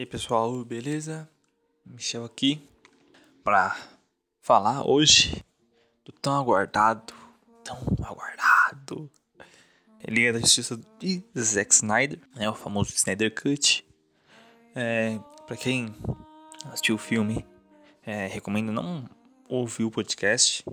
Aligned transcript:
E 0.00 0.02
aí 0.02 0.06
pessoal, 0.06 0.64
beleza? 0.64 1.28
Michel 1.84 2.24
aqui 2.24 2.66
para 3.44 3.76
falar 4.40 4.88
hoje 4.88 5.44
do 6.06 6.10
tão 6.10 6.32
aguardado, 6.40 7.12
tão 7.62 7.76
aguardado 8.02 9.10
Liga 10.08 10.32
da 10.32 10.38
Justiça 10.38 10.80
de 10.98 11.22
Zack 11.38 11.74
Snyder, 11.74 12.18
né, 12.34 12.48
o 12.48 12.54
famoso 12.54 12.94
Snyder 12.94 13.30
Cut. 13.34 13.86
É, 14.74 15.18
para 15.46 15.58
quem 15.58 15.94
assistiu 16.64 16.94
o 16.94 16.98
filme, 16.98 17.44
é, 18.02 18.26
recomendo 18.26 18.72
não 18.72 19.06
ouvir 19.50 19.84
o 19.84 19.90
podcast, 19.90 20.64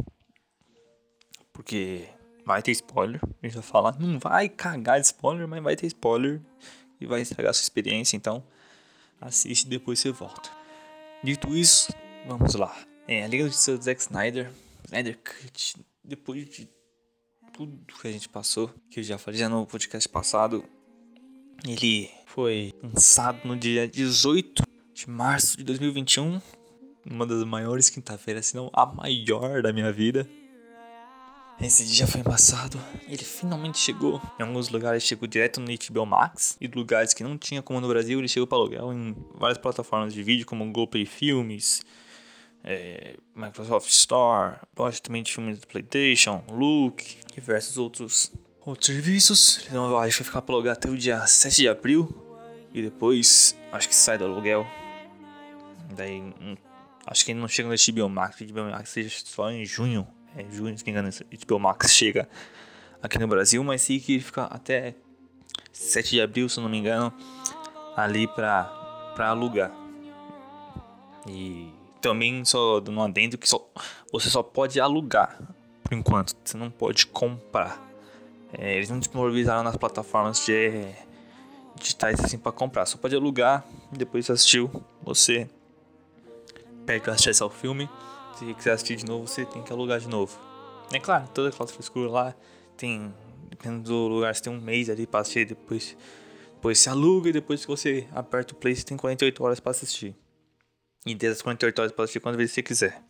porque 1.52 2.08
vai 2.46 2.62
ter 2.62 2.72
spoiler. 2.72 3.20
A 3.44 3.46
gente 3.46 3.56
vai 3.56 3.64
falar, 3.64 4.00
não 4.00 4.18
vai 4.20 4.48
cagar 4.48 5.02
de 5.02 5.08
spoiler, 5.08 5.46
mas 5.50 5.62
vai 5.62 5.76
ter 5.76 5.88
spoiler 5.88 6.40
e 7.02 7.06
vai 7.06 7.20
estragar 7.20 7.50
a 7.50 7.54
sua 7.54 7.64
experiência, 7.64 8.16
então 8.16 8.42
assiste 9.20 9.66
e 9.66 9.70
depois 9.70 10.00
você 10.00 10.12
volta. 10.12 10.50
Dito 11.24 11.56
isso, 11.56 11.92
vamos 12.28 12.54
lá. 12.56 12.76
É, 13.08 13.24
a 13.24 13.28
Liga 13.28 13.46
Justiça 13.46 13.78
do 13.78 13.84
Zack 13.84 14.02
Snyder, 14.02 14.52
Snyder 14.86 15.18
Cut, 15.18 15.76
depois 16.04 16.46
de 16.50 16.70
tudo 17.54 17.78
que 18.02 18.08
a 18.08 18.12
gente 18.12 18.30
passou, 18.30 18.70
que 18.90 19.00
eu 19.00 19.04
já 19.04 19.18
falei 19.18 19.40
já 19.40 19.50
no 19.50 19.66
podcast 19.66 20.08
passado, 20.08 20.64
ele 21.68 22.10
foi 22.26 22.74
lançado 22.84 23.48
no 23.48 23.56
dia 23.56 23.88
18 23.88 24.64
de 24.94 25.10
março 25.10 25.58
de 25.58 25.64
2021, 25.64 26.40
uma 27.10 27.26
das 27.26 27.44
maiores 27.44 27.90
quinta-feiras, 27.90 28.48
se 28.48 28.56
não 28.56 28.70
a 28.74 28.86
maior 28.86 29.62
da 29.62 29.74
minha 29.74 29.92
vida. 29.92 30.28
Esse 31.60 31.84
dia 31.88 32.06
foi 32.06 32.22
embaçado. 32.22 32.80
Ele 33.08 33.24
finalmente 33.24 33.80
chegou. 33.80 34.22
Em 34.40 34.44
alguns 34.44 34.70
lugares 34.70 35.02
chegou 35.02 35.28
direto 35.28 35.60
no 35.60 35.68
HBO 35.68 36.06
Max. 36.06 36.56
E 36.62 36.68
lugares 36.68 37.16
que 37.16 37.24
não 37.24 37.36
tinha 37.36 37.64
como 37.64 37.82
no 37.82 37.88
Brasil, 37.88 38.20
ele 38.20 38.28
chegou 38.28 38.46
para 38.46 38.60
aluguel 38.60 38.94
em 38.94 39.16
várias 39.34 39.58
plataformas 39.58 40.14
de 40.14 40.22
vídeo, 40.22 40.46
como 40.46 40.64
Google 40.66 40.88
Play 40.88 41.08
Filmes, 41.08 41.82
é, 42.64 43.16
Microsoft 43.36 43.90
Store, 43.90 44.58
loja 44.78 45.00
também 45.00 45.24
de 45.24 45.32
filmes 45.32 45.58
do 45.58 45.66
PlayStation, 45.66 46.44
Look, 46.52 47.04
diversos 47.34 47.80
outros, 47.80 48.32
outros 48.64 48.86
serviços. 48.86 49.66
Então, 49.68 49.98
acho 49.98 50.18
que 50.18 50.24
vai 50.24 50.28
ficar 50.28 50.42
para 50.44 50.54
alugar 50.54 50.74
até 50.74 50.88
o 50.88 50.96
dia 50.96 51.26
7 51.26 51.56
de 51.56 51.68
abril. 51.68 52.08
E 52.72 52.84
depois, 52.84 53.58
acho 53.72 53.90
que 53.90 53.96
sai 53.96 54.20
do 54.20 54.26
aluguel. 54.26 54.68
Daí, 55.96 56.22
hum, 56.22 56.56
acho 57.08 57.26
que 57.26 57.32
ele 57.32 57.40
não 57.40 57.48
chega 57.48 57.68
no 57.68 57.76
HBO 57.76 58.10
Max. 58.10 58.40
O 58.40 58.46
HBO 58.46 58.70
Max 58.70 58.92
seja 58.92 59.10
só 59.26 59.50
em 59.50 59.66
junho 59.66 60.08
é, 60.36 60.46
junho, 60.52 60.78
se 60.78 60.86
não 60.86 60.94
me 60.94 61.00
engano, 61.00 61.10
HBO 61.46 61.60
Max 61.60 61.92
chega 61.92 62.28
aqui 63.02 63.18
no 63.18 63.28
Brasil, 63.28 63.64
mas 63.64 63.86
fica 63.86 64.44
até 64.44 64.96
7 65.72 66.10
de 66.12 66.22
abril, 66.22 66.50
se 66.50 66.60
não 66.60 66.70
me 66.70 66.78
engano, 66.78 67.14
ali 67.96 68.28
pra, 68.28 68.64
pra 69.16 69.30
alugar. 69.30 69.72
E 71.28 71.72
também 72.02 72.44
só 72.46 72.80
dando 72.80 73.00
um 73.00 73.04
adendo 73.04 73.38
que 73.38 73.48
só, 73.48 73.70
você 74.12 74.30
só 74.30 74.42
pode 74.42 74.80
alugar 74.80 75.38
por 75.88 75.98
enquanto, 75.98 76.36
você 76.44 76.58
não 76.58 76.70
pode 76.70 77.08
comprar. 77.08 77.82
É, 78.52 78.76
eles 78.76 78.90
não 78.90 79.00
disponibilizaram 79.00 79.64
nas 79.64 79.78
plataformas 79.78 80.46
de 80.46 80.94
digitais 81.76 82.20
assim 82.20 82.38
para 82.38 82.52
comprar, 82.52 82.86
só 82.86 82.98
pode 82.98 83.16
alugar. 83.16 83.64
Depois 83.90 84.30
assistiu, 84.30 84.70
você 85.02 85.50
perde 86.86 87.10
acesso 87.10 87.46
ao 87.46 87.50
filme 87.50 87.90
se 88.38 88.54
quiser 88.54 88.74
assistir 88.74 88.96
de 88.98 89.06
novo, 89.06 89.28
você 89.28 89.46
tem 89.46 89.64
que 89.64 89.72
alugar 89.72 90.00
de 90.00 90.08
novo. 90.08 90.38
É 90.94 91.00
claro, 91.00 91.28
toda 91.30 91.50
aquela 91.50 91.68
frescura 91.68 92.10
lá 92.10 92.36
tem. 92.76 93.14
Dependendo 93.50 93.84
do 93.84 94.08
lugar, 94.08 94.36
você 94.36 94.44
tem 94.44 94.54
um 94.54 94.62
mês 94.62 94.90
ali 94.90 95.08
pra 95.08 95.22
assistir. 95.22 95.46
Depois, 95.46 95.98
depois 96.54 96.78
se 96.78 96.90
aluga 96.90 97.30
e 97.30 97.34
depois 97.34 97.62
que 97.62 97.68
você 97.68 98.08
aperta 98.12 98.54
o 98.54 98.58
play, 98.58 98.76
você 98.76 98.84
tem 98.84 98.96
48 98.96 99.44
horas 99.44 99.60
pra 99.60 99.72
assistir. 99.72 100.16
E 101.06 101.16
dessas 101.16 101.42
48 101.42 101.80
horas 101.80 101.92
pra 101.92 102.04
assistir 102.04 102.20
quando 102.20 102.38
você 102.38 102.62
quiser. 102.62 103.02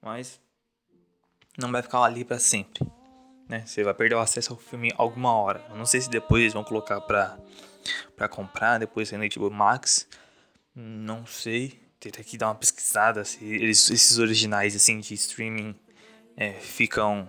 Mas 0.00 0.40
não 1.58 1.70
vai 1.70 1.82
ficar 1.82 2.02
ali 2.02 2.24
pra 2.24 2.38
sempre. 2.38 2.86
Né? 3.48 3.66
Você 3.66 3.84
vai 3.84 3.92
perder 3.92 4.14
o 4.14 4.20
acesso 4.20 4.52
ao 4.52 4.58
filme 4.58 4.92
alguma 4.96 5.34
hora. 5.34 5.62
Eu 5.68 5.76
não 5.76 5.84
sei 5.84 6.00
se 6.00 6.08
depois 6.08 6.40
eles 6.40 6.54
vão 6.54 6.64
colocar 6.64 7.00
pra, 7.02 7.38
pra 8.16 8.28
comprar, 8.28 8.78
depois 8.78 9.12
no 9.12 9.18
HBO 9.18 9.50
Max. 9.50 10.08
Não 10.74 11.26
sei 11.26 11.81
ter 12.10 12.24
que 12.24 12.36
dar 12.36 12.48
uma 12.48 12.54
pesquisada 12.54 13.24
se 13.24 13.44
eles, 13.44 13.90
esses 13.90 14.18
originais 14.18 14.74
assim 14.74 14.98
de 14.98 15.14
streaming 15.14 15.74
é, 16.36 16.52
ficam 16.52 17.28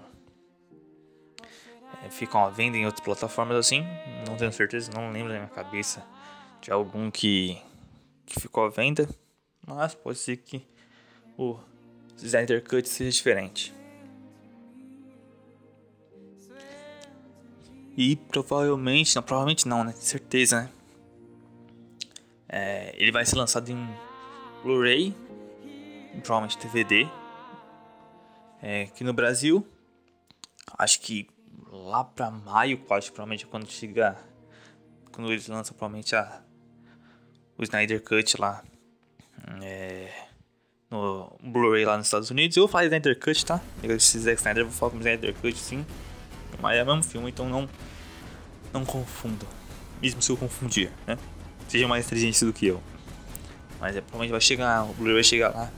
é, 2.03 2.09
ficam 2.09 2.43
à 2.43 2.49
venda 2.49 2.77
em 2.77 2.85
outras 2.85 3.03
plataformas 3.03 3.57
assim. 3.57 3.85
Não 4.27 4.35
tenho 4.35 4.51
certeza, 4.51 4.91
não 4.93 5.11
lembro 5.11 5.33
na 5.33 5.39
minha 5.39 5.49
cabeça 5.49 6.03
de 6.61 6.71
algum 6.71 7.11
que, 7.11 7.61
que 8.25 8.39
ficou 8.39 8.65
à 8.65 8.69
venda, 8.69 9.07
mas 9.65 9.93
pode 9.93 10.17
ser 10.17 10.37
que 10.37 10.65
o 11.37 11.59
Snyder 12.17 12.63
Cut 12.63 12.87
seja 12.87 13.11
diferente. 13.11 13.73
E 17.95 18.15
provavelmente, 18.15 19.15
não, 19.15 19.21
provavelmente 19.21 19.67
não, 19.67 19.83
né? 19.83 19.93
Certeza, 19.93 20.61
né? 20.61 20.69
É, 22.49 22.95
ele 22.97 23.11
vai 23.11 23.25
ser 23.25 23.35
lançado 23.35 23.69
em 23.69 23.87
Blu-ray, 24.63 25.13
provavelmente 26.23 26.57
DVD. 26.57 27.07
É, 28.61 28.83
aqui 28.83 29.03
no 29.03 29.13
Brasil, 29.13 29.67
acho 30.77 31.01
que 31.01 31.27
lá 31.69 32.05
pra 32.05 32.31
maio, 32.31 32.77
quase 32.77 33.07
provavelmente 33.07 33.45
quando 33.45 33.69
chegar, 33.69 34.25
quando 35.11 35.29
eles 35.29 35.47
lançam 35.49 35.75
provavelmente 35.75 36.15
a, 36.15 36.41
o 37.57 37.63
Snyder 37.63 38.01
Cut 38.01 38.39
lá 38.39 38.63
é, 39.61 40.09
no 40.89 41.37
Blu-ray 41.43 41.83
lá 41.83 41.97
nos 41.97 42.07
Estados 42.07 42.29
Unidos. 42.31 42.55
Eu 42.55 42.63
vou 42.63 42.69
falar 42.69 42.85
Snyder 42.85 43.19
Cut, 43.19 43.45
tá? 43.45 43.59
Se 43.99 44.17
Zack 44.19 44.37
Snyder, 44.37 44.63
eu 44.63 44.69
vou 44.69 44.75
falar 44.75 44.91
com 44.91 44.97
Snyder 44.99 45.35
Cut 45.35 45.57
sim. 45.57 45.85
Mas 46.61 46.77
é 46.77 46.83
o 46.83 46.85
mesmo 46.85 47.03
filme, 47.03 47.29
então 47.29 47.49
não, 47.49 47.67
não 48.71 48.85
confundam. 48.85 49.49
Mesmo 50.01 50.21
se 50.21 50.31
eu 50.31 50.37
confundir, 50.37 50.89
né? 51.05 51.17
Seja 51.67 51.85
mais 51.85 52.05
inteligente 52.05 52.45
do 52.45 52.53
que 52.53 52.67
eu. 52.67 52.81
Mas 53.83 53.97
é, 53.97 53.99
provavelmente 53.99 54.31
vai 54.31 54.39
chegar, 54.39 54.85
o 54.85 54.93
Blu-ray 54.93 55.15
vai 55.15 55.23
chegar 55.25 55.49
lá 55.53 55.69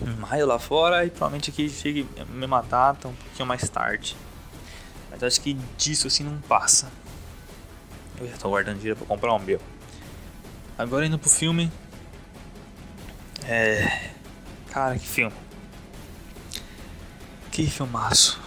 em 0.00 0.14
maio 0.20 0.46
lá 0.46 0.60
fora 0.60 1.04
e 1.04 1.10
provavelmente 1.10 1.50
aqui 1.50 1.68
chegue 1.68 2.06
a 2.20 2.24
mesma 2.24 2.62
data, 2.62 3.08
um 3.08 3.14
pouquinho 3.14 3.46
mais 3.46 3.68
tarde. 3.68 4.16
Mas 5.10 5.24
acho 5.24 5.40
que 5.40 5.54
disso 5.76 6.06
assim 6.06 6.22
não 6.22 6.40
passa. 6.42 6.88
Eu 8.20 8.28
já 8.28 8.36
tô 8.36 8.48
guardando 8.48 8.76
dinheiro 8.76 8.96
pra 8.96 9.08
comprar 9.08 9.34
um 9.34 9.40
meu. 9.40 9.60
Agora 10.78 11.04
indo 11.04 11.18
pro 11.18 11.28
filme. 11.28 11.68
É. 13.44 14.12
Cara, 14.70 14.96
que 14.96 15.08
filme. 15.08 15.34
Que 17.50 17.66
filmaço. 17.66 18.40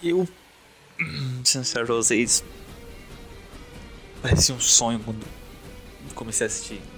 Eu. 0.00 0.28
Sincero 1.42 1.84
pra 1.84 1.96
vocês. 1.96 2.44
Parecia 4.22 4.54
um 4.54 4.60
sonho 4.60 5.00
quando 5.00 5.26
comecei 6.14 6.46
a 6.46 6.48
assistir. 6.48 6.95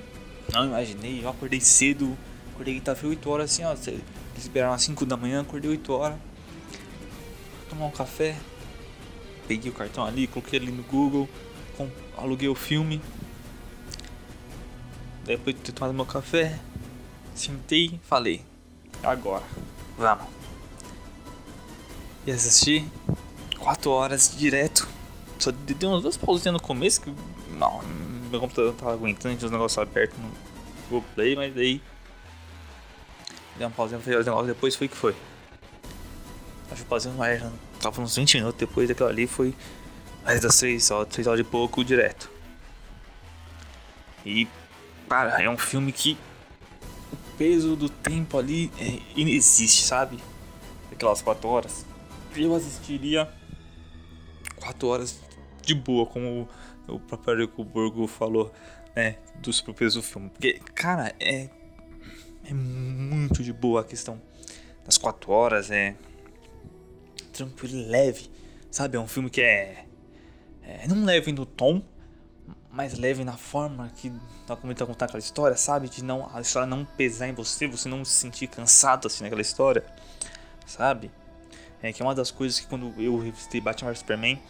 Não 0.53 0.64
imaginei, 0.64 1.22
eu 1.22 1.28
acordei 1.28 1.60
cedo, 1.60 2.16
acordei 2.53 2.75
quinta-feira 2.75 3.09
8 3.10 3.31
horas 3.31 3.50
assim, 3.50 3.64
ó. 3.64 3.72
Eles 3.72 4.03
esperaram 4.36 4.72
às 4.72 4.82
5 4.82 5.04
da 5.04 5.16
manhã, 5.16 5.42
acordei 5.42 5.70
8 5.70 5.92
horas. 5.92 6.19
Tomar 7.69 7.86
um 7.86 7.91
café. 7.91 8.36
Peguei 9.47 9.70
o 9.70 9.75
cartão 9.75 10.04
ali, 10.04 10.26
coloquei 10.26 10.59
ali 10.59 10.70
no 10.70 10.82
Google, 10.82 11.28
com, 11.76 11.88
aluguei 12.16 12.48
o 12.48 12.54
filme. 12.54 13.00
Depois 15.25 15.56
de 15.56 15.62
ter 15.62 15.72
tomado 15.72 15.94
meu 15.94 16.04
café, 16.04 16.59
sentei 17.34 17.98
falei, 18.03 18.42
agora, 19.03 19.44
vamos. 19.97 20.26
E 22.26 22.30
assisti 22.30 22.86
4 23.59 23.91
horas 23.91 24.34
direto. 24.36 24.86
Só 25.38 25.50
deu 25.50 25.91
umas 25.91 26.03
duas 26.03 26.16
pausinhas 26.16 26.53
no 26.53 26.60
começo 26.60 27.00
que 27.00 27.15
não, 27.59 27.80
meu 28.28 28.41
computador 28.41 28.72
não 28.72 28.78
tava 28.78 28.93
aguentando, 28.93 29.37
tinha 29.37 29.47
os 29.47 29.53
negócios 29.53 29.78
abertos 29.78 30.19
no 30.19 30.30
Google 30.89 31.04
Play, 31.15 31.36
mas 31.36 31.54
daí. 31.54 31.80
Dei 33.57 33.66
uma 33.66 33.72
pausinha 33.72 33.98
pra 33.98 34.04
fazer 34.04 34.19
os 34.19 34.27
negócios, 34.27 34.48
depois 34.48 34.77
foi 34.77 34.89
que 34.89 34.97
foi. 34.97 35.16
Acho 36.71 36.83
que 36.83 36.89
pausinha 36.89 37.15
mais. 37.15 37.42
Tava 37.80 38.01
uns 38.01 38.16
20 38.16 38.34
minutos 38.36 38.59
depois 38.59 38.89
daquilo 38.89 39.09
ali, 39.09 39.27
foi 39.27 39.54
mais 40.25 40.41
das 40.41 40.59
3 40.59 40.91
horas, 40.91 41.09
3 41.09 41.27
horas 41.27 41.39
de 41.39 41.45
pouco 41.45 41.84
direto. 41.84 42.30
E, 44.25 44.47
cara, 45.09 45.42
é 45.42 45.48
um 45.48 45.57
filme 45.57 45.91
que 45.92 46.19
o 47.13 47.16
peso 47.39 47.77
do 47.77 47.89
tempo 47.89 48.36
ali 48.36 48.71
é, 48.78 49.01
inexiste, 49.16 49.83
sabe? 49.83 50.19
Aquelas 50.92 51.22
4 51.22 51.48
horas. 51.48 51.86
Eu 52.36 52.54
assistiria 52.54 53.28
4 54.57 54.86
horas 54.86 55.21
de 55.63 55.75
boa, 55.75 56.04
como 56.07 56.48
o 56.89 56.99
próprio 56.99 57.35
Erico 57.35 57.63
Burgo 57.65 58.07
falou, 58.07 58.53
né, 58.97 59.17
dos 59.37 59.61
próprios 59.61 59.95
do 59.95 60.03
filme. 60.03 60.31
Porque, 60.31 60.61
cara, 60.75 61.15
é, 61.21 61.49
é 62.45 62.55
muito 62.55 63.43
de 63.43 63.53
boa 63.53 63.83
a 63.83 63.85
questão 63.85 64.21
das 64.85 64.97
quatro 64.97 65.31
horas, 65.31 65.71
é 65.71 65.95
tranquilo 67.33 67.87
leve, 67.89 68.29
sabe? 68.71 68.97
É 68.97 69.01
um 69.01 69.07
filme 69.07 69.31
que 69.31 69.41
é, 69.41 69.85
é 70.63 70.89
não 70.89 71.05
leve 71.05 71.31
no 71.31 71.47
tom, 71.47 71.83
mais 72.71 72.99
leve 72.99 73.25
na 73.25 73.37
forma 73.37 73.91
que 73.97 74.11
tá 74.47 74.57
tá 74.57 74.87
contando 74.87 75.03
aquela 75.03 75.19
história, 75.19 75.57
sabe? 75.57 75.89
De 75.89 76.03
não 76.03 76.29
a 76.35 76.41
história 76.41 76.67
não 76.67 76.85
pesar 76.85 77.29
em 77.29 77.33
você, 77.33 77.67
você 77.67 77.89
não 77.89 78.05
se 78.05 78.13
sentir 78.13 78.47
cansado 78.47 79.07
assim 79.07 79.23
naquela 79.23 79.43
história, 79.43 79.85
sabe? 80.67 81.11
É 81.83 81.93
que 81.93 82.03
é 82.03 82.05
uma 82.05 82.15
das 82.15 82.31
coisas 82.31 82.59
que 82.59 82.67
quando 82.67 82.93
eu 82.99 83.19
revisitei 83.19 83.61
Batman 83.61 83.91
vs 83.91 84.01
Superman 84.01 84.41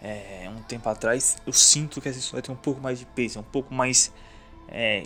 é, 0.00 0.48
um 0.48 0.62
tempo 0.62 0.88
atrás, 0.88 1.38
eu 1.46 1.52
sinto 1.52 2.00
que 2.00 2.08
essa 2.08 2.18
história 2.18 2.42
tem 2.42 2.54
um 2.54 2.58
pouco 2.58 2.80
mais 2.80 2.98
de 2.98 3.06
peso, 3.06 3.38
é 3.38 3.40
um 3.40 3.44
pouco 3.44 3.74
mais 3.74 4.12
é, 4.68 5.04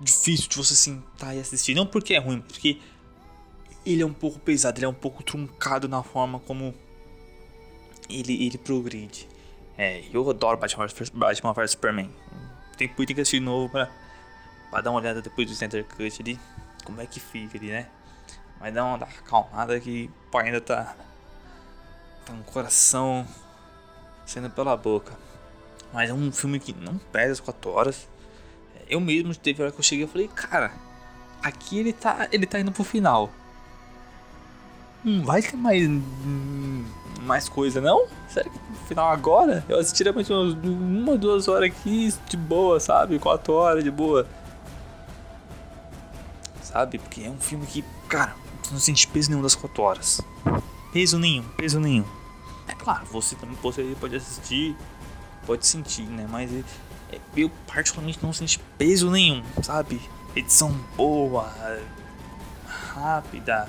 difícil 0.00 0.48
de 0.48 0.56
você 0.56 0.74
sentar 0.74 1.36
e 1.36 1.40
assistir. 1.40 1.74
Não 1.74 1.86
porque 1.86 2.14
é 2.14 2.18
ruim, 2.18 2.40
porque 2.40 2.80
ele 3.84 4.02
é 4.02 4.06
um 4.06 4.12
pouco 4.12 4.38
pesado, 4.38 4.78
ele 4.78 4.86
é 4.86 4.88
um 4.88 4.94
pouco 4.94 5.22
truncado 5.22 5.88
na 5.88 6.02
forma 6.02 6.38
como 6.40 6.74
ele, 8.08 8.44
ele 8.44 8.58
progride. 8.58 9.28
É, 9.76 10.02
eu 10.12 10.28
adoro 10.28 10.58
Batman 10.58 10.86
vs, 10.86 11.10
Batman 11.10 11.66
Superman. 11.66 12.10
Tem, 12.76 12.88
que 12.88 13.02
assistir 13.12 13.38
de 13.38 13.44
novo 13.44 13.70
pra, 13.70 13.90
pra 14.70 14.80
dar 14.80 14.90
uma 14.90 15.00
olhada 15.00 15.22
depois 15.22 15.48
do 15.48 15.54
Center 15.54 15.84
Cut 15.84 16.20
ali. 16.20 16.38
Como 16.84 17.00
é 17.00 17.06
que 17.06 17.18
fica 17.18 17.56
ali, 17.56 17.68
né? 17.68 17.88
Mas 18.60 18.74
dá 18.74 18.84
uma, 18.84 18.96
acalmada 18.96 19.78
que 19.80 20.10
o 20.32 20.38
ainda 20.38 20.60
tá. 20.60 20.96
Tá 22.24 22.32
um 22.32 22.42
coração 22.42 23.26
saindo 24.28 24.50
pela 24.50 24.76
boca. 24.76 25.12
Mas 25.92 26.10
é 26.10 26.12
um 26.12 26.30
filme 26.30 26.60
que 26.60 26.74
não 26.74 26.98
pesa 27.12 27.32
as 27.32 27.40
4 27.40 27.70
horas. 27.70 28.08
Eu 28.88 29.00
mesmo 29.00 29.34
teve 29.34 29.62
hora 29.62 29.72
que 29.72 29.78
eu 29.78 29.82
cheguei 29.82 30.04
e 30.04 30.08
falei, 30.08 30.28
cara, 30.28 30.72
aqui 31.42 31.78
ele 31.78 31.92
tá. 31.92 32.28
ele 32.30 32.46
tá 32.46 32.60
indo 32.60 32.70
pro 32.70 32.84
final. 32.84 33.30
Não 35.02 35.24
vai 35.24 35.40
ter 35.40 35.56
mais. 35.56 35.88
Hum, 35.88 36.84
mais 37.22 37.48
coisa, 37.48 37.80
não? 37.80 38.06
Será 38.28 38.48
que 38.48 38.58
no 38.58 38.76
final 38.86 39.10
agora? 39.10 39.64
Eu 39.68 39.78
assistiria 39.78 40.12
mais 40.12 40.28
umas 40.28 40.54
uma, 40.54 41.16
duas 41.16 41.48
horas 41.48 41.70
aqui 41.70 42.12
de 42.28 42.36
boa, 42.36 42.78
sabe? 42.80 43.18
Quatro 43.18 43.54
horas 43.54 43.82
de 43.82 43.90
boa. 43.90 44.26
Sabe? 46.62 46.98
Porque 46.98 47.22
é 47.22 47.30
um 47.30 47.38
filme 47.38 47.66
que, 47.66 47.82
cara, 48.08 48.34
você 48.62 48.72
não 48.72 48.80
sente 48.80 49.06
peso 49.08 49.30
nenhum 49.30 49.42
das 49.42 49.54
quatro 49.54 49.82
horas. 49.82 50.20
Peso 50.92 51.18
nenhum, 51.18 51.44
peso 51.56 51.80
nenhum. 51.80 52.17
É 52.68 52.74
claro, 52.74 53.06
você 53.06 53.34
também 53.34 53.56
pode 53.56 54.16
assistir, 54.16 54.76
pode 55.46 55.66
sentir, 55.66 56.02
né? 56.02 56.26
Mas 56.28 56.52
é, 56.52 57.18
eu 57.34 57.50
particularmente 57.66 58.18
não 58.22 58.32
senti 58.32 58.60
peso 58.76 59.10
nenhum, 59.10 59.42
sabe? 59.62 60.00
Edição 60.36 60.72
boa, 60.96 61.52
rápida. 62.66 63.68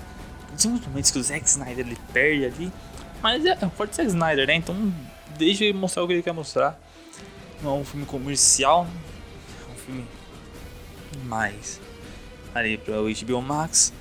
Tem 0.57 0.71
uns 0.71 0.85
momentos 0.85 1.11
que 1.11 1.17
o 1.17 1.23
Zack 1.23 1.47
Snyder 1.47 1.87
ele 1.87 1.97
perde 2.11 2.45
ali. 2.45 2.73
Mas 3.21 3.45
é, 3.45 3.51
é 3.51 3.69
forte 3.69 3.95
Zack 3.95 4.09
Snyder, 4.09 4.45
né? 4.47 4.55
Então 4.55 4.93
deixa 5.37 5.63
ele 5.63 5.77
mostrar 5.77 6.03
o 6.03 6.07
que 6.07 6.13
ele 6.13 6.23
quer 6.23 6.33
mostrar. 6.33 6.79
Não 7.61 7.77
é 7.77 7.79
um 7.79 7.85
filme 7.85 8.05
comercial, 8.05 8.87
é 9.67 9.71
um 9.71 9.75
filme 9.75 10.05
mais 11.25 11.79
ali 12.53 12.77
para 12.77 13.01
o 13.01 13.05
HBO 13.05 13.41
Max. 13.41 13.93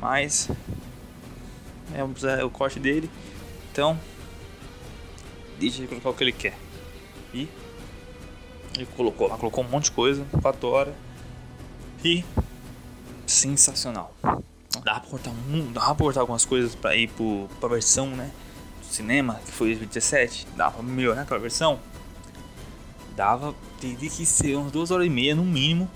Mas 0.00 0.50
é, 1.94 2.40
é 2.40 2.44
o 2.44 2.50
corte 2.50 2.78
dele. 2.78 3.10
Então, 3.70 3.98
deixa 5.58 5.78
ele 5.78 5.88
colocar 5.88 6.10
o 6.10 6.14
que 6.14 6.24
ele 6.24 6.32
quer. 6.32 6.56
E 7.32 7.48
ele 8.74 8.86
colocou 8.96 9.28
lá, 9.28 9.36
colocou 9.36 9.64
um 9.64 9.68
monte 9.68 9.84
de 9.84 9.92
coisa, 9.92 10.26
4 10.40 10.68
horas. 10.68 10.94
E 12.04 12.24
sensacional. 13.26 14.14
Dá 14.84 14.98
pra 14.98 15.10
cortar 15.10 15.30
um, 15.30 15.72
dá 15.72 15.80
pra 15.80 15.94
cortar 15.94 16.20
algumas 16.20 16.44
coisas 16.44 16.74
pra 16.74 16.96
ir 16.96 17.08
pro, 17.08 17.48
pra 17.60 17.68
versão, 17.68 18.08
né? 18.08 18.30
Do 18.80 18.86
cinema, 18.92 19.40
que 19.44 19.52
foi 19.52 19.68
2017. 19.68 20.48
Dá 20.56 20.70
pra 20.70 20.82
melhorar 20.82 21.22
aquela 21.22 21.40
versão. 21.40 21.78
Dava, 23.14 23.54
teria 23.80 24.10
que 24.10 24.26
ser 24.26 24.56
umas 24.56 24.72
2 24.72 24.90
horas 24.90 25.06
e 25.06 25.10
meia 25.10 25.34
no 25.34 25.44
mínimo. 25.44 25.88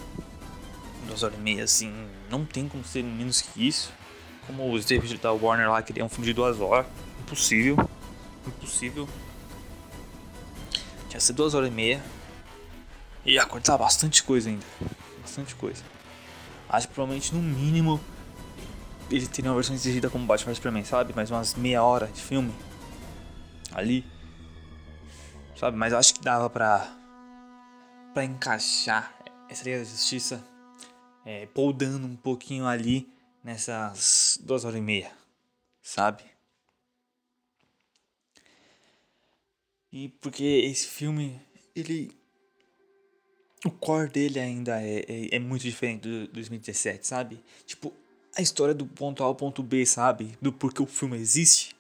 2 1.09 1.23
horas 1.23 1.39
e 1.39 1.41
meia, 1.41 1.65
assim, 1.65 1.93
não 2.31 2.45
tem 2.45 2.69
como 2.69 2.85
ser 2.85 3.03
menos 3.03 3.41
que 3.41 3.67
isso. 3.67 3.93
Como 4.47 4.73
os 4.73 4.85
David 4.85 5.19
da 5.19 5.33
Warner 5.33 5.69
lá 5.71 5.83
queriam 5.83 6.07
um 6.07 6.09
filme 6.09 6.27
de 6.27 6.33
2 6.33 6.61
horas. 6.61 6.87
Impossível. 7.21 7.77
Impossível. 8.47 9.09
Tinha 11.09 11.21
ser 11.21 11.33
2 11.33 11.55
horas 11.55 11.69
e 11.69 11.73
meia. 11.73 12.03
E 13.25 13.33
ia 13.33 13.45
cortar 13.45 13.77
bastante 13.77 14.23
coisa 14.23 14.49
ainda. 14.49 14.65
Bastante 15.21 15.55
coisa. 15.57 15.83
Acho 16.69 16.87
que 16.89 16.95
provavelmente 16.95 17.35
no 17.35 17.43
mínimo 17.43 18.01
ele 19.11 19.27
teria 19.27 19.51
uma 19.51 19.57
versão 19.57 19.75
exigida 19.75 20.11
como 20.11 20.27
Batman 20.27 20.53
vs 20.53 20.57
Superman, 20.59 20.85
sabe? 20.85 21.13
Mais 21.15 21.31
umas 21.31 21.55
meia 21.55 21.83
hora 21.83 22.07
de 22.07 22.21
filme. 22.21 22.55
Ali. 23.73 24.05
Sabe? 25.57 25.77
Mas 25.77 25.93
acho 25.93 26.15
que 26.15 26.21
dava 26.21 26.49
pra. 26.49 26.89
pra 28.15 28.25
encaixar 28.25 29.13
essa 29.49 29.65
Liga 29.65 29.79
da 29.79 29.85
Justiça. 29.85 30.45
É, 31.25 31.47
poldando 31.47 32.07
um 32.07 32.15
pouquinho 32.15 32.67
ali 32.67 33.09
nessas 33.47 34.41
duas 34.43 34.65
horas 34.65 34.77
e 34.77 34.83
meia. 34.83 35.13
Sabe? 35.81 36.25
E 39.93 40.09
porque 40.21 40.43
esse 40.43 40.89
filme, 40.89 41.41
ele. 41.75 42.11
O 43.65 43.71
core 43.71 44.11
dele 44.11 44.41
ainda 44.41 44.83
é, 44.83 45.05
é, 45.09 45.37
é 45.37 45.39
muito 45.39 45.63
diferente 45.63 46.03
do, 46.03 46.27
do 46.27 46.33
2017, 46.35 47.07
sabe? 47.07 47.43
Tipo, 47.65 47.93
a 48.37 48.43
história 48.43 48.75
do 48.75 48.85
ponto 48.85 49.23
A 49.23 49.27
ao 49.27 49.35
ponto 49.35 49.63
B, 49.63 49.87
sabe? 49.87 50.37
Do 50.43 50.53
porquê 50.53 50.83
o 50.83 50.87
filme 50.87 51.17
existe, 51.17 51.75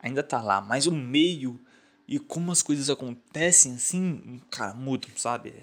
ainda 0.00 0.22
tá 0.22 0.42
lá. 0.42 0.62
Mas 0.62 0.86
o 0.86 0.92
meio 0.92 1.60
e 2.08 2.18
como 2.18 2.50
as 2.50 2.62
coisas 2.62 2.88
acontecem 2.88 3.74
assim, 3.74 4.40
cara, 4.50 4.74
mudam, 4.74 5.10
sabe? 5.16 5.54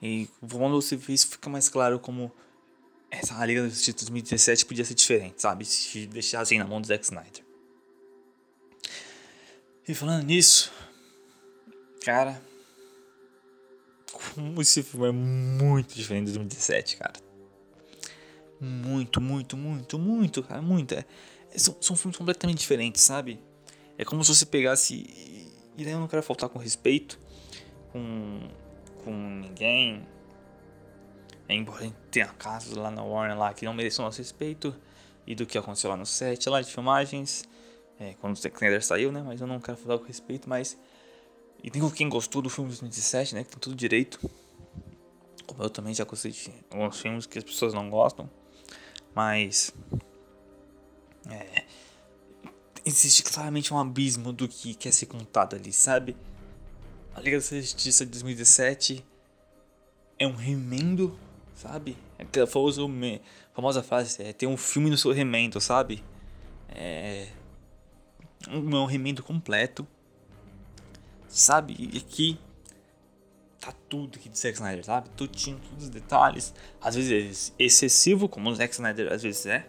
E 0.00 0.28
quando 0.40 0.80
você 0.80 0.96
vê 0.96 1.12
isso, 1.12 1.28
fica 1.28 1.48
mais 1.48 1.68
claro 1.68 2.00
como 2.00 2.32
essa 3.12 3.44
Liga 3.44 3.62
da 3.62 3.68
Justiça 3.68 3.98
2017 3.98 4.66
podia 4.66 4.84
ser 4.84 4.94
diferente, 4.94 5.42
sabe? 5.42 5.64
Se 5.64 6.06
deixassem 6.06 6.58
na 6.58 6.66
mão 6.66 6.80
do 6.80 6.86
Zack 6.86 7.04
Snyder. 7.04 7.44
E 9.86 9.94
falando 9.94 10.24
nisso, 10.24 10.72
cara, 12.04 12.42
como 14.34 14.62
esse 14.62 14.82
filme 14.82 15.08
é 15.08 15.12
muito 15.12 15.94
diferente 15.94 16.26
de 16.26 16.32
2017, 16.32 16.96
cara. 16.96 17.14
Muito, 18.60 19.20
muito, 19.20 19.56
muito, 19.56 19.98
muito, 19.98 20.42
cara, 20.42 20.62
muito. 20.62 20.94
É, 20.94 21.04
são, 21.56 21.76
são 21.80 21.96
filmes 21.96 22.16
completamente 22.16 22.58
diferentes, 22.58 23.02
sabe? 23.02 23.40
É 23.98 24.04
como 24.04 24.24
se 24.24 24.34
você 24.34 24.46
pegasse. 24.46 24.94
E 25.76 25.84
daí 25.84 25.92
eu 25.92 26.00
não 26.00 26.08
quero 26.08 26.22
faltar 26.22 26.48
com 26.48 26.58
respeito 26.58 27.18
com, 27.92 28.48
com 29.04 29.12
ninguém. 29.12 30.06
Embora 31.54 31.82
gente 31.82 31.96
tenha 32.10 32.28
casos 32.28 32.76
lá 32.76 32.90
na 32.90 33.02
Warner 33.02 33.38
lá 33.38 33.52
que 33.52 33.64
não 33.64 33.74
mereçam 33.74 34.04
nosso 34.04 34.18
respeito. 34.18 34.74
E 35.26 35.34
do 35.34 35.46
que 35.46 35.56
aconteceu 35.56 35.88
lá 35.90 35.96
no 35.96 36.06
set 36.06 36.48
lá 36.48 36.60
de 36.60 36.70
filmagens. 36.70 37.44
É, 37.98 38.14
quando 38.14 38.36
o 38.36 38.40
Zack 38.40 38.56
Snyder 38.56 38.84
saiu, 38.84 39.12
né? 39.12 39.22
Mas 39.24 39.40
eu 39.40 39.46
não 39.46 39.60
quero 39.60 39.78
falar 39.78 39.98
com 39.98 40.04
respeito, 40.04 40.48
mas. 40.48 40.76
E 41.62 41.70
tem 41.70 41.88
quem 41.90 42.08
gostou 42.08 42.42
do 42.42 42.50
filme 42.50 42.70
de 42.70 42.80
2017, 42.80 43.34
né? 43.34 43.44
Que 43.44 43.50
tem 43.50 43.58
tudo 43.60 43.76
direito. 43.76 44.18
Como 45.46 45.62
eu 45.62 45.70
também 45.70 45.94
já 45.94 46.04
gostei 46.04 46.32
de 46.32 46.52
alguns 46.70 47.00
filmes 47.00 47.26
que 47.26 47.38
as 47.38 47.44
pessoas 47.44 47.72
não 47.72 47.88
gostam. 47.88 48.28
Mas. 49.14 49.72
É, 51.30 51.64
existe 52.84 53.22
claramente 53.22 53.72
um 53.72 53.78
abismo 53.78 54.32
do 54.32 54.48
que 54.48 54.74
quer 54.74 54.92
ser 54.92 55.06
contado 55.06 55.54
ali, 55.54 55.72
sabe? 55.72 56.16
A 57.14 57.20
Liga 57.20 57.38
da 57.38 57.60
Justiça 57.60 58.04
de 58.04 58.12
2017 58.12 59.04
é 60.18 60.26
um 60.26 60.34
remendo, 60.34 61.18
sabe? 61.54 61.96
É 62.18 62.22
aquela 62.22 62.46
famosa, 62.46 62.82
famosa 63.54 63.82
frase, 63.82 64.22
é 64.22 64.32
ter 64.32 64.46
um 64.46 64.56
filme 64.56 64.90
no 64.90 64.96
seu 64.96 65.12
remendo, 65.12 65.60
sabe? 65.60 66.02
É 66.68 67.28
um, 68.50 68.76
é 68.76 68.80
um 68.80 68.86
remendo 68.86 69.22
completo, 69.22 69.86
sabe? 71.28 71.76
E 71.78 71.98
aqui 71.98 72.38
tá 73.60 73.72
tudo 73.88 74.18
aqui 74.18 74.28
de 74.28 74.38
Zack 74.38 74.54
Snyder, 74.54 74.84
sabe? 74.84 75.08
Tudinho, 75.10 75.60
todos 75.70 75.84
os 75.84 75.90
detalhes. 75.90 76.54
Às 76.80 76.96
vezes 76.96 77.52
é 77.58 77.64
excessivo, 77.64 78.28
como 78.28 78.50
o 78.50 78.54
Zack 78.54 78.72
Snyder 78.72 79.12
às 79.12 79.22
vezes 79.22 79.46
é. 79.46 79.68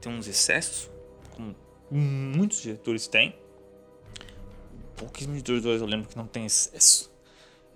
Tem 0.00 0.12
uns 0.12 0.26
excessos, 0.26 0.90
como 1.32 1.54
muitos 1.90 2.62
diretores 2.62 3.06
têm. 3.06 3.36
Pouquíssimos 4.96 5.42
diretores 5.42 5.80
eu 5.80 5.86
lembro 5.86 6.08
que 6.08 6.16
não 6.16 6.26
tem 6.26 6.46
excesso. 6.46 7.14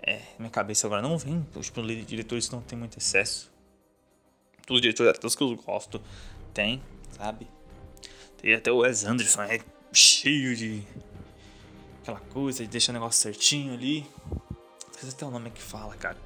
É, 0.02 0.20
minha 0.38 0.50
cabeça 0.50 0.86
agora 0.86 1.02
não 1.02 1.16
vem. 1.18 1.46
Tipo, 1.60 1.82
diretores 1.82 2.50
não 2.50 2.60
tem 2.60 2.78
muito 2.78 2.98
excesso. 2.98 3.50
Os 4.68 4.80
diretores, 4.80 5.16
até 5.16 5.26
os 5.26 5.34
que 5.34 5.42
eu 5.42 5.56
gosto, 5.56 6.00
tem, 6.54 6.82
sabe? 7.16 7.46
Tem 8.40 8.54
até 8.54 8.70
o 8.70 8.78
Wes 8.78 9.04
Anderson, 9.04 9.42
é 9.42 9.60
cheio 9.92 10.56
de 10.56 10.82
aquela 12.02 12.20
coisa, 12.20 12.62
de 12.62 12.70
deixar 12.70 12.92
o 12.92 12.94
negócio 12.94 13.20
certinho 13.20 13.74
ali 13.74 14.06
sei 15.00 15.10
até 15.10 15.24
o 15.24 15.30
nome 15.30 15.50
que 15.50 15.62
fala, 15.62 15.94
cara. 15.96 16.16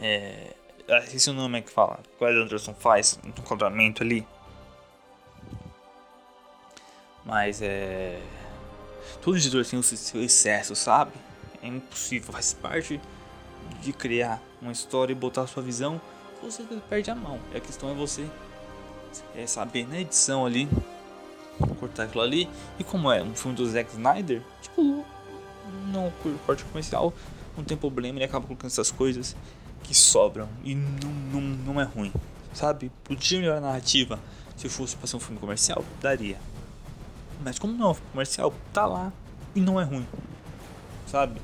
É. 0.00 0.54
Esse 1.14 1.28
é 1.28 1.32
o 1.32 1.34
nome 1.34 1.62
que 1.62 1.70
fala. 1.70 2.00
O 2.18 2.26
Ed 2.26 2.38
Anderson 2.38 2.74
faz 2.74 3.18
no 3.22 3.30
enquadramento 3.30 4.02
ali. 4.02 4.26
Mas 7.24 7.60
é. 7.60 8.20
Todo 9.20 9.36
editor 9.36 9.64
tem 9.66 9.78
o 9.78 9.82
seu 9.82 10.22
excesso, 10.22 10.74
sabe? 10.74 11.12
É 11.62 11.68
impossível, 11.68 12.32
faz 12.32 12.52
parte 12.54 13.00
de 13.82 13.92
criar 13.92 14.40
uma 14.60 14.72
história 14.72 15.12
e 15.12 15.14
botar 15.14 15.42
a 15.42 15.46
sua 15.46 15.62
visão, 15.62 16.00
você 16.42 16.62
perde 16.88 17.10
a 17.10 17.14
mão. 17.14 17.38
A 17.54 17.60
questão 17.60 17.90
é 17.90 17.94
você 17.94 18.26
é 19.34 19.46
saber 19.46 19.86
na 19.88 20.00
edição 20.00 20.46
ali, 20.46 20.68
cortar 21.78 22.04
aquilo 22.04 22.22
ali. 22.22 22.48
E 22.78 22.84
como 22.84 23.10
é 23.10 23.22
um 23.22 23.34
filme 23.34 23.56
do 23.56 23.66
Zack 23.68 23.90
Snyder, 23.92 24.42
tipo, 24.62 25.04
não 25.92 26.12
corte 26.46 26.64
comercial, 26.64 27.12
não 27.56 27.64
tem 27.64 27.76
problema, 27.76 28.18
ele 28.18 28.24
acaba 28.24 28.46
colocando 28.46 28.70
essas 28.70 28.90
coisas 28.90 29.36
que 29.82 29.94
sobram 29.94 30.48
e 30.62 30.74
não, 30.74 31.10
não, 31.32 31.40
não 31.40 31.80
é 31.80 31.84
ruim, 31.84 32.12
sabe? 32.52 32.90
Podia 33.04 33.38
melhorar 33.38 33.58
a 33.58 33.62
narrativa 33.62 34.18
se 34.56 34.68
fosse 34.68 34.96
para 34.96 35.06
ser 35.06 35.16
um 35.16 35.20
filme 35.20 35.40
comercial, 35.40 35.84
daria. 36.00 36.38
Mas 37.42 37.58
como 37.58 37.72
não 37.72 37.92
é 37.92 37.96
comercial, 38.12 38.52
tá 38.72 38.86
lá 38.86 39.12
e 39.54 39.60
não 39.60 39.80
é 39.80 39.84
ruim, 39.84 40.06
sabe? 41.06 41.40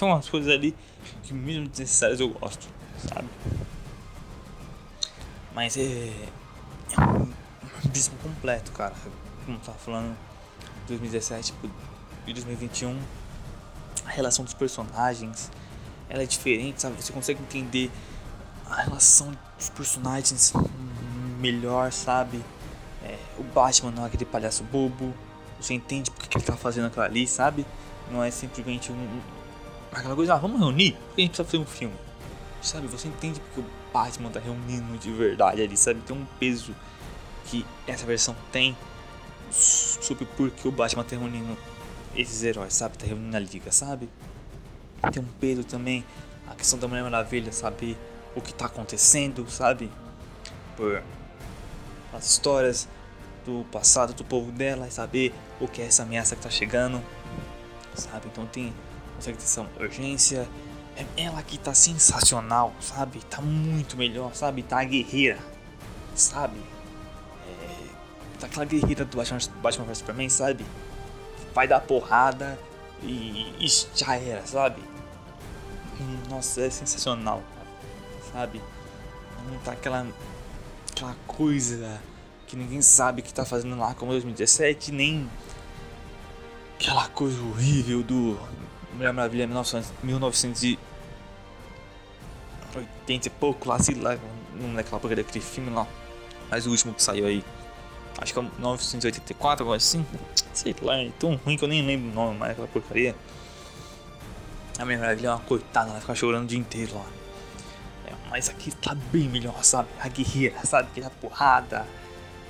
Tem 0.00 0.08
umas 0.08 0.30
coisas 0.30 0.50
ali 0.50 0.74
que 1.22 1.34
mesmo 1.34 1.68
desnecessárias 1.68 2.20
eu 2.20 2.30
gosto, 2.30 2.66
sabe? 3.06 3.28
Mas 5.54 5.76
é, 5.76 6.10
é 6.90 7.00
um 7.02 7.30
abismo 7.84 8.16
completo, 8.22 8.72
cara. 8.72 8.94
Como 9.44 9.58
tava 9.58 9.76
falando, 9.76 10.16
2017 10.88 11.52
e 12.26 12.32
2021, 12.32 12.98
a 14.06 14.08
relação 14.08 14.42
dos 14.42 14.54
personagens, 14.54 15.50
ela 16.08 16.22
é 16.22 16.26
diferente, 16.26 16.80
sabe? 16.80 16.96
Você 16.96 17.12
consegue 17.12 17.42
entender 17.42 17.90
a 18.70 18.76
relação 18.76 19.36
dos 19.58 19.68
personagens 19.68 20.54
melhor, 21.38 21.92
sabe? 21.92 22.42
É, 23.04 23.18
o 23.36 23.42
Batman 23.42 23.90
não 23.90 24.04
é 24.04 24.06
aquele 24.06 24.24
palhaço 24.24 24.64
bobo. 24.64 25.12
Você 25.60 25.74
entende 25.74 26.10
porque 26.10 26.26
que 26.26 26.38
ele 26.38 26.44
tá 26.44 26.56
fazendo 26.56 26.86
aquilo 26.86 27.04
ali, 27.04 27.26
sabe? 27.26 27.66
Não 28.10 28.24
é 28.24 28.30
simplesmente 28.30 28.90
um, 28.90 29.20
aquela 29.92 30.14
coisa, 30.14 30.34
ah, 30.34 30.38
vamos 30.38 30.60
reunir, 30.60 30.92
porque 30.92 31.20
a 31.20 31.24
gente 31.24 31.30
precisa 31.30 31.44
fazer 31.44 31.58
um 31.58 31.66
filme. 31.66 31.94
Sabe, 32.62 32.86
você 32.86 33.08
entende 33.08 33.40
porque 33.40 33.60
o 33.60 33.64
Batman 33.92 34.30
tá 34.30 34.38
reunindo 34.38 34.98
de 34.98 35.10
verdade 35.10 35.62
ali, 35.62 35.76
sabe? 35.76 36.00
Tem 36.02 36.16
um 36.16 36.26
peso 36.38 36.74
que 37.46 37.64
essa 37.86 38.04
versão 38.06 38.36
tem 38.52 38.76
sobre 39.50 40.24
por 40.24 40.50
que 40.50 40.68
o 40.68 40.70
Batman 40.70 41.04
tá 41.04 41.16
reunindo 41.16 41.56
esses 42.14 42.42
heróis, 42.42 42.74
sabe? 42.74 42.98
Tá 42.98 43.06
reunindo 43.06 43.36
a 43.36 43.40
liga, 43.40 43.72
sabe? 43.72 44.08
Tem 45.12 45.22
um 45.22 45.26
peso 45.40 45.64
também 45.64 46.04
a 46.46 46.54
questão 46.54 46.78
da 46.78 46.86
Mulher 46.86 47.02
Maravilha, 47.02 47.50
saber 47.50 47.96
o 48.34 48.40
que 48.40 48.52
tá 48.52 48.66
acontecendo, 48.66 49.48
sabe? 49.50 49.90
Por 50.76 51.02
as 52.12 52.30
histórias 52.30 52.88
do 53.46 53.64
passado 53.70 54.12
do 54.12 54.24
povo 54.24 54.52
dela 54.52 54.86
e 54.86 54.90
saber 54.90 55.32
o 55.60 55.66
que 55.66 55.80
é 55.80 55.86
essa 55.86 56.02
ameaça 56.02 56.36
que 56.36 56.42
tá 56.42 56.50
chegando, 56.50 57.02
sabe? 57.94 58.26
Então 58.26 58.46
tem 58.46 58.72
consegue 59.20 59.36
essa 59.36 59.66
urgência. 59.78 60.48
É 60.96 61.24
ela 61.24 61.42
que 61.42 61.58
tá 61.58 61.74
sensacional, 61.74 62.74
sabe? 62.80 63.20
Tá 63.24 63.40
muito 63.40 63.96
melhor, 63.96 64.34
sabe? 64.34 64.62
Tá 64.62 64.82
guerreira, 64.82 65.38
sabe? 66.14 66.58
É, 67.46 68.38
tá 68.38 68.46
aquela 68.46 68.64
guerreira 68.64 69.04
do 69.04 69.16
Batman, 69.16 69.38
Batman 69.62 69.84
vs 69.84 69.98
Superman, 69.98 70.28
sabe? 70.28 70.66
Vai 71.54 71.68
dar 71.68 71.80
porrada 71.80 72.58
e, 73.02 73.54
e 73.60 73.66
já 73.94 74.16
era, 74.16 74.44
sabe? 74.46 74.82
Nossa, 76.28 76.62
é 76.62 76.70
sensacional, 76.70 77.42
sabe? 78.32 78.60
Não 79.50 79.58
tá 79.58 79.72
aquela, 79.72 80.06
aquela 80.90 81.14
coisa 81.26 82.00
que 82.46 82.56
ninguém 82.56 82.82
sabe 82.82 83.22
que 83.22 83.32
tá 83.32 83.44
fazendo 83.44 83.78
lá 83.78 83.94
como 83.94 84.12
2017, 84.12 84.92
nem 84.92 85.30
aquela 86.78 87.08
coisa 87.08 87.40
horrível 87.42 88.02
do 88.02 88.38
Mulher 89.00 89.14
Maravilha 89.14 89.46
1980 89.46 90.78
e 93.26 93.30
pouco 93.30 93.66
lá, 93.66 93.78
sei 93.78 93.94
lá, 93.94 94.18
não 94.54 94.76
é 94.76 94.82
aquela 94.82 95.00
porcaria 95.00 95.24
daquele 95.24 95.42
filme 95.42 95.70
lá. 95.70 95.86
Mas 96.50 96.66
o 96.66 96.70
último 96.70 96.92
que 96.92 97.02
saiu 97.02 97.24
aí, 97.24 97.42
acho 98.18 98.34
que 98.34 98.38
é 98.38 98.42
1984, 98.42 99.64
agora 99.64 99.78
assim. 99.78 100.04
Sei 100.52 100.76
lá, 100.82 100.98
é 100.98 101.10
tão 101.18 101.34
ruim 101.36 101.56
que 101.56 101.64
eu 101.64 101.68
nem 101.68 101.80
lembro 101.80 102.10
o 102.10 102.14
nome 102.14 102.36
mais 102.38 102.52
aquela 102.52 102.68
porcaria. 102.68 103.16
A 104.78 104.84
Mulher 104.84 104.98
Maravilha 104.98 105.28
é 105.28 105.30
uma 105.30 105.40
coitada, 105.40 105.88
ela 105.92 106.00
fica 106.00 106.14
chorando 106.14 106.44
o 106.44 106.48
dia 106.48 106.58
inteiro 106.58 106.94
lá. 106.94 107.06
É, 108.06 108.12
mas 108.28 108.50
aqui 108.50 108.70
tá 108.70 108.94
bem 108.94 109.30
melhor, 109.30 109.64
sabe? 109.64 109.88
A 109.98 110.08
guerreira, 110.08 110.58
sabe? 110.66 110.90
Que 110.92 111.00
porrada, 111.22 111.86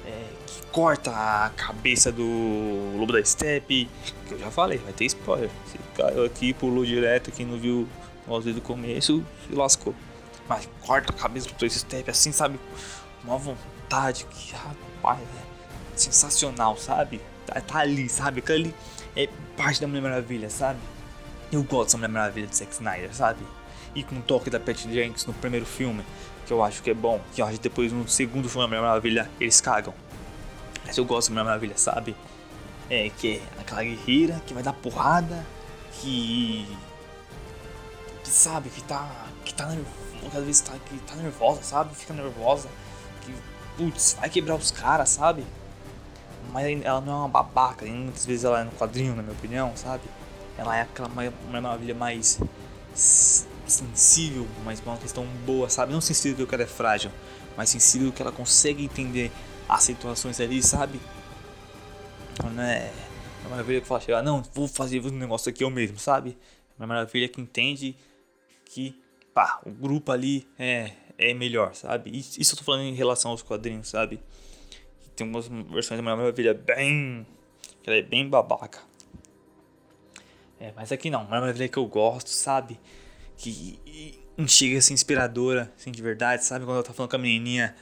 é, 0.07 0.25
que 0.47 0.66
corta 0.66 1.11
a 1.11 1.50
cabeça 1.50 2.11
do 2.11 2.97
Lobo 2.97 3.12
da 3.12 3.25
Steppe, 3.25 3.88
que 4.26 4.35
eu 4.35 4.38
já 4.38 4.50
falei, 4.50 4.78
vai 4.78 4.92
ter 4.92 5.04
spoiler. 5.07 5.50
Se 5.66 5.78
caiu 5.97 6.25
aqui, 6.25 6.52
pulou 6.52 6.85
direto, 6.85 7.30
quem 7.30 7.47
não 7.47 7.59
viu 7.59 7.88
o 8.26 8.35
áudio 8.35 8.54
do 8.54 8.61
começo, 8.61 9.25
se 9.47 9.54
lascou. 9.54 9.95
Mas 10.49 10.69
corta 10.83 11.12
a 11.12 11.16
cabeça 11.16 11.49
do 11.49 11.52
Lobo 11.52 11.71
Steppe 11.71 12.11
assim, 12.11 12.33
sabe? 12.33 12.59
Uma 13.25 13.37
vontade 13.38 14.26
que, 14.30 14.52
rapaz, 14.54 15.21
é 15.21 15.97
sensacional, 15.97 16.76
sabe? 16.76 17.21
Tá, 17.47 17.61
tá 17.61 17.78
ali, 17.80 18.09
sabe? 18.09 18.40
Aquilo 18.40 18.59
ali 18.59 18.75
é 19.16 19.28
parte 19.57 19.80
da 19.80 19.87
Mulher 19.87 20.02
Maravilha, 20.02 20.50
sabe? 20.50 20.78
Eu 21.52 21.62
gosto 21.62 21.92
da 21.92 21.99
Mulher 21.99 22.09
Maravilha 22.09 22.47
de 22.47 22.57
Zack 22.57 22.73
Snyder, 22.73 23.14
sabe? 23.14 23.40
E 23.95 24.02
com 24.02 24.16
o 24.16 24.23
toque 24.23 24.49
da 24.50 24.61
Patty 24.61 24.92
Jenkins 24.92 25.26
no 25.26 25.35
primeiro 25.35 25.66
filme, 25.66 26.04
que 26.50 26.52
eu 26.52 26.64
acho 26.64 26.83
que 26.83 26.90
é 26.90 26.95
bom, 26.95 27.21
que 27.33 27.40
eu 27.40 27.47
acho 27.47 27.59
que 27.59 27.62
depois 27.62 27.92
no 27.92 28.09
segundo 28.09 28.49
filme 28.49 28.64
da 28.64 28.69
Mulher 28.69 28.83
Maravilha 28.83 29.30
eles 29.38 29.61
cagam. 29.61 29.95
Mas 30.85 30.99
eu 30.99 31.04
gosto 31.04 31.28
da 31.28 31.35
Mulher 31.35 31.45
Maravilha, 31.45 31.78
sabe? 31.78 32.16
É, 32.90 33.09
que 33.09 33.37
é 33.37 33.61
aquela 33.61 33.85
guerreira 33.85 34.42
que 34.45 34.52
vai 34.52 34.61
dar 34.61 34.73
porrada, 34.73 35.47
que. 35.92 36.66
que 38.25 38.28
sabe, 38.28 38.69
que 38.69 38.83
tá. 38.83 39.09
que 39.45 39.54
tá 39.54 39.69
às 40.35 40.45
vezes 40.45 40.61
tá, 40.61 40.73
que 40.87 40.99
tá 40.99 41.14
nervosa, 41.14 41.62
sabe? 41.62 41.95
Fica 41.95 42.12
nervosa, 42.12 42.69
que 43.21 43.33
putz, 43.76 44.16
vai 44.19 44.28
quebrar 44.28 44.57
os 44.57 44.73
caras, 44.73 45.09
sabe? 45.11 45.47
Mas 46.52 46.66
ela 46.85 47.00
não 47.00 47.12
é 47.12 47.16
uma 47.16 47.28
babaca, 47.28 47.87
muitas 47.87 48.26
vezes 48.26 48.45
ela 48.45 48.62
é 48.62 48.64
no 48.64 48.73
quadrinho, 48.73 49.14
na 49.14 49.23
minha 49.23 49.35
opinião, 49.35 49.73
sabe? 49.76 50.02
Ela 50.59 50.76
é 50.76 50.83
aquela 50.83 51.09
Mulher 51.09 51.33
Maravilha 51.62 51.95
mais 51.95 52.40
sensível, 53.71 54.47
mas 54.65 54.81
uma 54.81 54.97
questão 54.97 55.25
boa, 55.47 55.69
sabe? 55.69 55.93
Não 55.93 56.00
sensível 56.00 56.47
que 56.47 56.55
ela 56.55 56.65
é 56.65 56.67
frágil, 56.67 57.11
mas 57.57 57.71
sensível 57.71 58.12
que 58.12 58.21
ela 58.21 58.33
consegue 58.33 58.85
entender 58.85 59.31
as 59.69 59.85
situações 59.85 60.41
ali, 60.41 60.62
sabe? 60.62 61.00
É 62.41 62.91
uma 63.43 63.50
maravilha 63.50 63.81
que 63.81 63.87
fala, 63.87 64.03
ah, 64.19 64.23
não, 64.23 64.43
vou 64.55 64.67
fazer 64.69 65.00
um 65.00 65.11
negócio 65.11 65.50
aqui 65.50 65.65
eu 65.65 65.71
mesmo, 65.71 65.99
sabe? 65.99 66.37
Uma 66.79 66.87
maravilha 66.87 67.29
que 67.29 67.41
entende 67.41 67.97
que, 68.65 69.00
pá, 69.35 69.61
o 69.65 69.71
grupo 69.71 70.12
ali 70.12 70.47
é, 70.59 70.93
é 71.19 71.35
melhor, 71.35 71.75
sabe? 71.75 72.11
Isso 72.17 72.55
eu 72.55 72.59
tô 72.59 72.65
falando 72.65 72.83
em 72.83 72.95
relação 72.95 73.31
aos 73.31 73.43
quadrinhos, 73.43 73.89
sabe? 73.89 74.21
Tem 75.15 75.27
umas 75.27 75.49
versões 75.49 76.00
da 76.00 76.03
Maravilha 76.03 76.55
bem. 76.55 77.27
que 77.83 77.91
ela 77.91 77.99
é 77.99 78.03
bem 78.03 78.29
babaca. 78.29 78.81
É, 80.59 80.73
mas 80.75 80.91
aqui 80.93 81.11
não, 81.11 81.23
uma 81.23 81.41
Maravilha 81.41 81.69
que 81.69 81.77
eu 81.77 81.87
gosto, 81.87 82.29
sabe? 82.29 82.81
Que 83.40 84.20
chega 84.47 84.78
assim 84.78 84.92
inspiradora, 84.92 85.73
assim, 85.75 85.90
de 85.90 86.02
verdade, 86.02 86.44
sabe? 86.44 86.66
Quando 86.66 86.75
ela 86.76 86.85
tá 86.85 86.92
falando 86.92 87.11
com 87.11 87.16
a 87.16 87.18
menininha 87.18 87.75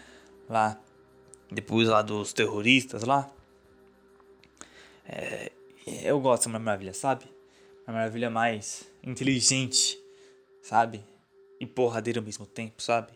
lá, 0.48 0.80
depois 1.50 1.88
lá 1.88 2.00
dos 2.00 2.32
terroristas 2.32 3.02
lá. 3.02 3.28
É, 5.04 5.50
eu 6.04 6.20
gosto 6.20 6.44
da 6.44 6.50
Mulher 6.50 6.64
Maravilha, 6.64 6.94
sabe? 6.94 7.24
Uma 7.86 7.94
Maravilha 7.94 8.30
mais 8.30 8.88
inteligente, 9.02 9.98
sabe? 10.62 11.04
E 11.60 11.66
porradeira 11.66 12.20
ao 12.20 12.24
mesmo 12.24 12.46
tempo, 12.46 12.80
sabe? 12.80 13.12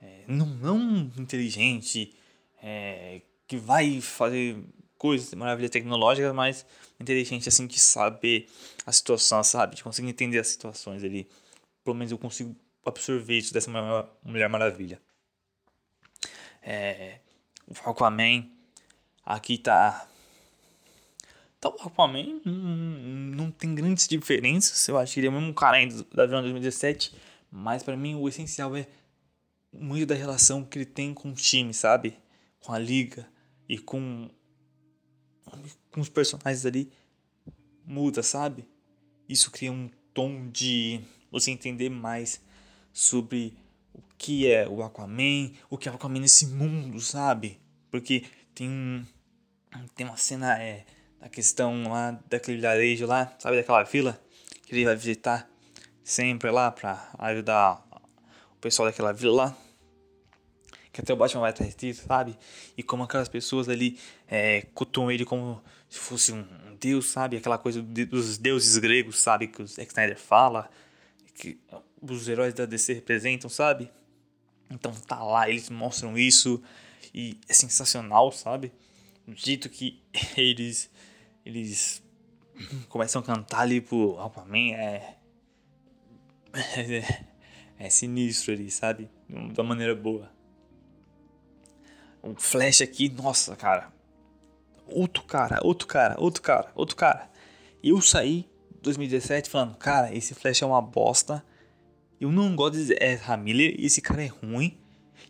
É, 0.00 0.22
não, 0.28 0.46
não 0.46 1.10
inteligente, 1.18 2.14
é, 2.62 3.20
que 3.48 3.56
vai 3.56 4.00
fazer 4.00 4.62
coisas, 4.96 5.34
maravilha 5.34 5.68
tecnológica, 5.68 6.32
mas 6.32 6.64
inteligente 7.00 7.48
assim 7.48 7.66
de 7.66 7.80
saber 7.80 8.46
a 8.86 8.92
situação, 8.92 9.42
sabe? 9.42 9.74
De 9.74 9.82
conseguir 9.82 10.08
entender 10.08 10.38
as 10.38 10.48
situações 10.48 11.02
ali 11.02 11.26
pelo 11.84 11.96
menos 11.96 12.10
eu 12.10 12.18
consigo 12.18 12.56
absorver 12.84 13.36
isso 13.36 13.52
dessa 13.52 13.70
Mulher 14.22 14.48
Maravilha. 14.48 15.00
É, 16.62 17.20
o 17.66 17.90
Aquaman 17.90 18.48
aqui 19.24 19.58
tá. 19.58 20.08
Então, 21.58 21.76
o 21.78 21.86
Aquaman 21.86 22.40
não, 22.44 22.76
não 23.36 23.50
tem 23.50 23.74
grandes 23.74 24.08
diferenças. 24.08 24.88
Eu 24.88 24.98
acho 24.98 25.14
que 25.14 25.20
ele 25.20 25.26
é 25.26 25.30
o 25.30 25.32
mesmo 25.32 25.52
cara 25.52 25.76
ainda 25.76 26.02
da 26.14 26.26
Vilã 26.26 26.40
2017. 26.40 27.14
Mas 27.50 27.82
para 27.82 27.96
mim 27.96 28.14
o 28.16 28.28
essencial 28.28 28.74
é 28.74 28.86
muito 29.72 30.06
da 30.06 30.14
relação 30.14 30.64
que 30.64 30.78
ele 30.78 30.86
tem 30.86 31.14
com 31.14 31.30
o 31.30 31.34
time, 31.34 31.72
sabe? 31.72 32.16
Com 32.58 32.72
a 32.72 32.78
liga 32.78 33.28
e 33.68 33.78
com, 33.78 34.30
com 35.92 36.00
os 36.00 36.08
personagens 36.08 36.66
ali. 36.66 36.90
Muda, 37.86 38.22
sabe? 38.22 38.66
Isso 39.28 39.50
cria 39.50 39.70
um 39.70 39.90
tom 40.14 40.48
de 40.48 41.02
você 41.40 41.50
entender 41.50 41.88
mais 41.88 42.40
sobre 42.92 43.56
o 43.92 44.00
que 44.16 44.50
é 44.50 44.68
o 44.68 44.82
Aquaman, 44.82 45.50
o 45.68 45.76
que 45.76 45.88
é 45.88 45.92
o 45.92 45.94
Aquaman 45.94 46.20
nesse 46.20 46.46
mundo, 46.46 47.00
sabe? 47.00 47.60
Porque 47.90 48.24
tem 48.54 49.06
tem 49.96 50.06
uma 50.06 50.16
cena 50.16 50.62
é, 50.62 50.84
a 51.20 51.28
questão 51.28 51.88
lá 51.90 52.12
daquele 52.28 52.58
vilarejo 52.58 53.06
lá, 53.06 53.34
sabe 53.38 53.56
daquela 53.56 53.82
vila 53.82 54.20
que 54.64 54.74
ele 54.74 54.84
vai 54.84 54.96
visitar 54.96 55.48
sempre 56.02 56.50
lá 56.50 56.70
pra 56.70 57.10
ajudar 57.18 57.82
o 58.52 58.56
pessoal 58.60 58.88
daquela 58.88 59.12
vila 59.12 59.46
lá. 59.46 59.56
Que 60.92 61.00
até 61.00 61.12
o 61.12 61.16
Batman 61.16 61.40
vai 61.40 61.50
estar 61.50 61.66
disso, 61.66 62.04
sabe? 62.06 62.38
E 62.76 62.82
como 62.82 63.02
aquelas 63.02 63.28
pessoas 63.28 63.68
ali 63.68 63.98
é, 64.28 64.64
ele 65.10 65.24
como 65.24 65.60
se 65.88 65.98
fosse 65.98 66.32
um, 66.32 66.46
um 66.68 66.76
deus, 66.76 67.06
sabe? 67.06 67.36
Aquela 67.36 67.58
coisa 67.58 67.82
dos 67.82 68.38
deuses 68.38 68.78
gregos, 68.78 69.18
sabe? 69.18 69.48
Que 69.48 69.62
o 69.62 69.64
Snyder 69.64 70.18
fala, 70.18 70.70
que 71.34 71.58
os 72.00 72.28
heróis 72.28 72.54
da 72.54 72.64
DC 72.64 72.94
representam, 72.94 73.50
sabe? 73.50 73.90
Então 74.70 74.92
tá 74.92 75.22
lá, 75.22 75.48
eles 75.48 75.68
mostram 75.68 76.16
isso 76.16 76.62
e 77.12 77.38
é 77.48 77.52
sensacional, 77.52 78.32
sabe? 78.32 78.72
Dito 79.26 79.68
que 79.68 80.02
eles 80.36 80.90
eles 81.44 82.02
começam 82.88 83.20
a 83.20 83.24
cantar 83.24 83.60
ali 83.60 83.80
pro 83.80 84.18
Aquaman 84.20 84.74
é, 84.74 85.16
é 86.54 87.26
é 87.78 87.90
sinistro 87.90 88.52
ali, 88.52 88.70
sabe? 88.70 89.10
Da 89.52 89.62
maneira 89.62 89.94
boa. 89.94 90.30
O 92.22 92.34
Flash 92.34 92.80
aqui, 92.80 93.08
nossa, 93.10 93.54
cara. 93.54 93.92
Outro 94.86 95.22
cara, 95.24 95.58
outro 95.62 95.86
cara, 95.86 96.14
outro 96.18 96.42
cara, 96.42 96.72
outro 96.74 96.96
cara. 96.96 97.30
Eu 97.82 98.00
saí 98.00 98.48
2017 98.84 99.50
falando, 99.50 99.76
cara, 99.76 100.14
esse 100.14 100.34
Flash 100.34 100.62
é 100.62 100.66
uma 100.66 100.80
bosta. 100.80 101.44
Eu 102.20 102.30
não 102.30 102.54
gosto 102.54 102.84
de 102.84 102.96
Ezra 103.00 103.36
Miller, 103.36 103.74
esse 103.78 104.00
cara 104.00 104.22
é 104.22 104.26
ruim. 104.26 104.78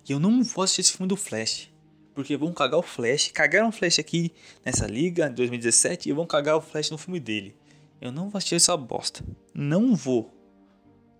E 0.07 0.13
eu 0.13 0.21
não 0.21 0.43
vou 0.43 0.65
assistir 0.65 0.83
esse 0.83 0.93
filme 0.93 1.09
do 1.09 1.17
Flash. 1.17 1.71
Porque 2.15 2.37
vão 2.37 2.53
cagar 2.53 2.79
o 2.79 2.83
Flash. 2.83 3.31
Cagaram 3.33 3.69
o 3.69 3.73
Flash 3.73 3.99
aqui 3.99 4.33
nessa 4.65 4.87
liga 4.87 5.29
em 5.29 5.35
2017 5.35 6.09
e 6.09 6.13
vão 6.13 6.27
cagar 6.27 6.57
o 6.57 6.61
Flash 6.61 6.91
no 6.91 6.99
filme 6.99 7.19
dele. 7.19 7.57
Eu 8.01 8.13
não 8.13 8.29
vou 8.29 8.39
assistir 8.39 8.57
essa 8.57 8.77
bosta. 8.77 9.25
Não 9.55 9.95
vou. 9.95 10.33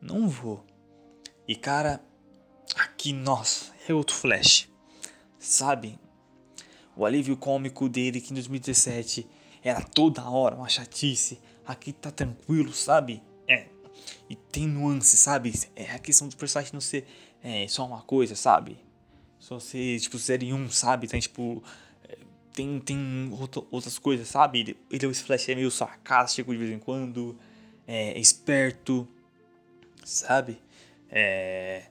Não 0.01 0.29
vou. 0.29 0.65
E 1.49 1.57
cara, 1.57 2.01
aqui, 2.77 3.13
nossa, 3.13 3.73
é 3.89 3.95
outro 3.95 4.15
Flash. 4.15 4.69
Sabe? 5.39 5.99
O 6.97 7.05
alívio 7.05 7.37
cômico 7.37 7.89
dele 7.89 8.21
que 8.21 8.33
em 8.33 8.35
2017 8.35 9.27
era 9.63 9.81
toda 9.81 10.29
hora 10.29 10.55
uma 10.55 10.69
chatice. 10.69 11.41
Aqui 11.67 11.93
tá 11.93 12.11
tranquilo, 12.11 12.73
sabe? 12.73 13.23
É. 13.49 13.67
E 14.29 14.37
tem 14.37 14.67
nuance, 14.67 15.17
sabe? 15.17 15.53
É 15.75 15.91
a 15.93 15.99
questão 15.99 16.29
do 16.29 16.37
personagem 16.37 16.73
não 16.73 16.81
ser 16.81 17.07
é, 17.43 17.67
só 17.69 17.87
uma 17.87 18.03
coisa, 18.03 18.35
sabe? 18.35 18.79
Só 19.39 19.59
ser, 19.59 20.01
tipo, 20.01 20.19
série 20.19 20.53
1, 20.53 20.71
sabe? 20.71 21.07
Tem, 21.07 21.21
tipo. 21.21 21.63
É, 22.09 22.19
tem, 22.53 22.81
tem 22.81 23.31
outras 23.71 23.99
coisas, 23.99 24.29
sabe? 24.29 24.61
Ele, 24.61 24.77
ele 24.91 25.07
esse 25.07 25.23
Flash 25.23 25.49
é 25.49 25.55
meio 25.55 25.71
sarcástico 25.71 26.53
de 26.53 26.59
vez 26.59 26.71
em 26.71 26.79
quando. 26.79 27.39
É, 27.87 28.19
esperto, 28.19 29.07
sabe? 30.05 30.59
É. 31.11 31.85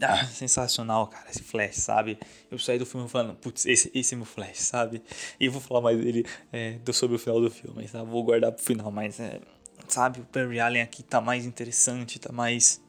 Ah, 0.00 0.26
sensacional, 0.26 1.06
cara, 1.06 1.30
esse 1.30 1.42
Flash, 1.42 1.76
sabe? 1.76 2.18
Eu 2.50 2.58
saí 2.58 2.78
do 2.78 2.84
filme 2.84 3.08
falando, 3.08 3.34
putz, 3.36 3.64
esse, 3.64 3.90
esse 3.94 4.14
é 4.14 4.16
meu 4.16 4.26
Flash, 4.26 4.58
sabe? 4.58 5.02
E 5.40 5.48
vou 5.48 5.60
falar 5.60 5.80
mais 5.80 5.98
dele 5.98 6.26
é, 6.52 6.78
sobre 6.92 7.16
o 7.16 7.18
final 7.18 7.40
do 7.40 7.50
filme, 7.50 7.88
tá? 7.88 8.02
Vou 8.02 8.22
guardar 8.22 8.52
pro 8.52 8.62
final, 8.62 8.90
mas, 8.90 9.18
é, 9.18 9.40
sabe? 9.88 10.20
O 10.20 10.24
Perry 10.24 10.60
Allen 10.60 10.82
aqui 10.82 11.02
tá 11.02 11.18
mais 11.18 11.46
interessante, 11.46 12.18
tá 12.18 12.30
mais, 12.30 12.82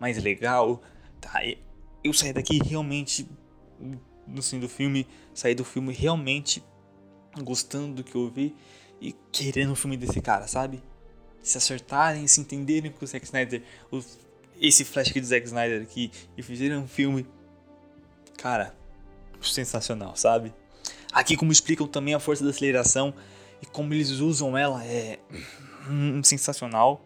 mais 0.00 0.20
legal, 0.20 0.82
tá? 1.20 1.40
Eu 2.02 2.12
saí 2.12 2.32
daqui 2.32 2.58
realmente, 2.58 3.28
no 4.26 4.42
fim 4.42 4.58
do 4.58 4.68
filme, 4.68 5.06
saí 5.32 5.54
do 5.54 5.64
filme 5.64 5.92
realmente 5.92 6.62
gostando 7.40 7.94
do 7.94 8.04
que 8.04 8.16
eu 8.16 8.28
vi 8.28 8.54
e 9.00 9.12
querendo 9.30 9.72
o 9.72 9.76
filme 9.76 9.96
desse 9.96 10.20
cara, 10.20 10.48
sabe? 10.48 10.82
Se 11.40 11.56
acertarem, 11.56 12.26
se 12.26 12.40
entenderem 12.40 12.90
com 12.90 13.04
o 13.04 13.08
Zack 13.08 13.24
Snyder, 13.24 13.62
o 13.92 14.02
esse 14.60 14.84
Flash 14.84 15.10
aqui 15.10 15.20
do 15.20 15.26
Zack 15.26 15.46
Snyder 15.46 15.82
aqui 15.82 16.10
e 16.36 16.42
fizeram 16.42 16.82
um 16.82 16.88
filme, 16.88 17.26
cara, 18.38 18.74
sensacional, 19.40 20.16
sabe? 20.16 20.52
Aqui 21.12 21.36
como 21.36 21.52
explicam 21.52 21.86
também 21.86 22.14
a 22.14 22.20
força 22.20 22.44
da 22.44 22.50
aceleração 22.50 23.12
e 23.60 23.66
como 23.66 23.92
eles 23.92 24.10
usam 24.10 24.56
ela 24.56 24.84
é 24.84 25.18
hum, 25.88 26.22
sensacional. 26.22 27.04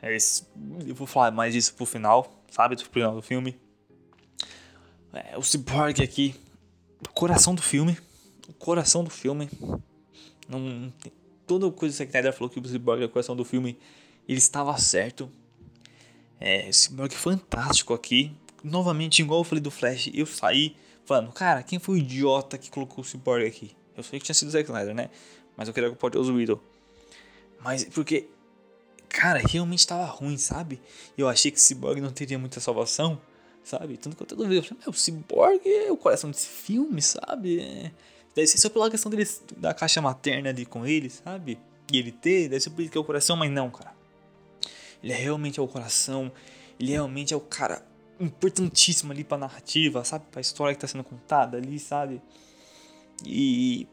É, 0.00 0.16
eu 0.86 0.94
vou 0.94 1.06
falar 1.06 1.30
mais 1.30 1.52
disso 1.54 1.74
pro 1.74 1.86
final, 1.86 2.30
sabe? 2.50 2.76
Do 2.76 2.84
final 2.84 3.14
do 3.14 3.22
filme. 3.22 3.58
É, 5.12 5.38
o 5.38 5.42
Cyborg 5.42 6.02
aqui, 6.02 6.34
o 7.00 7.12
coração 7.12 7.54
do 7.54 7.62
filme, 7.62 7.96
o 8.48 8.52
coração 8.52 9.02
do 9.02 9.10
filme. 9.10 9.48
Não, 10.48 10.92
toda 11.46 11.70
coisa 11.70 11.96
que 11.96 12.04
o 12.04 12.08
Snyder 12.08 12.32
falou 12.32 12.50
que 12.50 12.58
o 12.58 12.68
Cyborg 12.68 13.02
é 13.02 13.06
o 13.06 13.08
coração 13.08 13.34
do 13.34 13.44
filme, 13.44 13.78
ele 14.28 14.38
estava 14.38 14.76
certo. 14.78 15.30
É, 16.40 16.68
esse 16.68 16.88
Cyborg 16.88 17.14
fantástico 17.14 17.94
aqui. 17.94 18.32
Novamente, 18.62 19.20
igual 19.20 19.40
eu 19.40 19.44
falei 19.44 19.62
do 19.62 19.70
Flash, 19.70 20.10
eu 20.12 20.26
saí 20.26 20.76
falando, 21.04 21.32
cara, 21.32 21.62
quem 21.62 21.78
foi 21.78 21.96
o 21.96 21.98
idiota 21.98 22.56
que 22.56 22.70
colocou 22.70 23.02
o 23.02 23.06
Cyborg 23.06 23.46
aqui? 23.46 23.76
Eu 23.96 24.02
sei 24.02 24.18
que 24.18 24.24
tinha 24.24 24.34
sido 24.34 24.48
o 24.48 24.50
Zack 24.50 24.64
Snyder, 24.64 24.94
né? 24.94 25.10
Mas 25.56 25.68
eu 25.68 25.74
queria 25.74 25.88
que 25.88 25.94
o 25.94 25.98
Pode 25.98 26.18
Widow. 26.18 26.60
Mas 27.60 27.84
porque, 27.84 28.28
cara, 29.08 29.38
realmente 29.38 29.86
tava 29.86 30.04
ruim, 30.04 30.36
sabe? 30.36 30.80
Eu 31.16 31.28
achei 31.28 31.50
que 31.50 31.58
o 31.58 31.60
Cyborg 31.60 32.00
não 32.00 32.10
teria 32.10 32.38
muita 32.38 32.60
salvação, 32.60 33.20
sabe? 33.62 33.96
Tanto 33.96 34.16
que 34.16 34.22
eu 34.22 34.26
todo 34.26 34.46
vez 34.48 34.58
eu 34.58 34.62
falei, 34.64 34.82
meu, 34.84 34.90
o 34.90 34.96
Cyborg 34.96 35.60
é 35.66 35.92
o 35.92 35.96
coração 35.96 36.30
desse 36.30 36.48
filme, 36.48 37.00
sabe? 37.00 37.60
É... 37.60 37.92
Deve 38.34 38.48
ser 38.48 38.58
só 38.58 38.68
pela 38.68 38.90
questão 38.90 39.10
dele, 39.10 39.28
da 39.56 39.72
caixa 39.72 40.02
materna 40.02 40.50
ali 40.50 40.66
com 40.66 40.84
ele, 40.84 41.08
sabe? 41.08 41.58
E 41.92 41.98
ele 41.98 42.10
ter, 42.10 42.48
deve 42.48 42.60
ser 42.60 42.70
por 42.70 42.82
isso 42.82 42.90
que 42.90 42.98
é 42.98 43.00
o 43.00 43.04
coração, 43.04 43.36
mas 43.36 43.50
não, 43.50 43.70
cara. 43.70 43.93
Ele 45.04 45.12
é 45.12 45.16
realmente 45.16 45.60
é 45.60 45.62
o 45.62 45.68
coração, 45.68 46.32
ele 46.80 46.92
realmente 46.92 47.34
é 47.34 47.36
o 47.36 47.40
cara 47.40 47.86
importantíssimo 48.18 49.12
ali 49.12 49.22
pra 49.22 49.36
narrativa, 49.36 50.02
sabe? 50.02 50.24
Pra 50.30 50.40
história 50.40 50.74
que 50.74 50.80
tá 50.80 50.86
sendo 50.86 51.04
contada 51.04 51.58
ali, 51.58 51.78
sabe? 51.78 52.22
E. 53.22 53.86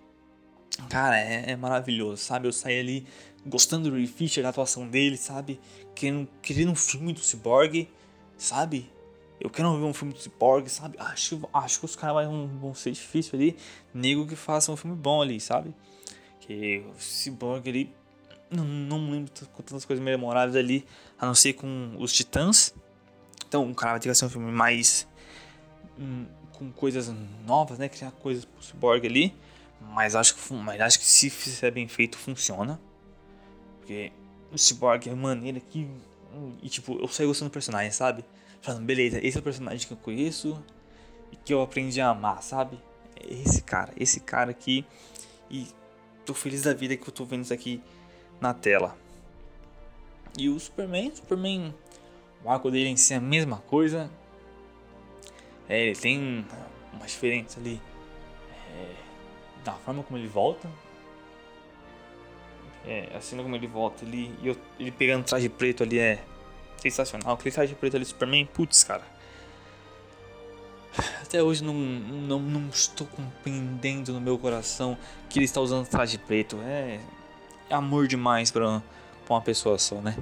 Cara, 0.90 1.20
é, 1.20 1.52
é 1.52 1.56
maravilhoso, 1.58 2.24
sabe? 2.24 2.48
Eu 2.48 2.54
saí 2.54 2.80
ali 2.80 3.06
gostando 3.46 3.90
do 3.90 3.96
Ray 3.96 4.08
Fisher, 4.08 4.42
da 4.42 4.50
atuação 4.50 4.88
dele, 4.88 5.18
sabe? 5.18 5.60
Querendo, 5.94 6.30
querendo 6.42 6.72
um 6.72 6.76
filme 6.76 7.12
do 7.12 7.20
Cyborg, 7.20 7.90
sabe? 8.38 8.90
Eu 9.38 9.50
quero 9.50 9.78
ver 9.78 9.84
um 9.84 9.94
filme 9.94 10.14
do 10.14 10.20
Cyborg, 10.20 10.70
sabe? 10.70 10.98
Acho, 10.98 11.42
acho 11.54 11.80
que 11.80 11.86
os 11.86 11.96
caras 11.98 12.26
vão, 12.26 12.48
vão 12.48 12.74
ser 12.74 12.92
difícil 12.92 13.38
ali. 13.38 13.58
Nego 13.94 14.26
que 14.26 14.38
faça 14.38 14.72
um 14.72 14.78
filme 14.78 14.96
bom 14.96 15.22
ali, 15.22 15.42
sabe? 15.42 15.76
Que 16.40 16.86
o 16.88 16.94
Cyborg 16.98 17.68
ali 17.68 17.94
não, 18.52 18.66
não 18.66 19.12
lembro 19.12 19.32
com 19.54 19.64
tantas 19.64 19.86
coisas 19.86 20.04
memoráveis 20.04 20.56
ali, 20.56 20.86
a 21.18 21.26
não 21.26 21.34
ser 21.34 21.54
com 21.54 21.96
os 21.98 22.12
Titãs. 22.12 22.76
Então, 23.48 23.64
um 23.64 23.74
cara 23.74 23.94
vai 23.94 24.00
ter 24.00 24.10
que 24.10 24.16
ser 24.16 24.26
um 24.26 24.30
filme 24.30 24.52
mais. 24.52 25.08
Hum, 25.98 26.26
com 26.52 26.72
coisas 26.72 27.12
novas, 27.46 27.80
né? 27.80 27.88
Criar 27.88 28.12
coisas 28.12 28.46
pro 28.46 28.62
Cyborg 28.62 29.08
ali. 29.08 29.34
Mas 29.80 30.16
acho, 30.16 30.36
que, 30.36 30.54
mas 30.54 30.80
acho 30.80 31.00
que 31.00 31.06
se 31.06 31.30
fizer 31.30 31.72
bem 31.72 31.88
feito, 31.88 32.18
funciona. 32.18 32.80
Porque 33.80 34.12
o 34.52 34.58
Cyborg 34.58 35.10
é 35.10 35.16
maneira 35.16 35.60
que. 35.60 35.90
E 36.62 36.70
tipo, 36.70 37.00
eu 37.02 37.08
saio 37.08 37.30
gostando 37.30 37.50
do 37.50 37.54
personagem, 37.54 37.92
sabe? 37.92 38.24
Falando, 38.62 38.86
beleza, 38.86 39.20
esse 39.26 39.38
é 39.38 39.40
o 39.40 39.44
personagem 39.44 39.88
que 39.88 39.94
eu 39.94 39.98
conheço 39.98 40.64
e 41.32 41.36
que 41.36 41.54
eu 41.54 41.62
aprendi 41.62 42.00
a 42.00 42.10
amar, 42.10 42.44
sabe? 42.44 42.80
Esse 43.28 43.64
cara, 43.64 43.92
esse 43.98 44.20
cara 44.20 44.52
aqui. 44.52 44.86
E 45.50 45.68
tô 46.26 46.34
feliz 46.34 46.62
da 46.62 46.74
vida 46.74 46.96
que 46.96 47.08
eu 47.08 47.12
tô 47.12 47.26
vendo 47.26 47.44
isso 47.44 47.54
aqui 47.54 47.82
na 48.42 48.54
tela. 48.54 48.98
E 50.38 50.50
o 50.50 50.60
Superman, 50.60 51.16
Superman, 51.16 51.74
o 52.44 52.50
arco 52.50 52.72
dele 52.72 52.90
em 52.90 52.98
si 52.98 53.14
é 53.14 53.18
a 53.18 53.22
mesma 53.22 53.58
coisa. 53.58 54.10
É, 55.70 55.86
ele 55.86 55.96
tem 55.96 56.46
uma 56.92 57.06
diferença 57.06 57.60
ali 57.60 57.80
é, 58.76 58.94
da 59.64 59.74
forma 59.74 60.04
como 60.04 60.18
ele 60.18 60.28
volta. 60.28 60.70
É, 62.86 63.16
assim 63.16 63.38
como 63.38 63.56
ele 63.56 63.68
volta 63.68 64.04
ali, 64.04 64.36
e 64.42 64.58
ele 64.80 64.92
pegando 64.92 65.24
traje 65.24 65.48
preto 65.48 65.84
ali 65.84 66.00
é 66.00 66.24
sensacional. 66.78 67.36
Aquele 67.36 67.54
traje 67.54 67.76
preto 67.76 67.96
ali, 67.96 68.06
Superman, 68.06 68.46
putz, 68.48 68.84
cara. 68.84 69.04
Até 71.22 71.42
hoje 71.42 71.64
não, 71.64 71.74
não, 71.74 72.40
não 72.40 72.70
estou 72.70 73.08
compreendendo 73.08 74.12
no 74.12 74.20
meu 74.20 74.38
coração 74.38 74.98
que 75.30 75.40
ele 75.40 75.46
está 75.46 75.62
usando 75.62 75.88
traje 75.88 76.18
preto. 76.18 76.58
É, 76.64 77.00
amor 77.72 78.08
demais 78.08 78.52
pra, 78.52 78.82
pra 79.26 79.36
uma 79.36 79.42
pessoa 79.42 79.78
só, 79.78 79.96
né? 79.96 80.16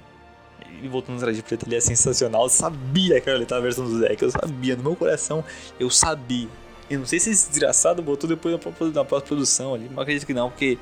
E 0.82 0.88
voltando 0.88 1.18
atrás 1.18 1.36
de 1.36 1.44
preto, 1.44 1.66
ele 1.66 1.76
é 1.76 1.80
sensacional. 1.80 2.44
Eu 2.44 2.50
sabia 2.50 3.20
que 3.20 3.46
tava 3.46 3.60
a 3.60 3.64
versão 3.64 3.86
do 3.86 4.00
Zack, 4.00 4.22
eu 4.22 4.32
sabia, 4.32 4.76
no 4.76 4.84
meu 4.84 4.96
coração, 4.96 5.44
eu 5.80 5.90
sabia. 5.90 6.48
Eu 6.90 7.00
não 7.00 7.06
sei 7.06 7.20
se 7.20 7.30
esse 7.30 7.50
desgraçado 7.50 8.02
botou 8.02 8.28
depois 8.28 8.60
na 8.94 9.06
pós-produção 9.06 9.74
ali, 9.74 9.88
mas 9.90 10.00
acredito 10.00 10.26
que 10.26 10.34
não, 10.34 10.50
porque 10.50 10.78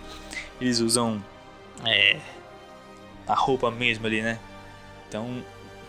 eles 0.60 0.80
usam 0.80 1.22
é, 1.86 2.20
a 3.28 3.34
roupa 3.34 3.70
mesmo 3.70 4.06
ali, 4.06 4.22
né? 4.22 4.40
Então, 5.10 5.44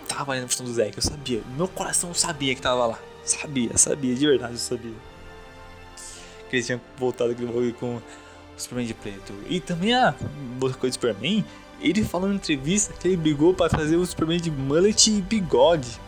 tava 0.08 0.32
ali 0.32 0.40
na 0.40 0.46
versão 0.46 0.64
do 0.64 0.72
Zack, 0.72 0.96
eu 0.96 1.02
sabia. 1.02 1.40
No 1.50 1.56
meu 1.56 1.68
coração 1.68 2.12
sabia 2.14 2.54
que 2.54 2.60
tava 2.60 2.86
lá. 2.86 2.98
Sabia, 3.24 3.76
sabia, 3.76 4.14
de 4.14 4.26
verdade 4.26 4.54
eu 4.54 4.58
sabia. 4.58 4.94
Que 6.48 6.56
eles 6.56 6.66
tinham 6.66 6.80
voltado 6.96 7.32
aquele 7.32 7.46
bagulho 7.46 7.74
com 7.74 8.00
Superman 8.58 8.86
de 8.86 8.94
preto. 8.94 9.32
E 9.48 9.60
também 9.60 9.94
a 9.94 10.14
outra 10.60 10.78
coisa 10.78 10.90
do 10.90 11.00
Superman, 11.00 11.44
ele 11.80 12.04
falou 12.04 12.30
em 12.30 12.36
entrevista 12.36 12.92
que 12.92 13.08
ele 13.08 13.16
brigou 13.16 13.54
para 13.54 13.68
trazer 13.68 13.96
o 13.96 14.04
Superman 14.04 14.40
de 14.40 14.50
mullet 14.50 15.10
e 15.10 15.22
bigode. 15.22 16.00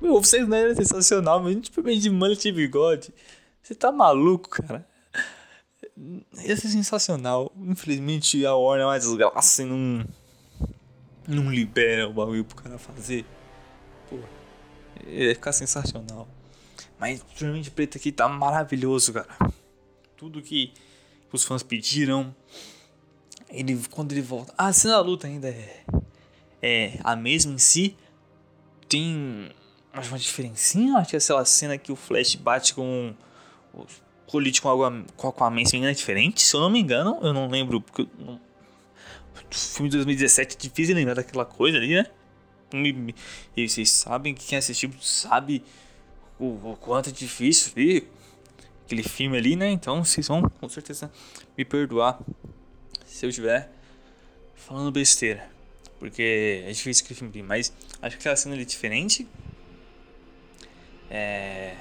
Meu, 0.00 0.20
vocês 0.20 0.46
não 0.46 0.56
eram 0.56 0.74
sensacional, 0.74 1.42
mas 1.42 1.56
Superman 1.66 1.98
de 1.98 2.10
mullet 2.10 2.48
e 2.48 2.52
bigode. 2.52 3.12
Você 3.62 3.74
tá 3.74 3.90
maluco, 3.90 4.48
cara? 4.48 4.86
Ia 6.44 6.56
ser 6.56 6.68
sensacional. 6.68 7.52
Infelizmente 7.56 8.44
a 8.44 8.54
Warner 8.54 8.84
é 8.84 8.86
uma 8.86 8.98
desgraça 8.98 9.62
e 9.62 9.66
não. 9.66 10.06
Não 11.26 11.50
libera 11.50 12.08
o 12.08 12.12
bagulho 12.12 12.44
pro 12.44 12.56
cara 12.56 12.78
fazer. 12.78 13.24
Pô, 14.08 14.18
ia 15.06 15.34
ficar 15.34 15.52
sensacional. 15.52 16.28
Mas 16.98 17.20
o 17.20 17.24
Superman 17.32 17.60
de 17.60 17.70
preto 17.70 17.98
aqui 17.98 18.12
tá 18.12 18.28
maravilhoso, 18.28 19.12
cara. 19.12 19.26
Tudo 20.16 20.40
que 20.40 20.72
os 21.32 21.44
fãs 21.44 21.62
pediram. 21.62 22.34
Ele, 23.48 23.80
quando 23.90 24.12
ele 24.12 24.22
volta. 24.22 24.52
Ah, 24.56 24.68
a 24.68 24.72
cena 24.72 24.94
da 24.94 25.00
luta 25.00 25.26
ainda 25.26 25.48
é. 25.48 25.84
É 26.62 26.98
a 27.04 27.14
mesma 27.14 27.52
em 27.52 27.58
si. 27.58 27.96
Tem 28.88 29.50
uma 29.92 30.18
diferencinha. 30.18 30.96
Acho 30.98 31.10
que 31.10 31.16
é 31.16 31.18
aquela 31.18 31.44
cena 31.44 31.78
que 31.78 31.92
o 31.92 31.96
Flash 31.96 32.34
bate 32.34 32.74
com. 32.74 33.14
O 33.74 33.86
colite 34.26 34.60
com, 34.60 34.68
água, 34.68 35.04
com 35.16 35.28
Aquaman, 35.28 35.64
se 35.64 35.76
é 35.76 35.92
diferente. 35.92 36.42
Se 36.42 36.54
eu 36.54 36.60
não 36.60 36.70
me 36.70 36.80
engano, 36.80 37.18
eu 37.22 37.32
não 37.32 37.48
lembro. 37.48 37.80
Porque. 37.80 38.08
Não, 38.18 38.40
filme 39.50 39.88
de 39.88 39.96
2017 39.96 40.56
é 40.56 40.58
difícil 40.58 40.94
lembrar 40.94 41.14
daquela 41.14 41.44
coisa 41.44 41.76
ali, 41.78 41.94
né? 41.94 42.06
E 43.56 43.68
vocês 43.68 43.90
sabem 43.90 44.34
que 44.34 44.44
quem 44.44 44.58
assistiu 44.58 44.90
sabe 45.00 45.62
o, 46.38 46.46
o 46.72 46.76
quanto 46.80 47.10
é 47.10 47.12
difícil 47.12 47.72
ver 47.74 48.10
aquele 48.86 49.02
filme 49.02 49.36
ali, 49.36 49.56
né? 49.56 49.68
Então 49.70 50.02
vocês 50.04 50.28
vão 50.28 50.42
com 50.42 50.68
certeza 50.68 51.10
me 51.58 51.64
perdoar 51.64 52.20
se 53.04 53.26
eu 53.26 53.30
estiver 53.30 53.68
falando 54.54 54.90
besteira. 54.92 55.50
Porque 55.98 56.62
é 56.64 56.70
difícil 56.70 57.04
aquele 57.04 57.18
filme, 57.18 57.42
mas 57.42 57.72
acho 58.00 58.16
que 58.16 58.22
aquela 58.22 58.36
cena 58.36 58.54
ali 58.54 58.62
é 58.62 58.66
diferente. 58.66 59.26
É, 61.10 61.74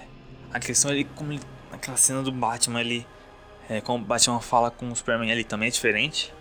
a 0.51 0.59
questão 0.59 0.89
ali, 0.89 1.03
como 1.03 1.33
ele, 1.33 1.41
aquela 1.71 1.97
cena 1.97 2.23
do 2.23 2.31
Batman 2.31 2.79
ali, 2.79 3.05
é, 3.69 3.81
como 3.81 4.03
o 4.03 4.07
Batman 4.07 4.39
fala 4.39 4.71
com 4.71 4.89
o 4.89 4.95
Superman 4.95 5.31
ali 5.31 5.43
também 5.43 5.67
é 5.67 5.71
diferente. 5.71 6.33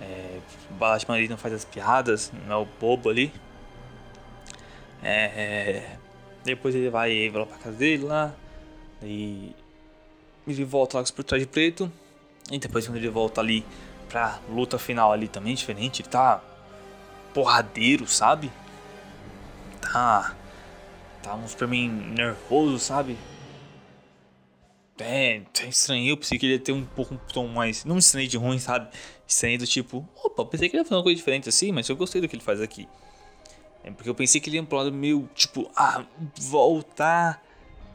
É, 0.00 0.38
o 0.70 0.74
Batman 0.74 1.16
ali 1.16 1.28
não 1.28 1.38
faz 1.38 1.54
as 1.54 1.64
piadas, 1.64 2.30
não 2.46 2.54
é 2.54 2.58
o 2.58 2.66
bobo 2.78 3.08
ali. 3.08 3.32
É, 5.02 5.24
é 5.24 5.98
depois 6.44 6.76
ele 6.76 6.90
vai, 6.90 7.28
vai 7.28 7.40
lá 7.40 7.46
pra 7.46 7.56
casa 7.56 7.76
dele 7.76 8.04
lá. 8.04 8.32
E 9.02 9.54
ele 10.46 10.64
volta 10.64 10.98
lá 10.98 11.04
com 11.04 11.20
o 11.20 11.24
traje 11.24 11.46
preto. 11.46 11.90
E 12.50 12.58
depois 12.58 12.86
quando 12.86 12.96
ele 12.96 13.08
volta 13.08 13.40
ali 13.40 13.64
pra 14.08 14.38
luta 14.48 14.78
final 14.78 15.12
ali 15.12 15.28
também 15.28 15.54
diferente. 15.54 16.02
Ele 16.02 16.08
tá 16.08 16.42
porradeiro, 17.34 18.06
sabe? 18.06 18.50
Tá. 19.80 20.34
Tá 21.22 21.34
um 21.34 21.46
Superman 21.46 21.88
nervoso, 21.88 22.78
sabe? 22.78 23.16
É, 24.98 25.40
tá 25.52 25.64
estranho. 25.64 26.08
Eu 26.08 26.16
pensei 26.16 26.38
que 26.38 26.46
ele 26.46 26.54
ia 26.54 26.58
ter 26.58 26.72
um 26.72 26.84
pouco 26.84 27.14
um 27.14 27.18
tom 27.18 27.48
mais. 27.48 27.84
Não 27.84 27.98
estranho 27.98 28.28
de 28.28 28.36
ruim, 28.36 28.58
sabe? 28.58 28.88
Estranho 29.26 29.58
do 29.58 29.66
tipo. 29.66 30.08
Opa, 30.24 30.44
pensei 30.46 30.68
que 30.68 30.76
ele 30.76 30.82
ia 30.82 30.84
fazer 30.84 30.96
uma 30.96 31.02
coisa 31.02 31.16
diferente 31.16 31.48
assim, 31.48 31.72
mas 31.72 31.88
eu 31.88 31.96
gostei 31.96 32.20
do 32.20 32.28
que 32.28 32.36
ele 32.36 32.42
faz 32.42 32.60
aqui. 32.60 32.88
É 33.84 33.90
porque 33.90 34.08
eu 34.08 34.14
pensei 34.14 34.40
que 34.40 34.48
ele 34.48 34.56
ia 34.56 34.62
pro 34.62 34.78
lado 34.78 34.92
meio, 34.92 35.28
tipo, 35.34 35.70
ah, 35.76 36.04
voltar 36.36 37.42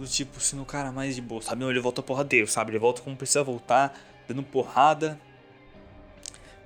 do 0.02 0.08
tipo, 0.08 0.40
sendo 0.40 0.64
o 0.64 0.66
cara 0.66 0.92
mais 0.92 1.16
de 1.16 1.22
boa, 1.22 1.42
sabe? 1.42 1.62
Não, 1.62 1.70
ele 1.70 1.80
volta 1.80 2.02
porradeiro, 2.02 2.48
sabe? 2.48 2.72
Ele 2.72 2.80
volta 2.80 3.02
como 3.02 3.16
precisa 3.16 3.44
voltar, 3.44 3.98
dando 4.28 4.44
porrada. 4.44 5.20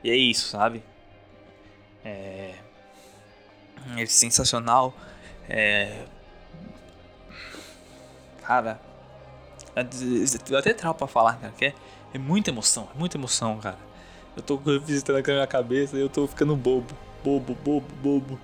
E 0.03 0.09
é 0.09 0.15
isso, 0.15 0.49
sabe? 0.49 0.83
É. 2.03 2.55
É 3.97 4.05
sensacional. 4.05 4.93
É. 5.49 6.05
Cara. 8.41 8.79
Eu 10.49 10.57
até 10.57 10.73
trau 10.73 10.95
pra 10.95 11.05
falar, 11.05 11.37
cara, 11.37 11.53
que 11.57 11.65
é, 11.65 11.73
é 12.13 12.17
muita 12.17 12.49
emoção, 12.49 12.87
é 12.95 12.97
muita 12.97 13.17
emoção, 13.17 13.59
cara. 13.59 13.77
Eu 14.35 14.41
tô 14.41 14.57
visitando 14.79 15.17
aqui 15.17 15.27
na 15.29 15.35
minha 15.35 15.47
cabeça 15.47 15.97
e 15.97 15.99
eu 15.99 16.07
tô 16.07 16.25
ficando 16.27 16.55
bobo, 16.55 16.95
bobo, 17.23 17.53
bobo, 17.55 17.95
bobo 17.95 18.39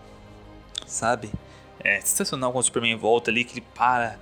sabe? 0.86 1.32
É 1.80 2.00
sensacional 2.02 2.52
quando 2.52 2.64
o 2.64 2.66
Superman 2.66 2.96
volta 2.96 3.32
ali, 3.32 3.44
que 3.44 3.54
ele 3.54 3.66
para, 3.74 4.20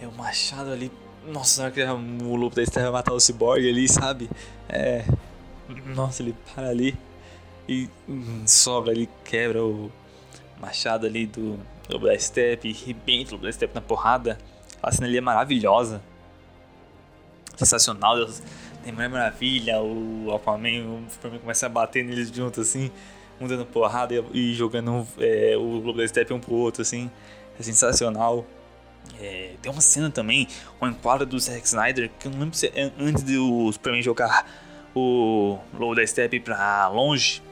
é 0.00 0.06
o 0.06 0.12
machado 0.12 0.70
ali. 0.70 0.90
Nossa, 1.26 1.70
que 1.70 1.82
o 1.82 2.36
lobo 2.36 2.54
da 2.54 2.62
Estela 2.62 2.90
vai 2.90 3.00
matar 3.00 3.12
o 3.12 3.20
Cyborg 3.20 3.68
ali, 3.68 3.88
sabe? 3.88 4.30
É. 4.68 5.04
Nossa, 5.94 6.22
ele 6.22 6.34
para 6.54 6.68
ali 6.68 6.96
e 7.68 7.88
hum, 8.08 8.44
sobra 8.46 8.92
ali, 8.92 9.08
quebra 9.24 9.64
o 9.64 9.90
machado 10.60 11.06
ali 11.06 11.26
do 11.26 11.58
Lobo 11.88 12.06
da 12.06 12.16
Steppe, 12.18 12.72
rebenta 12.72 13.30
o 13.30 13.32
Lobo 13.32 13.44
da 13.46 13.52
Steppe 13.52 13.74
na 13.74 13.80
porrada. 13.80 14.38
A 14.82 14.92
cena 14.92 15.06
ali 15.06 15.18
é 15.18 15.20
maravilhosa. 15.20 16.00
Sensacional, 17.56 18.16
Deus. 18.16 18.42
Tem 18.84 18.92
Mulher 18.92 19.08
Maravilha, 19.08 19.80
o 19.80 20.32
Aquaman, 20.32 20.84
o 20.84 21.10
Superman 21.10 21.40
começa 21.40 21.66
a 21.66 21.68
bater 21.68 22.04
neles 22.04 22.30
juntos 22.30 22.68
assim 22.68 22.92
um 23.40 23.46
dando 23.46 23.66
porrada 23.66 24.14
e, 24.32 24.54
jogando 24.54 25.06
é, 25.18 25.56
o 25.56 25.78
Lobo 25.78 25.98
da 25.98 26.08
Steppe 26.08 26.32
um 26.32 26.40
pro 26.40 26.54
outro, 26.54 26.82
assim. 26.82 27.10
É 27.58 27.62
sensacional. 27.62 28.46
É, 29.20 29.54
tem 29.62 29.72
uma 29.72 29.80
cena 29.80 30.10
também, 30.10 30.46
um 30.80 30.88
enquadro 30.88 31.26
do 31.26 31.38
Zack 31.38 31.66
Snyder, 31.66 32.10
que 32.18 32.26
eu 32.26 32.32
não 32.32 32.40
lembro 32.40 32.56
se 32.56 32.66
é 32.66 32.92
antes 32.98 33.22
do 33.22 33.72
Superman 33.72 34.02
jogar 34.02 34.46
o 34.94 35.58
Lobo 35.78 35.94
da 35.94 36.06
Steppe 36.06 36.40
pra 36.40 36.88
longe. 36.88 37.42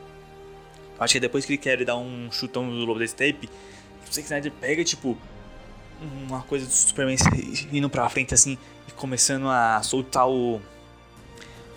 Acho 0.99 1.13
que 1.13 1.19
é 1.19 1.21
depois 1.21 1.45
que 1.45 1.53
ele 1.53 1.59
quer 1.59 1.85
dar 1.85 1.97
um 1.97 2.31
chutão 2.31 2.65
no 2.67 2.85
Lobo 2.85 2.99
da 2.99 3.07
Steppe, 3.07 3.49
o 4.09 4.15
Zack 4.15 4.27
Snyder 4.27 4.53
pega, 4.53 4.85
tipo, 4.85 5.17
uma 6.29 6.43
coisa 6.43 6.67
do 6.67 6.73
Superman 6.73 7.17
indo 7.73 7.89
pra 7.89 8.09
frente 8.09 8.35
assim 8.35 8.59
e 8.89 8.93
começando 8.93 9.49
a 9.49 9.83
soltar 9.83 10.29
o. 10.29 10.61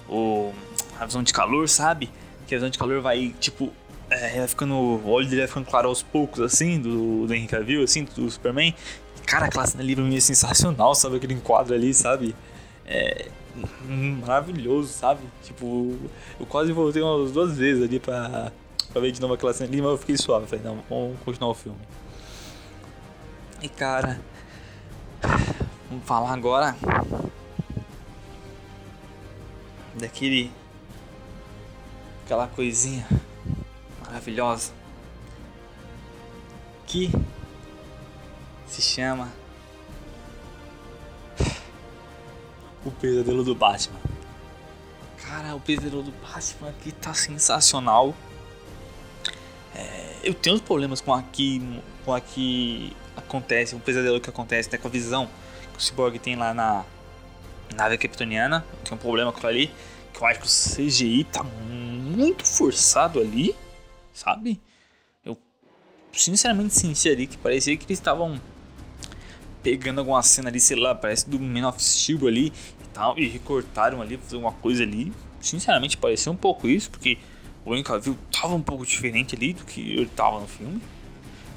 o 0.09 0.53
a 0.99 1.05
visão 1.05 1.23
de 1.23 1.33
calor, 1.33 1.69
sabe? 1.69 2.09
Que 2.47 2.55
a 2.55 2.57
visão 2.57 2.69
de 2.69 2.77
calor 2.77 3.01
vai, 3.01 3.35
tipo, 3.39 3.71
é, 4.09 4.37
vai 4.37 4.47
ficando. 4.47 4.73
O 4.73 5.09
olho 5.09 5.27
dele 5.27 5.41
vai 5.41 5.47
ficando 5.47 5.65
claro 5.65 5.87
aos 5.87 6.01
poucos, 6.01 6.41
assim, 6.41 6.79
do, 6.79 7.27
do 7.27 7.33
Henry 7.33 7.47
Cavill, 7.47 7.83
assim, 7.83 8.03
do 8.03 8.29
Superman. 8.29 8.73
Cara, 9.27 9.47
aquela 9.47 9.67
cena 9.67 9.83
ali 9.83 9.93
pra 9.93 10.07
é 10.07 10.19
sensacional, 10.21 10.95
sabe? 10.95 11.17
Aquele 11.17 11.33
enquadro 11.33 11.75
ali, 11.75 11.93
sabe? 11.93 12.33
É. 12.85 13.27
Maravilhoso, 13.85 14.87
sabe? 14.87 15.19
Tipo, 15.43 15.97
eu 16.39 16.45
quase 16.45 16.71
voltei 16.71 17.01
umas 17.01 17.33
duas 17.33 17.57
vezes 17.57 17.83
ali 17.83 17.99
pra, 17.99 18.53
pra 18.89 19.01
ver 19.01 19.11
de 19.11 19.19
novo 19.19 19.33
aquela 19.33 19.53
cena 19.53 19.69
ali, 19.69 19.81
mas 19.81 19.91
eu 19.91 19.97
fiquei 19.97 20.15
suave. 20.15 20.47
Falei, 20.47 20.63
não, 20.63 20.81
vamos 20.89 21.19
continuar 21.25 21.51
o 21.51 21.53
filme. 21.53 21.77
E 23.61 23.67
cara. 23.67 24.21
Vamos 25.89 26.05
falar 26.05 26.33
agora. 26.33 26.73
Daquele. 29.99 30.49
Aquela 32.23 32.47
coisinha 32.47 33.05
maravilhosa 34.05 34.71
que 36.85 37.11
se 38.67 38.81
chama 38.81 39.31
O 42.85 42.91
Pesadelo 42.91 43.43
do 43.43 43.53
Batman. 43.53 43.99
Cara, 45.17 45.55
o 45.55 45.59
Pesadelo 45.59 46.03
do 46.03 46.11
Batman 46.11 46.69
aqui 46.69 46.91
tá 46.91 47.13
sensacional. 47.13 48.15
É, 49.75 50.19
eu 50.23 50.33
tenho 50.33 50.55
uns 50.55 50.61
problemas 50.61 51.01
com 51.01 51.13
aqui, 51.13 51.81
com 52.05 52.13
aqui 52.13 52.95
acontece, 53.15 53.75
o 53.75 53.79
pesadelo 53.79 54.21
que 54.21 54.29
acontece, 54.29 54.71
né, 54.71 54.77
com 54.77 54.87
a 54.87 54.91
visão 54.91 55.27
que 55.73 55.79
o 55.79 55.81
Cyborg 55.81 56.17
tem 56.19 56.35
lá 56.35 56.53
na 56.53 56.85
nave 57.75 57.97
kryptoniana. 57.97 58.65
Tem 58.83 58.93
um 58.93 58.97
problema 58.97 59.33
com 59.33 59.45
ali, 59.45 59.69
que 60.13 60.21
eu 60.21 60.27
acho 60.27 60.39
que 60.39 60.45
o 60.45 60.85
CGI 60.85 61.25
tá 61.25 61.43
muito 61.43 62.45
forçado 62.45 63.19
ali 63.19 63.53
sabe? 64.17 64.59
Eu 65.23 65.37
sinceramente 66.11 66.73
senti 66.73 67.07
ali 67.07 67.27
que 67.27 67.37
parecia 67.37 67.77
que 67.77 67.85
eles 67.85 67.99
estavam 67.99 68.41
pegando 69.63 69.99
alguma 69.99 70.21
cena 70.23 70.49
ali, 70.49 70.59
sei 70.59 70.77
lá, 70.77 70.95
parece 70.95 71.29
do 71.29 71.39
Man 71.39 71.67
of 71.67 71.83
Steel 71.83 72.27
ali 72.27 72.47
e 72.47 72.87
tal, 72.93 73.17
e 73.17 73.27
recortaram 73.27 74.01
ali, 74.01 74.17
fazer 74.17 74.37
uma 74.37 74.51
coisa 74.51 74.83
ali. 74.83 75.11
Sinceramente 75.39 75.97
pareceu 75.97 76.33
um 76.33 76.35
pouco 76.35 76.67
isso, 76.67 76.89
porque 76.89 77.17
o 77.65 77.73
Henry 77.73 77.83
Cavill 77.83 78.17
tava 78.31 78.55
um 78.55 78.61
pouco 78.61 78.85
diferente 78.85 79.35
ali 79.35 79.53
do 79.53 79.65
que 79.65 79.81
ele 79.81 80.07
tava 80.07 80.39
no 80.39 80.47
filme. 80.47 80.81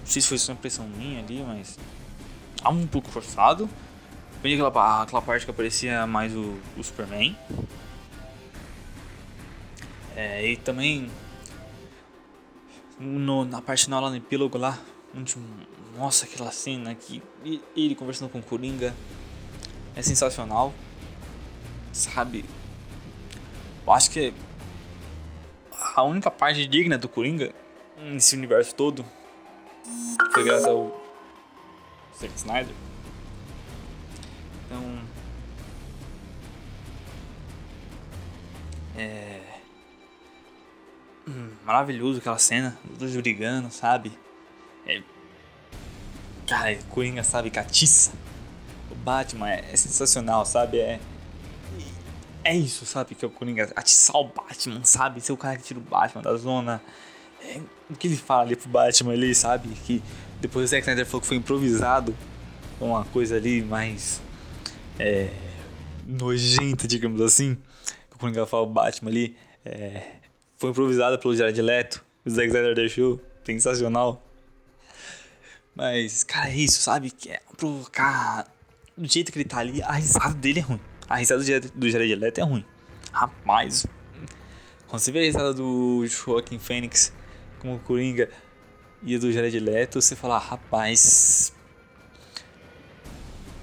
Não 0.01 0.07
sei 0.07 0.21
se 0.21 0.29
foi 0.29 0.39
só 0.39 0.53
impressão 0.53 0.87
minha 0.89 1.21
ali, 1.21 1.43
mas 1.47 1.79
tava 2.63 2.77
um 2.77 2.87
pouco 2.87 3.09
forçado. 3.11 3.69
Vem 4.43 4.55
aquela, 4.55 5.03
aquela 5.03 5.23
parte 5.23 5.45
que 5.45 5.51
aparecia 5.51 6.07
mais 6.07 6.35
o, 6.35 6.57
o 6.77 6.83
Superman. 6.83 7.37
É, 10.17 10.51
e 10.51 10.57
também 10.57 11.09
no, 12.99 13.45
na 13.45 13.63
parte 13.63 13.85
final 13.85 14.03
lá 14.03 14.11
no 14.11 14.17
epílogo 14.17 14.59
lá, 14.59 14.79
onde, 15.17 15.37
nossa, 15.97 16.25
aquela 16.25 16.53
cena 16.53 16.95
que 16.95 17.23
ele 17.77 17.95
conversando 17.95 18.31
com 18.31 18.39
o 18.39 18.43
Coringa 18.43 18.95
é 19.95 20.03
sensacional, 20.03 20.73
sabe? 21.93 22.45
Eu 23.87 23.93
acho 23.93 24.11
que 24.11 24.33
a 25.97 26.03
única 26.03 26.31
parte 26.31 26.67
digna 26.67 26.97
do 26.97 27.09
Coringa 27.09 27.53
nesse 27.99 28.37
universo 28.37 28.75
todo 28.75 29.05
foi 30.33 30.45
graças 30.45 30.67
ao 30.67 31.01
Zack 32.19 32.33
Snyder. 32.37 32.75
Então. 34.67 35.01
É. 38.97 39.41
Hum, 41.27 41.51
maravilhoso 41.65 42.19
aquela 42.19 42.39
cena, 42.39 42.79
os 42.91 42.99
dois 42.99 43.17
brigando, 43.17 43.71
sabe? 43.71 44.13
É. 44.87 45.03
Cara, 46.47 46.77
Coringa, 46.89 47.23
sabe, 47.23 47.51
catiça. 47.51 48.13
O 48.91 48.95
Batman 48.95 49.51
é, 49.51 49.65
é 49.73 49.77
sensacional, 49.77 50.45
sabe? 50.45 50.79
É. 50.79 51.01
É 52.43 52.57
isso, 52.57 52.87
sabe? 52.87 53.15
Que 53.15 53.25
é 53.25 53.29
o 53.29 53.31
Coringa 53.31 53.71
atiçar 53.77 54.17
o 54.17 54.25
Batman, 54.25 54.83
sabe? 54.83 55.21
Ser 55.21 55.33
o 55.33 55.37
cara 55.37 55.57
que 55.57 55.63
tira 55.63 55.79
o 55.79 55.83
Batman 55.83 56.23
da 56.23 56.35
zona. 56.37 56.83
É, 57.43 57.61
o 57.89 57.95
que 57.95 58.07
ele 58.07 58.17
fala 58.17 58.43
ali 58.43 58.57
pro 58.57 58.69
Batman 58.69 59.13
ali, 59.13 59.35
sabe? 59.35 59.69
Que 59.85 60.03
depois 60.41 60.65
o 60.65 60.69
Zack 60.69 60.83
Snyder 60.83 61.07
falou 61.07 61.21
que 61.21 61.27
foi 61.27 61.37
improvisado. 61.37 62.17
Uma 62.81 63.05
coisa 63.05 63.37
ali 63.37 63.63
mais. 63.63 64.23
É, 64.99 65.29
nojenta, 66.07 66.89
digamos 66.89 67.21
assim. 67.21 67.59
O 68.15 68.19
Coringa 68.19 68.47
fala 68.47 68.63
o 68.63 68.67
Batman 68.67 69.11
ali. 69.11 69.37
É, 69.65 70.15
foi 70.57 70.71
improvisado 70.71 71.19
pelo 71.19 71.37
Jared 71.37 71.61
Leto. 71.61 72.05
O 72.25 72.31
Zack 72.31 72.49
Snyder 72.49 72.75
deixou. 72.75 73.21
Sensacional. 73.45 74.23
Mas, 75.81 76.25
cara, 76.25 76.51
é 76.51 76.57
isso, 76.57 76.79
sabe? 76.83 77.11
Que 77.11 77.31
é. 77.31 77.41
Do 77.57 79.09
jeito 79.09 79.33
que 79.33 79.39
ele 79.39 79.49
tá 79.49 79.61
ali, 79.61 79.83
a 79.83 79.93
risada 79.93 80.35
dele 80.35 80.61
é 80.61 80.63
ruim. 80.63 80.81
A 81.09 81.17
risada 81.17 81.43
do 81.75 81.89
Jared 81.89 82.15
Leto 82.17 82.39
é 82.39 82.45
ruim. 82.45 82.67
Rapaz. 83.11 83.87
Quando 84.87 85.01
você 85.01 85.11
vê 85.11 85.21
a 85.21 85.23
risada 85.23 85.55
do 85.55 86.05
Joaquim 86.07 86.59
Fênix 86.59 87.15
como 87.61 87.79
Coringa 87.79 88.29
e 89.03 89.17
do 89.17 89.33
Jared 89.33 89.59
Leto, 89.59 90.03
você 90.03 90.15
fala, 90.15 90.37
rapaz. 90.37 91.55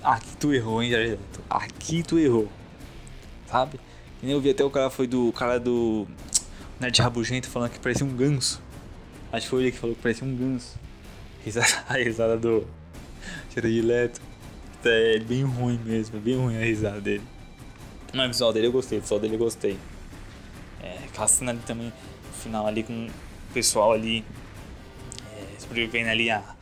Aqui 0.01 0.35
tu 0.37 0.51
errou, 0.51 0.81
hein, 0.81 0.89
Jared 0.89 1.11
Leto? 1.11 1.43
Aqui 1.47 2.01
tu 2.01 2.17
errou. 2.17 2.51
Sabe? 3.45 3.79
Eu 4.23 4.41
vi 4.41 4.49
até 4.49 4.63
o 4.63 4.71
cara 4.71 4.89
foi 4.89 5.05
do 5.05 5.27
o 5.27 5.33
cara 5.33 5.59
do 5.59 6.07
Nerd 6.79 6.99
Rabugento 6.99 7.47
falando 7.47 7.73
que 7.73 7.79
parecia 7.79 8.03
um 8.03 8.15
ganso. 8.15 8.59
Acho 9.31 9.45
que 9.45 9.49
foi 9.51 9.61
ele 9.61 9.71
que 9.71 9.77
falou 9.77 9.95
que 9.95 10.01
parecia 10.01 10.25
um 10.25 10.35
ganso. 10.35 10.86
A 11.87 11.93
risada 11.93 12.37
do 12.37 12.67
Jared 13.53 13.81
Leto. 13.81 14.21
É 14.83 15.19
bem 15.19 15.43
ruim 15.43 15.77
mesmo, 15.79 16.17
é 16.17 16.19
bem 16.19 16.37
ruim 16.37 16.55
a 16.55 16.63
risada 16.63 17.01
dele. 17.01 17.23
Mas 18.13 18.25
o 18.25 18.29
visual 18.29 18.53
dele 18.53 18.67
eu 18.67 18.71
gostei, 18.71 18.99
o 18.99 19.01
visual 19.01 19.19
dele 19.19 19.35
eu 19.35 19.39
gostei. 19.39 19.77
É, 20.81 21.05
aquela 21.05 21.27
cena 21.27 21.51
ali 21.51 21.59
também, 21.65 21.87
no 21.87 22.33
final 22.33 22.65
ali 22.67 22.83
com 22.83 23.07
o 23.07 23.53
pessoal 23.53 23.91
ali 23.91 24.23
é, 25.35 25.59
sobrevivendo 25.59 26.09
ali 26.09 26.29
a, 26.29 26.55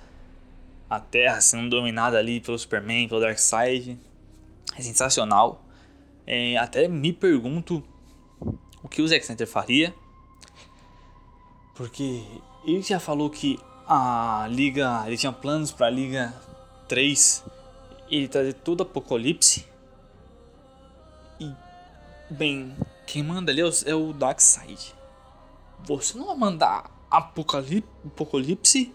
a 0.89 0.99
Terra 0.99 1.39
sendo 1.39 1.69
dominada 1.69 2.17
ali 2.17 2.39
pelo 2.39 2.57
Superman, 2.57 3.07
pelo 3.07 3.21
Darkseid. 3.21 3.99
É 4.75 4.81
sensacional. 4.81 5.63
É, 6.25 6.57
até 6.57 6.87
me 6.87 7.13
pergunto 7.13 7.83
o 8.81 8.87
que 8.89 9.03
o 9.03 9.07
Zack 9.07 9.23
Snyder 9.23 9.47
faria. 9.47 9.93
Porque 11.75 12.23
ele 12.65 12.81
já 12.81 12.99
falou 12.99 13.29
que 13.29 13.59
a 13.87 14.47
Liga. 14.49 15.03
Ele 15.05 15.17
tinha 15.17 15.31
planos 15.31 15.71
para 15.71 15.87
a 15.87 15.89
Liga 15.89 16.33
3 16.87 17.43
ele 18.09 18.27
trazer 18.27 18.53
todo 18.53 18.83
Apocalipse. 18.83 19.65
E. 21.39 21.51
Bem, 22.29 22.75
quem 23.05 23.23
manda 23.23 23.51
ali 23.51 23.61
é 23.61 23.65
o, 23.65 23.71
é 23.85 23.95
o 23.95 24.13
Darkseid. 24.13 24.93
Você 25.85 26.17
não 26.17 26.27
vai 26.27 26.35
mandar 26.35 26.89
Apocalipse, 27.09 27.89
Apocalipse 28.05 28.93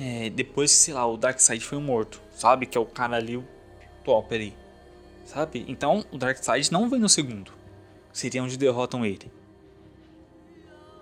é, 0.00 0.30
depois 0.30 0.72
que, 0.72 0.78
sei 0.78 0.94
lá, 0.94 1.06
o 1.06 1.16
Darkseid 1.16 1.64
foi 1.64 1.78
morto, 1.78 2.20
sabe? 2.34 2.66
Que 2.66 2.78
é 2.78 2.80
o 2.80 2.86
cara 2.86 3.16
ali, 3.16 3.36
o 3.36 3.46
top 4.04 4.34
ali, 4.34 4.54
sabe? 5.26 5.64
Então 5.68 6.04
o 6.10 6.18
Darkseid 6.18 6.72
não 6.72 6.88
vem 6.88 6.98
no 6.98 7.08
segundo, 7.08 7.52
seria 8.12 8.42
onde 8.42 8.56
derrotam 8.56 9.04
ele. 9.04 9.30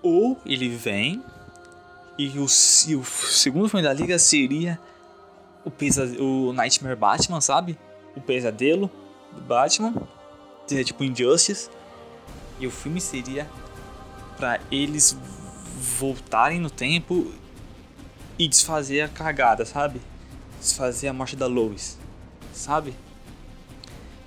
Ou 0.02 0.36
ele 0.44 0.68
vem 0.68 1.22
e 2.26 2.38
o, 2.38 2.46
e 2.88 2.96
o 2.96 3.04
segundo 3.04 3.66
filme 3.66 3.82
da 3.82 3.94
Liga 3.94 4.18
seria 4.18 4.78
o, 5.64 6.48
o 6.48 6.52
Nightmare 6.52 6.96
Batman, 6.96 7.40
sabe? 7.40 7.78
O 8.14 8.20
pesadelo 8.20 8.90
do 9.32 9.40
Batman. 9.40 9.94
Seria 10.66 10.84
tipo 10.84 11.02
Injustice. 11.02 11.70
E 12.58 12.66
o 12.66 12.70
filme 12.70 13.00
seria 13.00 13.48
para 14.36 14.60
eles 14.70 15.16
voltarem 15.98 16.60
no 16.60 16.68
tempo 16.68 17.32
e 18.38 18.46
desfazer 18.46 19.00
a 19.00 19.08
cagada, 19.08 19.64
sabe? 19.64 20.00
Desfazer 20.60 21.08
a 21.08 21.12
morte 21.14 21.36
da 21.36 21.46
Lois, 21.46 21.98
sabe? 22.52 22.94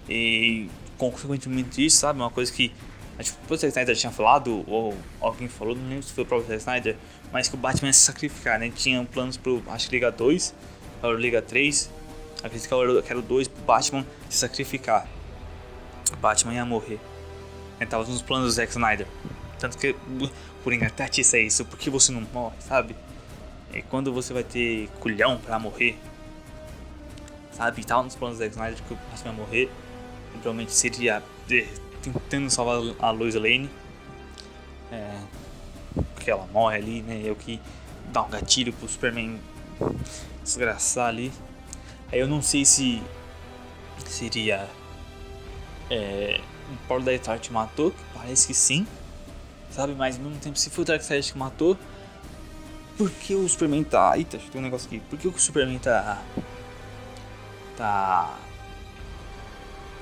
E 0.10 0.68
consequentemente 0.98 1.86
isso, 1.86 1.98
sabe? 1.98 2.20
Uma 2.20 2.32
coisa 2.32 2.52
que 2.52 2.74
acho 3.20 3.34
que 3.34 3.54
o 3.54 3.56
Zack 3.56 3.68
Snyder 3.68 3.96
tinha 3.96 4.12
falado, 4.12 4.64
ou 4.68 4.98
alguém 5.22 5.48
falou, 5.48 5.76
não 5.76 5.88
lembro 5.88 6.04
se 6.04 6.12
foi 6.12 6.24
o 6.24 6.28
próprio 6.28 6.56
Snyder, 6.56 6.98
mas 7.34 7.50
que 7.50 7.56
o 7.56 7.58
Batman 7.58 7.90
ia 7.90 7.94
se 7.94 8.02
sacrificar, 8.02 8.60
né? 8.60 8.72
Tinha 8.74 9.04
planos 9.04 9.36
pro, 9.36 9.62
acho 9.68 9.90
que 9.90 9.96
Liga 9.96 10.12
2, 10.12 10.54
para 11.02 11.14
Liga 11.14 11.42
3, 11.42 11.90
acredito 12.44 12.68
que 12.68 13.10
era 13.10 13.20
o 13.20 13.22
2 13.24 13.48
pro 13.48 13.64
Batman 13.64 14.06
se 14.30 14.38
sacrificar. 14.38 15.08
O 16.14 16.16
Batman 16.18 16.54
ia 16.54 16.64
morrer. 16.64 17.00
Ele 17.80 17.90
tava 17.90 18.06
nos 18.06 18.22
planos 18.22 18.46
do 18.46 18.52
Zack 18.52 18.72
Snyder. 18.72 19.08
Tanto 19.60 19.78
que 19.80 19.90
o 19.90 20.30
Coringa 20.64 20.88
até 20.88 21.06
atiça 21.06 21.40
isso, 21.40 21.66
por 21.66 21.80
que 21.80 21.90
você 21.90 22.12
não 22.12 22.22
morre, 22.32 22.56
sabe? 22.60 22.96
E 23.74 23.82
quando 23.82 24.14
você 24.14 24.32
vai 24.32 24.44
ter 24.44 24.88
culhão 25.00 25.40
pra 25.40 25.58
morrer, 25.58 25.98
sabe? 27.52 27.84
Tava 27.84 28.04
nos 28.04 28.16
planos 28.16 28.38
do 28.38 28.44
Zack 28.44 28.54
Snyder 28.54 28.78
que 28.84 28.94
o 28.94 28.98
Batman 29.10 29.32
ia 29.32 29.38
morrer. 29.38 29.72
Provavelmente 30.34 30.72
seria 30.72 31.24
tentando 32.02 32.50
salvar 32.52 32.80
a 33.00 33.10
Lois 33.10 33.34
Lane. 33.34 33.70
É, 34.92 35.18
porque 36.14 36.30
ela 36.30 36.48
morre 36.52 36.78
ali, 36.78 37.02
né? 37.02 37.22
Eu 37.24 37.36
que 37.36 37.60
dá 38.12 38.22
um 38.22 38.30
gatilho 38.30 38.74
pro 38.74 38.88
Superman 38.88 39.40
desgraçar 40.44 41.10
ali. 41.10 41.32
Aí 42.12 42.20
eu 42.20 42.28
não 42.28 42.42
sei 42.42 42.66
se 42.66 43.02
seria 44.06 44.70
é, 45.90 46.40
o 46.72 46.88
Paulo 46.88 47.04
da 47.04 47.14
Etar 47.14 47.40
que 47.40 47.52
matou, 47.52 47.92
que 47.92 48.04
parece 48.14 48.48
que 48.48 48.54
sim, 48.54 48.86
sabe? 49.72 49.94
Mas 49.94 50.18
ao 50.18 50.24
mesmo 50.24 50.40
tempo, 50.40 50.58
se 50.58 50.70
foi 50.70 50.84
o 50.84 50.88
Darkseid 50.88 51.32
que 51.32 51.38
matou, 51.38 51.78
por 52.98 53.10
que 53.10 53.34
o 53.36 53.48
Superman 53.48 53.84
tá. 53.84 54.18
Eita, 54.18 54.38
tem 54.38 54.62
um 54.62 54.64
negócio 54.64 54.88
aqui. 54.88 55.00
Por 55.10 55.18
que 55.18 55.28
o 55.28 55.40
Superman 55.40 55.80
tá. 55.80 56.22
tá. 57.76 58.38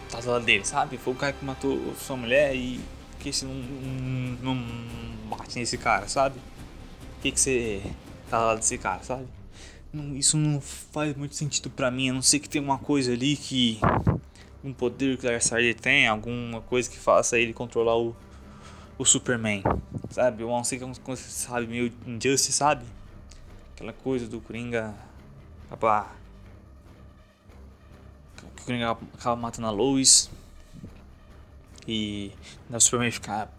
tá 0.10 0.20
do 0.20 0.32
lado 0.32 0.46
dele, 0.46 0.66
sabe? 0.66 0.98
Foi 0.98 1.14
o 1.14 1.16
cara 1.16 1.34
que 1.34 1.44
matou 1.44 1.94
sua 1.96 2.18
mulher 2.18 2.56
e. 2.56 2.82
Que 3.22 3.32
você 3.32 3.46
não, 3.46 3.54
não, 4.42 4.66
bate 5.30 5.60
nesse 5.60 5.78
cara, 5.78 6.08
sabe? 6.08 6.40
Por 7.16 7.22
que, 7.22 7.32
que 7.32 7.40
você 7.40 7.84
tá 8.30 8.40
lado 8.40 8.58
desse 8.58 8.78
cara, 8.80 9.04
sabe? 9.04 9.28
Não, 9.94 10.16
isso 10.16 10.38
não 10.38 10.60
faz 10.60 11.16
muito 11.16 11.36
sentido 11.36 11.70
para 11.70 11.92
mim, 11.92 12.10
a 12.10 12.14
não 12.14 12.22
ser 12.22 12.40
que 12.40 12.50
tem 12.50 12.62
uma 12.62 12.80
coisa 12.80 13.12
ali 13.12 13.36
que. 13.36 13.80
Um 14.64 14.74
poder 14.74 15.18
que 15.18 15.26
o 15.26 15.30
Darkseid 15.30 15.74
tem, 15.76 16.08
alguma 16.08 16.62
coisa 16.62 16.90
que 16.90 16.98
faça 16.98 17.38
ele 17.38 17.52
controlar 17.52 17.98
o, 17.98 18.16
o 18.98 19.06
Superman, 19.06 19.64
sabe? 20.12 20.44
Ou 20.44 20.50
não 20.50 20.62
é 20.62 20.86
uma 20.86 20.96
coisa, 20.96 21.22
sabe, 21.24 21.66
meio 21.68 21.92
Injustice, 22.06 22.54
sabe? 22.54 22.86
Aquela 23.74 23.94
coisa 23.94 24.28
do 24.28 24.40
Coringa 24.40 24.94
acabar. 25.66 26.16
Que 28.36 28.46
o 28.46 28.66
Coringa 28.66 28.92
acaba 28.92 29.36
matando 29.36 29.68
a 29.68 29.72
Lois. 29.72 30.30
E 31.88 32.32
o 32.70 32.80
Superman 32.80 33.12
ficar 33.12 33.52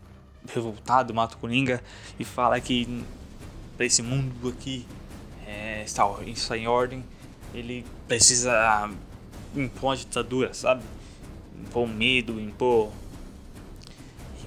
revoltado, 0.52 1.12
mata 1.14 1.35
o 1.35 1.38
Coringa 1.38 1.82
e 2.18 2.24
fala 2.24 2.61
que 2.61 3.04
pra 3.76 3.87
esse 3.87 4.02
mundo 4.02 4.48
aqui 4.48 4.87
é, 5.46 5.82
está, 5.85 6.04
está 6.26 6.56
em 6.56 6.66
ordem, 6.66 7.04
ele 7.54 7.85
precisa 8.08 8.90
impor 9.54 9.90
uma 9.90 9.96
ditadura, 9.96 10.54
sabe? 10.54 10.82
Impor 11.61 11.87
medo, 11.87 12.40
impor 12.40 12.90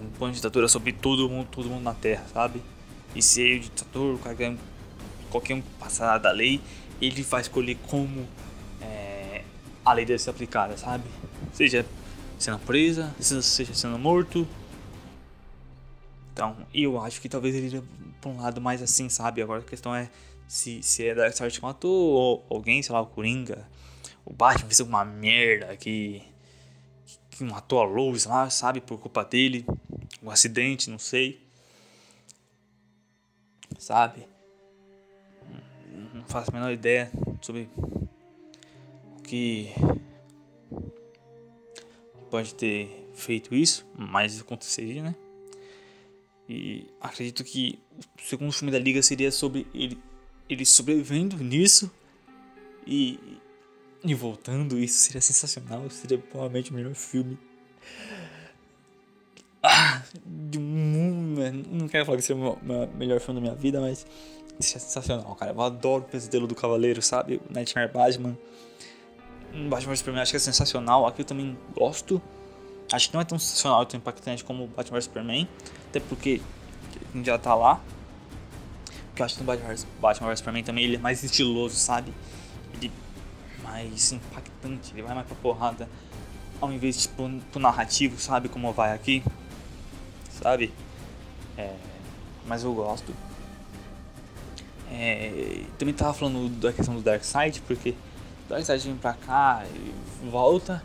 impõe 0.02 0.32
ditadura 0.32 0.68
sobre 0.68 0.92
todo 0.92 1.30
mundo, 1.30 1.48
todo 1.52 1.70
mundo 1.70 1.84
na 1.84 1.94
Terra, 1.94 2.26
sabe? 2.34 2.62
E 3.16 3.22
ser 3.22 3.58
o 3.58 3.60
ditador, 3.62 4.20
qualquer, 4.20 4.56
qualquer 5.30 5.54
um 5.56 5.62
passar 5.80 6.18
da 6.18 6.32
lei, 6.32 6.62
ele 7.02 7.22
vai 7.24 7.42
escolher 7.42 7.78
como 7.88 8.28
é, 8.82 9.44
a 9.84 9.94
lei 9.94 10.06
deve 10.06 10.20
ser 10.20 10.30
aplicada, 10.30 10.78
sabe? 10.78 11.04
Seja 11.54 11.86
sendo 12.38 12.60
presa, 12.60 13.14
sendo 13.20 13.98
morto. 13.98 14.48
Então, 16.34 16.58
eu 16.74 17.00
acho 17.02 17.22
que 17.22 17.30
talvez 17.30 17.56
ele 17.56 17.68
iria 17.68 17.84
pra 18.20 18.30
um 18.30 18.42
lado 18.42 18.60
mais 18.60 18.82
assim, 18.82 19.08
sabe? 19.10 19.42
Agora 19.42 19.62
a 19.62 19.64
questão 19.64 19.96
é 19.96 20.10
se, 20.48 20.84
se 20.84 21.08
é 21.08 21.16
Darkseid 21.16 21.58
que 21.58 21.66
matou 21.66 21.92
ou 21.92 22.46
alguém, 22.50 22.82
sei 22.84 22.94
lá, 22.94 23.02
o 23.02 23.06
Coringa, 23.06 23.68
o 24.26 24.34
Batman 24.34 24.68
fez 24.68 24.80
alguma 24.80 25.06
merda 25.06 25.76
que 25.78 26.24
que 27.36 27.44
matou 27.44 27.82
a 27.82 27.86
Lois 27.86 28.26
lá, 28.26 28.50
sabe? 28.50 28.80
Por 28.80 28.98
culpa 28.98 29.24
dele. 29.26 29.66
Um 30.24 30.32
acidente, 30.32 30.90
não 30.90 30.98
sei. 30.98 31.46
Sabe? 33.78 34.26
Não 36.14 36.24
faço 36.28 36.50
a 36.50 36.54
menor 36.54 36.72
ideia 36.72 37.12
sobre 37.42 37.70
o 37.78 39.22
que 39.22 39.74
pode 42.36 42.54
ter 42.54 43.10
feito 43.14 43.56
isso, 43.56 43.86
mas 43.98 44.42
aconteceria, 44.42 45.02
né? 45.02 45.16
E 46.50 46.86
acredito 47.00 47.46
que 47.46 47.80
o 47.98 48.22
segundo 48.22 48.52
filme 48.52 48.74
da 48.74 48.78
Liga 48.78 49.02
seria 49.02 49.32
sobre 49.32 49.66
ele, 49.74 49.98
ele 50.50 50.66
sobrevivendo 50.66 51.38
nisso 51.38 51.90
e, 52.86 53.18
e 54.04 54.14
voltando. 54.14 54.78
Isso 54.78 54.98
seria 54.98 55.22
sensacional. 55.22 55.90
Seria 55.90 56.18
provavelmente 56.18 56.72
o 56.72 56.74
melhor 56.74 56.94
filme. 56.94 57.38
Ah, 59.64 60.04
de 60.26 60.60
um, 60.60 61.36
não 61.72 61.88
quero 61.88 62.06
falar 62.06 62.18
que 62.18 62.24
seria 62.24 62.44
o 62.44 62.98
melhor 62.98 63.22
filme 63.22 63.40
da 63.40 63.48
minha 63.48 63.56
vida, 63.56 63.80
mas 63.80 64.06
isso 64.60 64.76
é 64.76 64.80
sensacional, 64.80 65.34
cara. 65.36 65.54
Eu 65.54 65.62
adoro 65.62 66.04
o 66.04 66.08
Pesadelo 66.08 66.48
do 66.48 66.54
Cavaleiro, 66.54 67.02
sabe? 67.02 67.42
Nightmare 67.50 67.92
Batman. 67.94 68.38
Batman 69.70 69.92
vs 69.92 70.00
Superman 70.00 70.22
acho 70.22 70.32
que 70.32 70.38
é 70.38 70.40
sensacional. 70.40 71.08
Aqui 71.08 71.22
eu 71.22 71.26
também 71.26 71.58
gosto. 71.74 72.22
Acho 72.92 73.08
que 73.08 73.14
não 73.14 73.22
é 73.22 73.26
tão 73.26 73.40
sensacional 73.40 73.84
e 73.84 73.86
tão 73.86 73.98
impactante 73.98 74.44
como 74.44 74.68
Batman 74.68 74.98
vs 74.98 75.06
Superman. 75.06 75.48
Até 75.90 76.00
porque 76.00 76.42
já 77.24 77.38
tá 77.38 77.56
lá. 77.56 77.82
Porque 79.08 79.22
eu 79.22 79.26
acho 79.26 79.36
que 79.36 79.42
no 79.42 79.48
Batman 79.48 79.76
Batman 80.02 80.28
vs 80.28 80.40
Superman 80.40 80.64
também 80.64 80.84
ele 80.84 80.96
é 80.98 81.00
mais 81.00 81.24
estiloso, 81.24 81.76
sabe? 81.76 82.14
Ele 82.74 82.92
é 83.60 83.64
mais 83.64 84.12
impactante, 84.12 84.92
ele 84.94 85.02
vai 85.02 85.16
mais 85.16 85.26
pra 85.26 85.36
porrada. 85.38 85.90
Ao 86.60 86.72
invés 86.72 86.96
de 86.96 87.02
tipo, 87.04 87.30
pro 87.52 87.60
narrativo, 87.60 88.20
sabe? 88.20 88.50
Como 88.50 88.72
vai 88.74 88.94
aqui. 88.94 89.24
Sabe? 90.30 90.74
É, 91.58 91.74
mas 92.46 92.64
eu 92.64 92.74
gosto. 92.74 93.14
É, 94.92 95.64
também 95.78 95.94
tava 95.94 96.14
falando 96.14 96.50
da 96.60 96.72
questão 96.72 96.96
do 96.96 97.02
Dark 97.02 97.24
Side, 97.24 97.62
porque 97.62 97.96
Darkseid 98.48 98.84
vem 98.84 98.98
pra 98.98 99.14
cá 99.14 99.64
e 99.74 100.30
volta, 100.30 100.84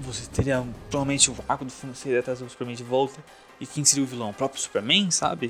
você 0.00 0.28
teria 0.30 0.66
provavelmente 0.88 1.30
o 1.30 1.36
arco 1.46 1.64
do 1.64 1.70
filme 1.70 1.94
seria 1.94 2.22
trazer 2.22 2.44
o 2.44 2.48
Superman 2.48 2.74
de 2.74 2.82
volta. 2.82 3.22
E 3.60 3.66
quem 3.66 3.84
seria 3.84 4.02
o 4.02 4.06
vilão? 4.06 4.30
O 4.30 4.34
próprio 4.34 4.60
Superman, 4.60 5.10
sabe? 5.10 5.48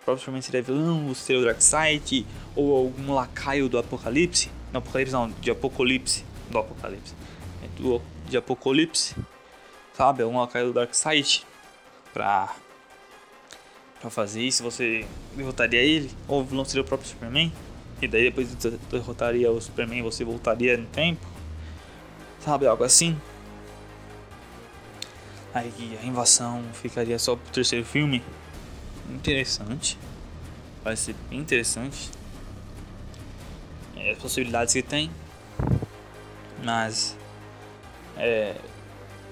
O 0.00 0.04
próprio 0.04 0.20
Superman 0.20 0.40
seria 0.40 0.62
vilão, 0.62 1.08
você 1.08 1.26
seria 1.26 1.42
o 1.42 1.44
Darkseid, 1.44 2.26
ou 2.54 2.74
algum 2.74 3.12
lacaio 3.12 3.68
do 3.68 3.78
Apocalipse. 3.78 4.50
Não, 4.72 4.78
Apocalipse 4.78 5.12
não, 5.12 5.30
de 5.30 5.50
Apocalipse. 5.50 6.24
Do 6.50 6.58
Apocalipse. 6.58 7.14
É 7.62 7.80
do, 7.80 8.00
de 8.26 8.36
Apocalipse. 8.38 9.14
Sabe? 9.92 10.22
Algum 10.22 10.38
lacaio 10.38 10.68
do 10.68 10.72
Darkseid. 10.72 11.46
Pra. 12.14 12.54
Pra 14.00 14.10
fazer 14.10 14.42
isso, 14.42 14.62
você 14.62 15.06
derrotaria 15.34 15.80
ele? 15.80 16.10
Ou 16.28 16.40
o 16.40 16.44
vilão 16.44 16.64
seria 16.64 16.82
o 16.82 16.86
próprio 16.86 17.08
Superman? 17.08 17.52
E 18.00 18.06
daí 18.06 18.24
depois 18.24 18.54
de 18.54 18.70
derrotaria 18.70 19.50
o 19.50 19.60
Superman 19.60 20.02
você 20.02 20.24
voltaria 20.24 20.76
no 20.76 20.86
tempo. 20.86 21.26
Sabe, 22.40 22.66
algo 22.66 22.84
assim. 22.84 23.16
Aí 25.54 25.98
a 26.02 26.06
invasão 26.06 26.62
ficaria 26.74 27.18
só 27.18 27.34
pro 27.34 27.52
terceiro 27.52 27.84
filme. 27.84 28.22
Interessante. 29.10 29.96
Vai 30.84 30.96
ser 30.96 31.14
bem 31.30 31.40
interessante. 31.40 32.10
É, 33.96 34.12
as 34.12 34.18
possibilidades 34.18 34.74
que 34.74 34.82
tem. 34.82 35.10
Mas. 36.62 37.16
É. 38.18 38.56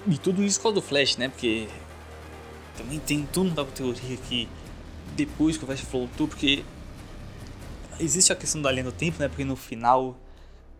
E 0.07 0.17
tudo 0.17 0.43
isso 0.43 0.67
o 0.67 0.71
do 0.71 0.81
Flash, 0.81 1.17
né? 1.17 1.29
Porque. 1.29 1.67
Também 2.75 2.99
tem 2.99 3.25
tudo 3.31 3.51
da 3.51 3.63
teoria 3.63 4.17
que 4.17 4.49
depois 5.15 5.55
que 5.55 5.63
o 5.63 5.67
Flash 5.67 5.81
voltou, 5.81 6.27
porque 6.27 6.65
existe 7.99 8.31
a 8.31 8.35
questão 8.35 8.61
da 8.61 8.71
linha 8.71 8.83
do 8.83 8.91
tempo, 8.91 9.19
né? 9.19 9.27
Porque 9.27 9.43
no 9.43 9.55
final, 9.55 10.17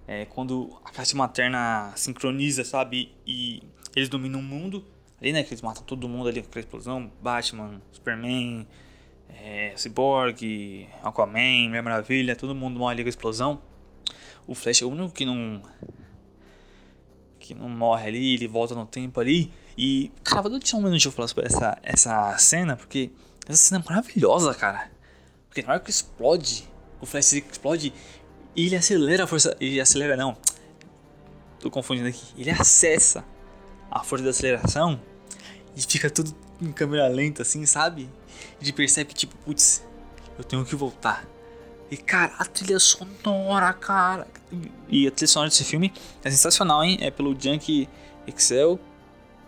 é, 0.08 0.26
quando 0.26 0.78
a 0.84 0.92
caixa 0.92 1.16
materna 1.16 1.92
sincroniza, 1.96 2.64
sabe? 2.64 3.12
E 3.26 3.62
eles 3.96 4.10
dominam 4.10 4.40
o 4.40 4.44
mundo, 4.44 4.84
ali, 5.22 5.32
né? 5.34 5.44
Que 5.44 5.54
eles 5.54 5.62
matam 5.62 5.84
todo 5.84 6.08
mundo 6.08 6.30
ali 6.30 6.42
com 6.42 6.48
aquela 6.48 6.64
explosão: 6.64 7.12
Batman, 7.22 7.82
Superman, 7.92 8.68
é, 9.30 9.74
Cyborg, 9.76 10.88
Aquaman, 11.04 11.68
Mulher 11.68 11.82
Maravilha, 11.82 12.36
todo 12.36 12.54
mundo 12.54 12.80
morre 12.80 12.94
ali 12.94 13.04
com 13.04 13.08
a 13.08 13.10
explosão. 13.10 13.62
O 14.48 14.54
Flash 14.54 14.82
é 14.82 14.86
o 14.86 14.90
único 14.90 15.14
que 15.14 15.26
não. 15.26 15.62
que 17.40 17.54
não 17.54 17.70
morre 17.70 18.08
ali, 18.08 18.34
ele 18.36 18.48
volta 18.48 18.76
no 18.76 18.86
tempo 18.86 19.20
ali. 19.20 19.52
E, 19.78 20.12
cara, 20.24 20.44
vou 20.44 20.52
deixar 20.52 20.78
um 20.78 20.82
minutinho 20.82 21.12
falar 21.12 21.28
sobre 21.28 21.46
essa, 21.46 21.78
essa 21.84 22.38
cena, 22.38 22.76
porque 22.78 23.12
essa 23.48 23.58
cena 23.58 23.84
é 23.84 23.90
maravilhosa, 23.90 24.54
cara. 24.54 24.90
Porque 25.48 25.62
na 25.62 25.74
hora 25.74 25.80
que 25.80 25.90
explode 25.90 26.68
o 27.06 27.08
Flash 27.08 27.34
explode 27.34 27.94
e 28.56 28.66
ele 28.66 28.76
acelera 28.76 29.24
a 29.24 29.28
força. 29.28 29.56
Ele 29.60 29.80
acelera, 29.80 30.18
não. 30.18 30.36
Tô 31.60 31.70
confundindo 31.70 32.10
aqui. 32.10 32.26
Ele 32.38 32.50
acessa 32.50 33.24
a 33.90 34.04
força 34.04 34.24
da 34.24 34.32
aceleração 34.32 35.00
e 35.76 35.82
fica 35.82 36.10
tudo 36.10 36.36
em 36.62 36.72
câmera 36.72 37.08
lenta, 37.08 37.44
assim, 37.44 37.66
sabe? 37.66 38.10
Ele 38.60 38.74
percebe 38.74 39.10
que, 39.10 39.16
tipo, 39.16 39.36
putz, 39.38 39.86
eu 40.38 40.44
tenho 40.44 40.66
que 40.66 40.76
voltar. 40.76 41.26
E, 41.92 41.98
cara, 41.98 42.34
a 42.40 42.46
trilha 42.46 42.80
sonora, 42.80 43.72
cara. 43.74 44.28
E 44.90 45.08
a 45.08 45.12
trilha 45.12 45.28
sonora 45.28 45.50
desse 45.50 45.64
filme 45.64 45.94
é 46.24 46.32
sensacional, 46.32 46.84
hein? 46.84 46.98
É 47.02 47.12
pelo 47.12 47.40
Junk 47.40 47.88
Excel. 48.26 48.80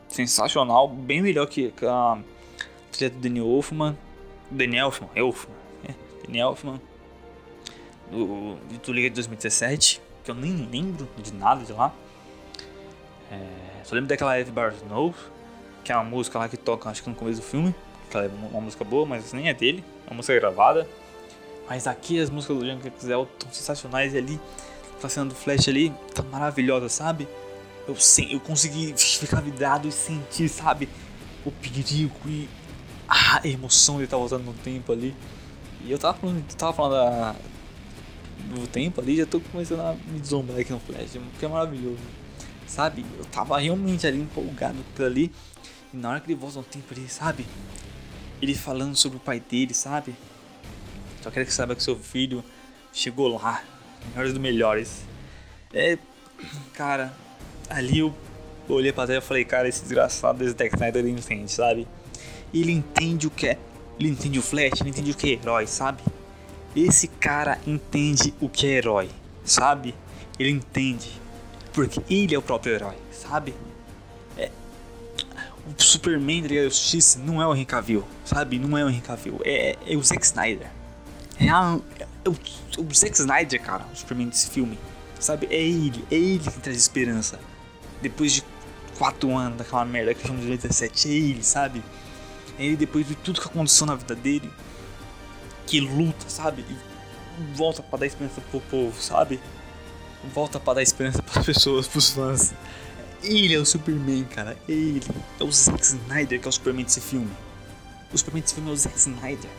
Sensacional. 0.08 0.88
Bem 0.88 1.22
melhor 1.22 1.48
que 1.48 1.74
a 1.82 2.20
trilha 2.91 3.10
do 3.10 3.20
Daniel 3.20 3.48
Elfman. 3.48 3.98
Daniel 4.52 4.88
Elfman, 4.88 5.10
Elfman. 5.15 5.56
É, 5.88 5.93
Daniel 6.26 6.50
Elfman 6.50 6.82
do, 8.12 8.56
do 8.56 8.93
Liga 8.93 9.10
de 9.10 9.15
2017, 9.15 10.02
que 10.24 10.32
eu 10.32 10.36
nem 10.36 10.67
lembro 10.72 11.08
de 11.17 11.34
nada 11.34 11.63
de 11.63 11.74
lá. 11.74 11.93
É, 13.32 13.84
só 13.84 13.96
lembro 13.96 14.10
daquela 14.10 14.38
Eve 14.39 14.52
Bar 14.52 14.74
Snow, 14.74 15.13
que 15.84 15.91
é 15.91 15.96
uma 15.96 16.04
música 16.04 16.39
lá 16.39 16.50
que 16.50 16.58
toca, 16.58 16.89
acho 16.89 17.04
que 17.04 17.10
no 17.10 17.15
começo 17.15 17.41
do 17.41 17.46
filme. 17.46 17.74
Que 18.10 18.17
é 18.17 18.30
uma, 18.52 18.62
música 18.62 18.86
boa, 18.86 19.06
mas 19.06 19.34
nem 19.34 19.50
é 19.50 19.54
dele, 19.54 19.84
é 20.06 20.10
uma 20.10 20.17
música 20.17 20.39
gravada. 20.39 20.88
Mas 21.70 21.88
aqui 21.88 22.20
as 22.20 22.30
músicas 22.30 22.58
do 22.58 22.65
Jungle 22.65 22.91
Excel 22.96 23.24
estão 23.24 23.52
sensacionais 23.52 24.13
e 24.13 24.17
ali, 24.17 24.39
a 25.04 25.10
cena 25.10 25.26
do 25.26 25.36
Flash 25.36 25.67
ali, 25.67 25.93
tá 26.15 26.24
maravilhosa, 26.24 26.88
sabe? 26.88 27.28
Eu, 27.88 27.96
sim, 27.96 28.32
eu 28.32 28.39
consegui 28.39 28.93
ficar 28.98 29.41
vidrado 29.41 29.88
e 29.88 29.91
sentir, 29.91 30.48
sabe? 30.48 30.88
O 31.46 31.52
perigo 31.52 32.15
e 32.26 32.50
a 33.08 33.41
emoção 33.46 33.98
de 33.98 34.06
estar 34.06 34.17
voltando 34.17 34.43
no 34.43 34.54
tempo 34.54 34.91
ali. 34.91 35.13
E 35.84 35.91
eu 35.91 35.98
tava 35.98 36.17
falando, 36.17 36.56
tava 36.56 36.74
falando 36.74 36.93
da, 36.93 37.36
do 38.48 38.68
tempo 38.68 39.02
ali, 39.02 39.18
já 39.18 39.26
tô 39.26 39.40
começando 39.40 39.82
a 39.82 39.94
me 39.94 40.20
deslumbrar 40.20 40.60
aqui 40.60 40.72
no 40.72 40.80
Flash, 40.80 41.18
porque 41.32 41.46
é 41.46 41.48
maravilhoso. 41.48 42.00
Sabe? 42.66 43.06
Eu 43.18 43.26
tava 43.26 43.58
realmente 43.60 44.06
ali 44.06 44.20
empolgado 44.20 44.78
com 44.96 45.04
ali. 45.04 45.32
E 45.94 45.98
na 45.98 46.10
hora 46.10 46.20
que 46.20 46.32
ele 46.32 46.40
volta 46.40 46.60
no 46.60 46.66
tempo 46.66 46.86
ali, 46.92 47.08
sabe? 47.08 47.46
Ele 48.42 48.54
falando 48.54 48.96
sobre 48.96 49.18
o 49.18 49.22
pai 49.22 49.40
dele, 49.40 49.74
sabe? 49.74 50.16
Só 51.22 51.32
quero 51.32 51.46
que 51.46 51.54
saiba 51.54 51.76
que 51.76 51.84
seu 51.84 51.96
filho 51.98 52.44
chegou 52.92 53.28
lá. 53.28 53.64
Melhores 54.10 54.34
dos 54.34 54.42
melhores. 54.42 55.02
É. 55.74 55.98
Cara, 56.74 57.14
ali 57.70 58.00
eu 58.00 58.14
olhei 58.70 58.92
pra 58.92 59.08
tela 59.08 59.20
e 59.20 59.22
falei, 59.22 59.46
cara, 59.46 59.68
esse 59.68 59.82
desgraçado 59.82 60.40
desse 60.40 60.52
Zack 60.52 60.76
Snyder 60.76 61.04
ele 61.04 61.12
entende, 61.12 61.52
sabe? 61.52 61.88
Ele 62.54 62.72
entende 62.72 63.28
o 63.28 63.32
que 63.32 63.48
é. 63.48 63.58
Ele 64.00 64.10
entende 64.10 64.38
o 64.38 64.42
Flash, 64.42 64.82
ele 64.82 64.92
entende 64.92 65.12
o 65.12 65.16
que 65.16 65.32
é 65.32 65.34
herói, 65.34 65.66
sabe? 65.66 66.04
Esse 66.78 67.08
cara 67.08 67.60
entende 67.66 68.36
o 68.40 68.48
que 68.48 68.68
é 68.68 68.74
herói, 68.74 69.10
sabe? 69.44 69.96
Ele 70.38 70.52
entende. 70.52 71.10
Porque 71.74 72.00
ele 72.08 72.36
é 72.36 72.38
o 72.38 72.42
próprio 72.42 72.76
herói, 72.76 72.96
sabe? 73.12 73.56
É, 74.38 74.52
o 75.65 75.82
Superman 75.82 76.44
da 76.44 76.50
Liga 76.50 76.63
Justiça 76.65 77.17
não 77.17 77.42
é 77.42 77.48
o 77.48 77.56
Henry 77.56 77.65
Cavill, 77.65 78.04
sabe? 78.23 78.60
Não 78.60 78.78
é 78.78 78.86
o 78.86 78.90
Henry 78.90 79.02
Cavill, 79.02 79.42
é, 79.44 79.75
é 79.88 79.98
o 79.98 80.04
Zack 80.04 80.23
Snyder. 80.23 80.67
É, 81.40 81.50
a, 81.50 81.80
é 82.00 82.30
o, 82.30 82.34
o 82.34 82.94
Zack 82.94 83.17
Snyder, 83.17 83.60
cara, 83.60 83.84
o 83.92 83.96
Superman 83.96 84.30
desse 84.30 84.52
filme. 84.52 84.78
Sabe? 85.19 85.48
É 85.50 85.60
ele, 85.60 86.06
é 86.12 86.15
ele 86.15 86.40
que 86.40 86.60
traz 86.60 86.78
esperança. 86.78 87.40
Depois 88.04 88.34
de 88.34 88.44
quatro 89.00 89.36
anos 89.36 89.58
daquela 89.58 89.84
merda 89.84 90.13
que 90.13 90.21
chama 90.21 90.42
de 90.42 90.46
2017, 90.46 91.08
é 91.08 91.12
ele, 91.12 91.44
sabe? 91.44 91.84
É 92.60 92.65
ele 92.65 92.75
depois 92.75 93.08
de 93.08 93.15
tudo 93.15 93.42
que 93.42 93.48
aconteceu 93.48 93.88
na 93.88 93.96
vida 93.96 94.13
dele 94.13 94.52
que 95.68 95.82
luta, 95.82 96.30
sabe? 96.30 96.65
E 96.70 96.78
volta 97.54 97.84
para 97.84 98.00
dar 98.00 98.06
esperança 98.08 98.42
pro 98.50 98.62
povo, 98.62 99.00
sabe? 99.02 99.40
Volta 100.34 100.60
para 100.60 100.76
dar 100.76 100.82
esperança 100.82 101.22
para 101.22 101.42
as 101.42 101.46
pessoas, 101.46 101.88
pros 101.88 102.10
fãs. 102.10 102.54
Ele 103.22 103.54
é 103.54 103.60
o 103.60 103.65
Superman, 103.65 104.24
cara. 104.24 104.58
Ele 104.68 105.02
é 105.40 105.44
o 105.44 105.52
Zack 105.52 105.84
Snyder 105.84 106.40
que 106.40 106.48
é 106.48 106.50
o 106.50 106.52
Superman 106.52 106.86
desse 106.86 107.02
filme. 107.02 107.32
O 108.12 108.18
Superman 108.18 108.42
desse 108.42 108.56
filme 108.56 108.70
é 108.70 108.74
o 108.74 108.78
Zack 108.78 108.98
Snyder. 108.98 109.50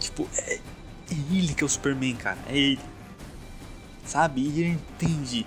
Tipo, 0.00 0.28
é, 0.36 0.54
é 0.54 1.14
ele 1.30 1.54
que 1.54 1.62
é 1.62 1.66
o 1.66 1.68
Superman, 1.68 2.16
cara. 2.16 2.38
É 2.48 2.56
ele. 2.56 2.80
Sabe? 4.04 4.40
E 4.40 4.60
ele 4.60 4.68
entende 4.70 5.46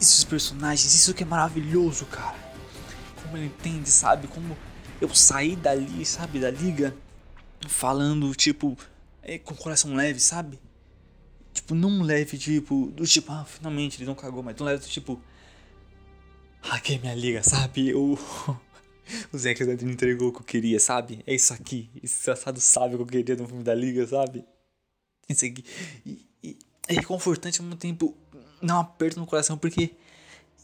esses 0.00 0.24
personagens, 0.24 0.94
isso 0.94 1.14
que 1.14 1.22
é 1.22 1.26
maravilhoso, 1.26 2.04
cara. 2.06 2.36
Como 3.22 3.36
ele 3.36 3.46
entende, 3.46 3.90
sabe? 3.90 4.28
Como 4.28 4.56
eu 5.00 5.14
saí 5.14 5.56
dali, 5.56 6.04
sabe, 6.04 6.38
da 6.38 6.50
liga, 6.50 6.94
falando, 7.68 8.34
tipo, 8.34 8.76
é, 9.22 9.38
com 9.38 9.54
o 9.54 9.56
coração 9.56 9.94
leve, 9.94 10.20
sabe? 10.20 10.58
Tipo, 11.52 11.74
não 11.74 12.02
leve, 12.02 12.36
tipo, 12.36 12.90
do 12.90 13.06
tipo, 13.06 13.30
ah, 13.32 13.44
finalmente 13.44 13.98
ele 13.98 14.06
não 14.06 14.14
cagou, 14.14 14.42
mas 14.42 14.56
não 14.56 14.66
leve 14.66 14.82
do 14.82 14.88
tipo. 14.88 15.20
Hackei 16.62 16.98
minha 16.98 17.14
liga, 17.14 17.42
sabe? 17.42 17.92
O, 19.06 19.36
o 19.36 19.38
Zack 19.38 19.60
Snyder 19.60 19.86
entregou 19.86 20.28
o 20.28 20.32
que 20.32 20.38
eu 20.38 20.44
queria, 20.44 20.80
sabe? 20.80 21.22
É 21.26 21.34
isso 21.34 21.52
aqui. 21.52 21.90
Esse 22.02 22.16
desgraçado 22.16 22.58
sabe 22.58 22.94
o 22.94 22.98
que 22.98 23.02
eu 23.02 23.06
queria 23.06 23.36
no 23.36 23.46
filme 23.46 23.62
da 23.62 23.74
liga, 23.74 24.06
sabe? 24.06 24.46
Isso 25.28 25.44
aqui. 25.44 25.62
E, 26.06 26.26
e 26.42 26.58
é 26.88 26.94
reconfortante 26.94 27.60
ao 27.60 27.66
mesmo 27.66 27.78
tempo. 27.78 28.16
Não 28.62 28.80
aperto 28.80 29.20
no 29.20 29.26
coração, 29.26 29.58
porque 29.58 29.94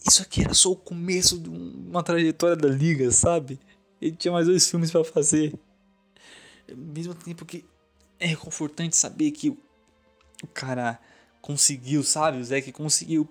isso 0.09 0.23
aqui 0.23 0.43
era 0.43 0.55
só 0.55 0.73
o 0.73 0.77
começo 0.77 1.39
de 1.39 1.51
uma 1.51 2.03
trajetória 2.03 2.57
da 2.57 2.69
liga, 2.69 3.11
sabe? 3.11 3.61
Ele 4.01 4.17
tinha 4.17 4.33
mais 4.33 4.47
dois 4.47 4.69
filmes 4.69 4.91
para 4.91 5.05
fazer. 5.05 5.53
Mesmo 6.77 7.15
tempo 7.15 7.45
que 7.45 7.65
é 8.19 8.27
reconfortante 8.27 8.97
saber 8.97 9.31
que 9.31 9.51
o 9.51 10.47
cara 10.53 10.99
conseguiu, 11.41 12.03
sabe? 12.03 12.39
O 12.39 12.45
Zack 12.45 12.71
conseguiu 12.73 13.29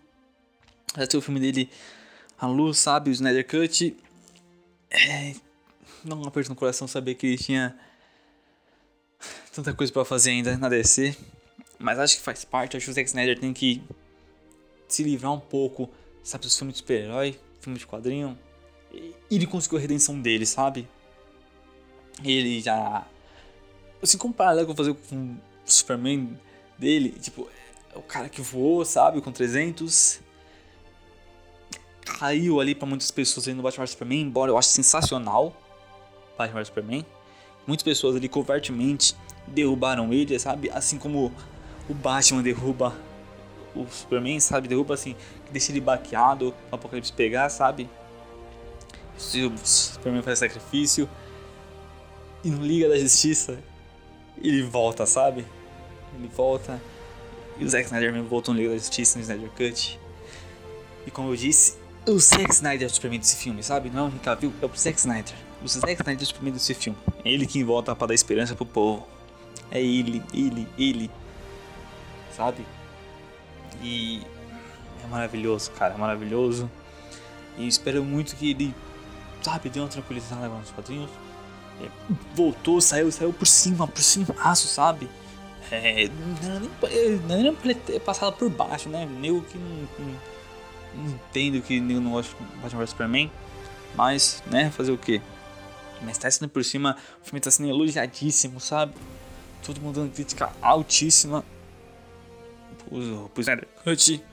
fazer 0.93 1.17
o 1.17 1.21
filme 1.21 1.39
dele 1.39 1.69
à 2.37 2.47
luz, 2.47 2.79
sabe? 2.79 3.09
O 3.09 3.13
Snyder 3.13 3.47
Cut. 3.47 3.95
É, 4.89 5.35
não 6.03 6.23
aperto 6.23 6.49
no 6.49 6.55
coração 6.55 6.87
saber 6.87 7.15
que 7.15 7.27
ele 7.27 7.37
tinha 7.37 7.77
tanta 9.53 9.73
coisa 9.73 9.91
para 9.91 10.05
fazer 10.05 10.31
ainda 10.31 10.57
na 10.57 10.69
DC. 10.69 11.15
Mas 11.77 11.99
acho 11.99 12.17
que 12.17 12.23
faz 12.23 12.43
parte. 12.43 12.75
Acho 12.75 12.85
que 12.85 12.91
o 12.91 12.93
Zack 12.93 13.07
Snyder 13.07 13.39
tem 13.39 13.53
que 13.53 13.81
se 14.87 15.03
livrar 15.03 15.31
um 15.31 15.39
pouco, 15.39 15.89
sabe, 16.23 16.43
dos 16.43 16.57
filmes 16.57 16.73
de 16.75 16.79
super-herói, 16.79 17.39
filme 17.61 17.77
de 17.77 17.85
quadrinho. 17.85 18.37
E 18.91 19.15
ele 19.29 19.45
conseguiu 19.45 19.77
a 19.77 19.81
redenção 19.81 20.19
dele, 20.19 20.45
sabe? 20.45 20.87
Ele 22.23 22.59
já. 22.59 23.07
Assim, 24.01 24.17
comparado 24.17 24.65
com 24.65 24.75
fazer 24.75 24.93
com 24.93 25.15
o 25.15 25.37
Superman 25.65 26.39
dele, 26.77 27.09
tipo, 27.11 27.49
é 27.93 27.97
o 27.97 28.01
cara 28.01 28.29
que 28.29 28.41
voou, 28.41 28.85
sabe, 28.85 29.21
com 29.21 29.31
300. 29.31 30.21
Caiu 32.01 32.59
ali 32.59 32.73
para 32.73 32.87
muitas 32.87 33.11
pessoas 33.11 33.47
aí 33.47 33.53
no 33.53 33.61
Batman 33.61 33.85
Superman, 33.85 34.21
embora 34.21 34.51
eu 34.51 34.57
ache 34.57 34.69
sensacional 34.69 35.55
Batman 36.37 36.63
Superman. 36.63 37.05
Muitas 37.67 37.83
pessoas 37.83 38.15
ali 38.15 38.29
covardemente 38.29 39.15
derrubaram 39.47 40.13
ele, 40.13 40.37
sabe? 40.39 40.69
Assim 40.71 40.97
como 40.97 41.31
o 41.89 41.93
Batman 41.93 42.41
derruba 42.41 42.95
o 43.75 43.85
Superman, 43.87 44.39
sabe? 44.39 44.67
Derruba 44.67 44.93
assim, 44.93 45.15
deixa 45.51 45.71
ele 45.71 45.81
baqueado, 45.81 46.53
o 46.71 46.75
Apocalipse 46.75 47.11
pegar, 47.11 47.49
sabe? 47.49 47.89
Se 49.17 49.43
o 49.43 49.57
Superman 49.57 50.21
faz 50.21 50.39
sacrifício 50.39 51.09
e 52.43 52.49
no 52.49 52.65
Liga 52.65 52.87
da 52.87 52.97
Justiça 52.97 53.61
ele 54.41 54.63
volta, 54.63 55.05
sabe? 55.05 55.45
Ele 56.17 56.27
volta 56.27 56.81
e 57.59 57.65
o 57.65 57.69
Zack 57.69 57.85
Snyder 57.85 58.13
mesmo 58.13 58.29
voltou 58.29 58.53
no 58.53 58.59
Liga 58.59 58.71
da 58.71 58.77
Justiça 58.77 59.19
no 59.19 59.21
Snyder 59.21 59.49
Cut. 59.51 59.99
E 61.05 61.11
como 61.11 61.29
eu 61.29 61.35
disse, 61.35 61.77
o 62.07 62.17
Zack 62.17 62.51
Snyder 62.53 62.87
é 62.87 62.89
o 62.89 62.93
Superman 62.93 63.19
desse 63.19 63.35
filme, 63.35 63.61
sabe? 63.61 63.89
Não 63.89 64.05
é 64.05 64.09
o 64.09 64.11
Cavill, 64.19 64.53
é 64.61 64.65
o 64.65 64.69
Zack 64.77 64.97
Snyder. 64.97 65.35
O 65.61 65.67
Zack 65.67 65.93
Snyder 65.93 66.21
é 66.21 66.23
o 66.23 66.25
Superman 66.25 66.53
desse 66.53 66.73
filme. 66.73 66.97
É 67.25 67.31
ele 67.31 67.45
quem 67.45 67.65
volta 67.65 67.93
para 67.93 68.07
dar 68.07 68.13
esperança 68.13 68.55
pro 68.55 68.65
povo. 68.65 69.05
É 69.69 69.81
ele, 69.81 70.23
ele, 70.33 70.67
ele. 70.77 71.11
Sabe? 72.35 72.65
E 73.83 74.21
é 75.03 75.07
maravilhoso, 75.07 75.71
cara, 75.71 75.95
é 75.95 75.97
maravilhoso. 75.97 76.71
E 77.57 77.67
espero 77.67 78.03
muito 78.05 78.37
que 78.37 78.51
ele, 78.51 78.73
sabe, 79.41 79.69
dê 79.69 79.81
uma 79.81 79.89
tranquilizada 79.89 80.47
nos 80.47 80.71
quadrinhos. 80.71 81.11
É, 81.81 81.89
voltou, 82.35 82.81
saiu, 82.81 83.11
saiu 83.11 83.31
por 83.31 83.47
cima, 83.47 83.87
por 83.87 84.01
cima, 84.01 84.35
sabe? 84.55 85.09
É, 85.71 86.07
não 86.07 86.49
era 86.49 86.59
nem, 86.59 87.19
não 87.19 87.35
era 87.35 87.53
pra 87.53 87.73
ter 87.73 87.99
passado 87.99 88.33
por 88.33 88.49
baixo, 88.49 88.89
né? 88.89 89.07
Eu 89.23 89.41
que 89.43 89.57
não, 89.57 89.87
não, 89.99 90.19
não 90.95 91.11
entendo 91.11 91.61
que 91.61 91.77
eu 91.77 92.01
não 92.01 92.11
gosto 92.11 92.35
de 92.35 92.57
Batman 92.57 92.79
vs 92.79 92.89
Superman. 92.89 93.31
Mas, 93.95 94.43
né, 94.47 94.71
fazer 94.71 94.91
o 94.91 94.97
quê? 94.97 95.21
Mas 96.01 96.17
tá 96.17 96.29
sendo 96.29 96.49
por 96.49 96.63
cima, 96.63 96.95
o 97.21 97.25
filme 97.25 97.39
tá 97.39 97.51
sendo 97.51 97.69
elogiadíssimo, 97.69 98.59
sabe? 98.59 98.93
Todo 99.65 99.81
mundo 99.81 99.95
dando 99.95 100.13
crítica 100.13 100.51
altíssima 100.61 101.43
pro, 102.77 103.29
pro 103.29 103.41
Snyder 103.41 103.67
Cut. 103.83 104.23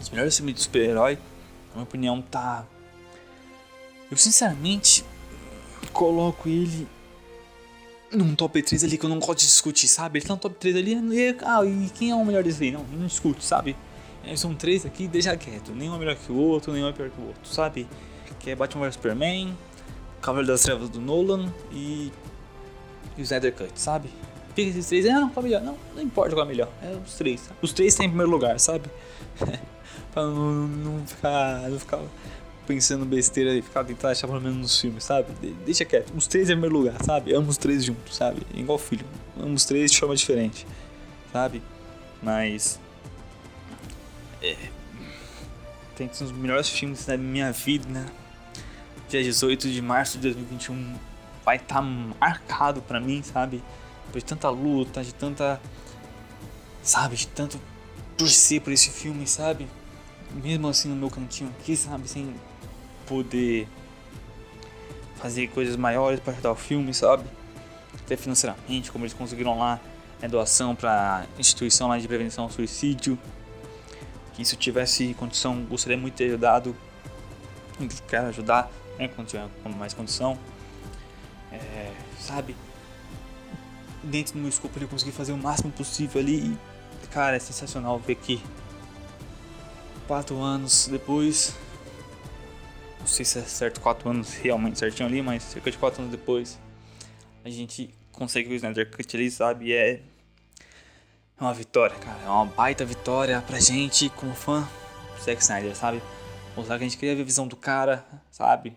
Os 0.00 0.10
melhores 0.10 0.36
filmes 0.36 0.54
de 0.54 0.60
super-herói, 0.62 1.14
na 1.68 1.74
minha 1.74 1.84
opinião, 1.84 2.22
tá. 2.22 2.64
Eu 4.10 4.16
sinceramente 4.16 5.04
coloco 5.96 6.46
ele 6.46 6.86
num 8.12 8.34
top 8.34 8.62
3 8.62 8.84
ali 8.84 8.98
que 8.98 9.04
eu 9.04 9.10
não 9.10 9.18
gosto 9.18 9.40
de 9.40 9.46
discutir, 9.46 9.88
sabe? 9.88 10.18
Ele 10.18 10.26
tá 10.26 10.34
no 10.34 10.40
top 10.40 10.54
3 10.56 10.76
ali, 10.76 10.94
e, 10.94 11.36
ah, 11.42 11.64
e 11.64 11.90
quem 11.90 12.10
é 12.10 12.14
o 12.14 12.24
melhor 12.24 12.44
desse 12.44 12.62
aí? 12.62 12.70
Não, 12.70 12.84
não 12.84 13.06
discute, 13.06 13.42
sabe? 13.42 13.74
É, 14.24 14.36
são 14.36 14.54
três 14.54 14.84
aqui, 14.84 15.08
deixa 15.08 15.36
quieto. 15.36 15.72
Nenhum 15.72 15.94
é 15.94 15.98
melhor 15.98 16.16
que 16.16 16.30
o 16.30 16.36
outro, 16.36 16.72
nenhum 16.72 16.88
é 16.88 16.92
pior 16.92 17.08
que 17.10 17.20
o 17.20 17.26
outro, 17.28 17.48
sabe? 17.48 17.88
Que 18.40 18.50
é 18.50 18.54
Batman 18.54 18.86
vs 18.86 18.94
Superman, 18.94 19.56
Cavaleiro 20.20 20.52
das 20.52 20.62
Trevas 20.62 20.88
do 20.88 21.00
Nolan 21.00 21.52
e, 21.72 22.12
e 23.16 23.20
o 23.20 23.22
Snyder 23.22 23.54
Cut, 23.54 23.72
sabe? 23.74 24.08
Fica 24.54 24.70
esses 24.70 24.86
três, 24.86 25.06
ah, 25.06 25.20
não, 25.20 25.30
qual 25.30 25.44
é 25.46 25.48
melhor? 25.48 25.62
Não, 25.62 25.76
não 25.94 26.02
importa 26.02 26.34
qual 26.34 26.44
é 26.44 26.48
melhor, 26.48 26.68
é 26.82 26.90
os 26.90 27.14
três. 27.14 27.40
Sabe? 27.40 27.58
Os 27.62 27.72
três 27.72 27.94
têm 27.94 28.06
em 28.06 28.08
primeiro 28.10 28.30
lugar, 28.30 28.58
sabe? 28.60 28.90
pra 30.12 30.24
não, 30.24 30.66
não, 30.66 31.06
ficar, 31.06 31.68
não 31.68 31.78
ficar 31.78 32.00
pensando 32.66 33.04
besteira 33.04 33.54
e 33.54 33.62
ficar 33.62 33.84
tentando 33.84 34.10
achar 34.10 34.26
pelo 34.26 34.40
menos 34.40 34.58
nos 34.58 34.80
filmes, 34.80 35.04
sabe? 35.04 35.28
deixa 35.64 35.84
quieto. 35.84 36.12
Os 36.16 36.26
três 36.26 36.48
em 36.50 36.52
primeiro 36.52 36.76
lugar, 36.76 36.96
sabe? 37.04 37.34
Amo 37.34 37.48
os 37.48 37.56
três 37.56 37.84
juntos, 37.84 38.16
sabe? 38.16 38.42
Igual 38.54 38.78
filho. 38.78 39.06
Amo 39.38 39.54
os 39.54 39.64
três 39.64 39.90
de 39.90 39.98
forma 39.98 40.16
diferente, 40.16 40.66
sabe? 41.32 41.62
Mas. 42.22 42.80
É, 44.42 44.56
tem 45.96 46.08
que 46.08 46.16
ser 46.16 46.24
os 46.24 46.32
melhores 46.32 46.68
filmes 46.68 47.06
da 47.06 47.16
minha 47.16 47.50
vida, 47.52 47.88
né? 47.88 48.06
Dia 49.08 49.22
18 49.22 49.70
de 49.70 49.80
março 49.80 50.18
de 50.18 50.22
2021 50.24 50.96
vai 51.44 51.56
estar 51.56 51.76
tá 51.76 51.82
marcado 51.82 52.82
pra 52.82 53.00
mim, 53.00 53.22
sabe? 53.22 53.62
Depois 54.06 54.22
de 54.22 54.28
tanta 54.28 54.50
luta, 54.50 55.02
de 55.02 55.14
tanta. 55.14 55.60
Sabe? 56.82 57.16
De 57.16 57.26
tanto 57.28 57.60
torcer 58.16 58.60
por 58.60 58.72
esse 58.72 58.90
filme, 58.90 59.26
sabe? 59.26 59.66
Mesmo 60.34 60.68
assim 60.68 60.88
no 60.88 60.96
meu 60.96 61.10
cantinho 61.10 61.50
aqui, 61.58 61.76
sabe? 61.76 62.08
Sem 62.08 62.34
poder 63.06 63.68
fazer 65.16 65.48
coisas 65.48 65.76
maiores 65.76 66.20
para 66.20 66.32
ajudar 66.32 66.52
o 66.52 66.56
filme, 66.56 66.92
sabe? 66.92 67.24
Até 67.94 68.16
financeiramente, 68.16 68.92
como 68.92 69.04
eles 69.04 69.14
conseguiram 69.14 69.58
lá 69.58 69.80
é 70.20 70.28
doação 70.28 70.74
para 70.74 71.26
instituição 71.38 71.88
lá 71.88 71.98
de 71.98 72.08
prevenção 72.08 72.44
ao 72.44 72.50
suicídio. 72.50 73.18
Que 74.32 74.44
se 74.44 74.54
eu 74.54 74.58
tivesse 74.58 75.14
condição, 75.14 75.64
gostaria 75.64 75.96
muito 75.96 76.14
de 76.14 76.18
ter 76.18 76.24
ajudado. 76.26 76.76
Quero 78.08 78.26
ajudar, 78.28 78.70
né? 78.98 79.08
Quando 79.08 79.28
tiver 79.28 79.46
mais 79.76 79.92
condição. 79.92 80.38
É, 81.52 81.92
sabe? 82.18 82.56
Dentro 84.02 84.34
do 84.34 84.40
meu 84.40 84.48
escopo 84.48 84.78
ele 84.78 84.86
consegui 84.86 85.12
fazer 85.12 85.32
o 85.32 85.38
máximo 85.38 85.70
possível 85.72 86.20
ali. 86.20 86.56
E, 87.02 87.06
cara, 87.08 87.36
é 87.36 87.38
sensacional 87.38 87.98
ver 87.98 88.16
que 88.16 88.42
quatro 90.06 90.40
anos 90.40 90.88
depois 90.90 91.54
não 93.06 93.12
sei 93.12 93.24
se 93.24 93.38
é 93.38 93.42
certo 93.42 93.80
4 93.80 94.10
anos 94.10 94.34
realmente 94.34 94.80
certinho 94.80 95.08
ali, 95.08 95.22
mas 95.22 95.44
cerca 95.44 95.70
de 95.70 95.78
4 95.78 96.02
anos 96.02 96.10
depois 96.10 96.58
a 97.44 97.48
gente 97.48 97.94
consegue 98.10 98.52
o 98.52 98.54
Snyder 98.54 98.90
Cut 98.90 99.16
ali, 99.16 99.30
sabe? 99.30 99.72
É 99.72 100.02
uma 101.38 101.54
vitória, 101.54 101.96
cara. 101.96 102.18
É 102.24 102.28
uma 102.28 102.46
baita 102.46 102.84
vitória 102.84 103.40
pra 103.42 103.60
gente 103.60 104.08
como 104.10 104.34
fã 104.34 104.68
do 105.16 105.22
Zack 105.22 105.40
Snyder, 105.40 105.76
sabe? 105.76 106.02
Mostrar 106.56 106.78
que 106.78 106.84
a 106.84 106.88
gente 106.88 106.98
queria 106.98 107.14
ver 107.14 107.22
a 107.22 107.24
visão 107.24 107.46
do 107.46 107.54
cara, 107.54 108.04
sabe? 108.28 108.76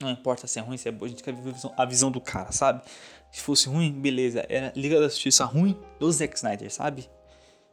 Não 0.00 0.10
importa 0.10 0.48
se 0.48 0.58
é 0.58 0.62
ruim, 0.62 0.76
se 0.76 0.88
é 0.88 0.92
bom, 0.92 1.04
a 1.04 1.08
gente 1.08 1.22
quer 1.22 1.32
ver 1.32 1.50
a 1.50 1.52
visão, 1.52 1.74
a 1.76 1.84
visão 1.84 2.10
do 2.10 2.20
cara, 2.20 2.50
sabe? 2.50 2.82
Se 3.30 3.42
fosse 3.42 3.68
ruim, 3.68 3.92
beleza. 3.92 4.44
Era 4.48 4.72
Liga 4.74 4.98
da 4.98 5.06
Justiça 5.06 5.44
ruim 5.44 5.78
do 6.00 6.10
Zack 6.10 6.34
Snyder, 6.34 6.72
sabe? 6.72 7.08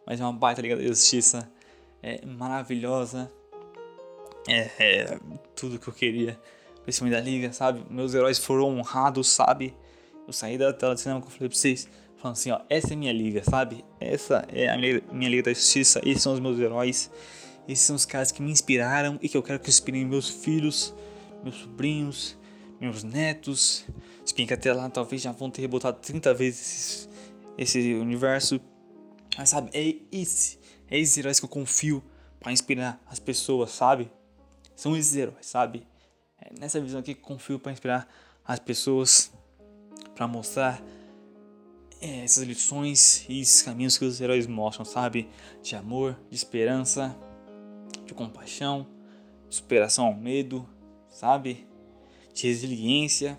Mas 0.05 0.21
é 0.21 0.23
uma 0.23 0.33
baita 0.33 0.61
Liga 0.61 0.75
da 0.75 0.83
Justiça. 0.83 1.51
É 2.03 2.23
maravilhosa 2.23 3.31
é, 4.47 4.69
é, 4.79 5.19
tudo 5.55 5.77
que 5.77 5.87
eu 5.87 5.93
queria 5.93 6.39
pra 6.81 6.89
esse 6.89 7.07
da 7.09 7.19
liga, 7.19 7.53
sabe? 7.53 7.83
Meus 7.89 8.13
heróis 8.13 8.39
foram 8.39 8.77
honrados, 8.77 9.29
sabe? 9.29 9.75
Eu 10.25 10.33
saí 10.33 10.57
da 10.57 10.73
tela 10.73 10.95
de 10.95 11.01
cinema 11.01 11.21
que 11.21 11.27
eu 11.27 11.31
falei 11.31 11.49
pra 11.49 11.57
vocês, 11.57 11.87
falando 12.17 12.33
assim, 12.33 12.51
ó, 12.51 12.61
essa 12.69 12.93
é 12.93 12.95
minha 12.95 13.13
liga, 13.13 13.43
sabe? 13.43 13.83
Essa 13.99 14.45
é 14.51 14.69
a 14.69 14.77
minha, 14.77 15.01
minha 15.11 15.29
liga 15.29 15.43
da 15.43 15.53
justiça, 15.53 16.01
esses 16.03 16.23
são 16.23 16.33
os 16.33 16.39
meus 16.39 16.59
heróis, 16.59 17.11
esses 17.67 17.85
são 17.85 17.95
os 17.95 18.05
caras 18.05 18.31
que 18.31 18.41
me 18.41 18.51
inspiraram 18.51 19.19
e 19.21 19.29
que 19.29 19.37
eu 19.37 19.43
quero 19.43 19.59
que 19.59 19.69
inspirem 19.69 20.05
meus 20.05 20.29
filhos, 20.29 20.93
meus 21.43 21.55
sobrinhos, 21.55 22.37
meus 22.79 23.03
netos. 23.03 23.85
Se 24.25 24.35
bem 24.35 24.47
que 24.47 24.53
até 24.53 24.73
lá 24.73 24.89
talvez 24.89 25.21
já 25.21 25.31
vão 25.31 25.49
ter 25.49 25.61
rebotado 25.61 25.99
30 25.99 26.33
vezes 26.33 27.09
esse, 27.57 27.77
esse 27.79 27.93
universo. 27.93 28.59
Mas 29.37 29.49
sabe, 29.49 29.69
é 29.73 29.95
esse, 30.11 30.59
é 30.89 30.97
esses 30.99 31.17
heróis 31.17 31.39
que 31.39 31.45
eu 31.45 31.49
confio 31.49 32.03
para 32.39 32.51
inspirar 32.51 33.01
as 33.07 33.19
pessoas, 33.19 33.71
sabe? 33.71 34.11
São 34.81 34.97
esses 34.97 35.15
heróis, 35.15 35.45
sabe? 35.45 35.85
É 36.39 36.59
nessa 36.59 36.81
visão 36.81 37.01
aqui 37.01 37.13
que 37.13 37.21
confio 37.21 37.59
para 37.59 37.71
inspirar 37.71 38.07
as 38.43 38.57
pessoas, 38.57 39.31
para 40.15 40.27
mostrar 40.27 40.81
é, 42.01 42.23
essas 42.23 42.41
lições 42.45 43.23
e 43.29 43.41
esses 43.41 43.61
caminhos 43.61 43.95
que 43.95 44.03
os 44.03 44.19
heróis 44.19 44.47
mostram, 44.47 44.83
sabe? 44.83 45.29
De 45.61 45.75
amor, 45.75 46.19
de 46.31 46.35
esperança, 46.35 47.15
de 48.07 48.15
compaixão, 48.15 48.87
de 49.47 49.53
superação 49.53 50.07
ao 50.07 50.15
medo, 50.15 50.67
sabe? 51.09 51.67
De 52.33 52.47
resiliência. 52.47 53.37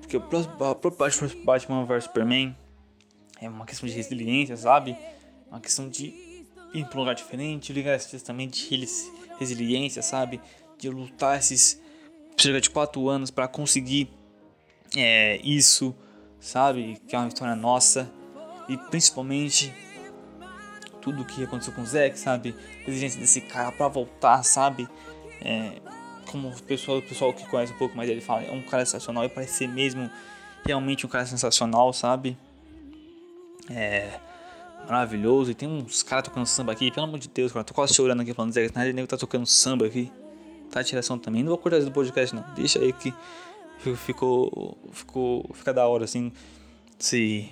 Porque 0.00 0.16
o 0.16 0.20
próprio 0.20 0.92
Batman 1.44 1.84
vs 1.84 2.04
Superman 2.04 2.56
é 3.40 3.48
uma 3.48 3.66
questão 3.66 3.88
de 3.88 3.96
resiliência, 3.96 4.56
sabe? 4.56 4.96
Uma 5.50 5.58
questão 5.58 5.88
de 5.88 6.27
ir 6.72 6.84
para 6.86 6.96
um 6.96 7.00
lugar 7.00 7.14
diferente, 7.14 7.72
ligar 7.72 7.96
esses 7.96 8.22
também 8.22 8.48
de 8.48 8.86
resiliência, 9.38 10.02
sabe? 10.02 10.40
De 10.78 10.88
lutar 10.88 11.38
esses 11.38 11.80
cerca 12.36 12.60
de 12.60 12.70
quatro 12.70 13.08
anos 13.08 13.30
para 13.30 13.48
conseguir 13.48 14.10
é, 14.96 15.40
isso, 15.42 15.94
sabe? 16.38 17.00
Que 17.08 17.16
é 17.16 17.18
uma 17.18 17.28
história 17.28 17.56
nossa 17.56 18.10
e 18.68 18.76
principalmente 18.76 19.72
tudo 21.00 21.22
o 21.22 21.24
que 21.24 21.42
aconteceu 21.42 21.72
com 21.72 21.82
o 21.82 21.86
Zack, 21.86 22.18
sabe? 22.18 22.54
A 22.86 22.90
exigência 22.90 23.20
desse 23.20 23.40
cara 23.40 23.72
para 23.72 23.88
voltar, 23.88 24.42
sabe? 24.42 24.88
É, 25.40 25.80
como 26.26 26.48
o 26.48 26.62
pessoal, 26.62 26.98
o 26.98 27.02
pessoal 27.02 27.32
que 27.32 27.46
conhece 27.48 27.72
um 27.72 27.78
pouco 27.78 27.96
mais 27.96 28.08
ele 28.08 28.20
fala, 28.20 28.42
é 28.42 28.52
um 28.52 28.62
cara 28.62 28.84
sensacional 28.84 29.24
e 29.24 29.28
parece 29.28 29.54
ser 29.54 29.68
mesmo 29.68 30.10
realmente 30.64 31.06
um 31.06 31.08
cara 31.08 31.26
sensacional, 31.26 31.92
sabe? 31.92 32.36
É 33.70 34.20
maravilhoso. 34.84 35.50
E 35.50 35.54
tem 35.54 35.68
uns 35.68 36.02
caras 36.02 36.24
tocando 36.24 36.46
samba 36.46 36.72
aqui, 36.72 36.90
pelo 36.90 37.06
amor 37.06 37.18
de 37.18 37.28
Deus, 37.28 37.52
cara. 37.52 37.64
Tô 37.64 37.74
quase 37.74 37.94
chorando 37.94 38.20
aqui 38.20 38.32
falando 38.34 38.52
Zack 38.52 38.66
Snyder, 38.66 38.94
nego 38.94 39.06
tá 39.06 39.16
tocando 39.16 39.46
samba 39.46 39.86
aqui. 39.86 40.10
Tá 40.70 40.84
tiração 40.84 41.18
também. 41.18 41.42
Não 41.42 41.48
vou 41.48 41.58
cortar 41.58 41.80
do 41.80 41.90
podcast, 41.90 42.34
não. 42.34 42.44
Deixa 42.54 42.78
aí 42.78 42.92
que 42.92 43.12
ficou. 43.96 44.76
Ficou. 44.92 45.50
Fica 45.54 45.72
da 45.72 45.86
hora 45.86 46.04
assim. 46.04 46.32
Se 46.98 47.50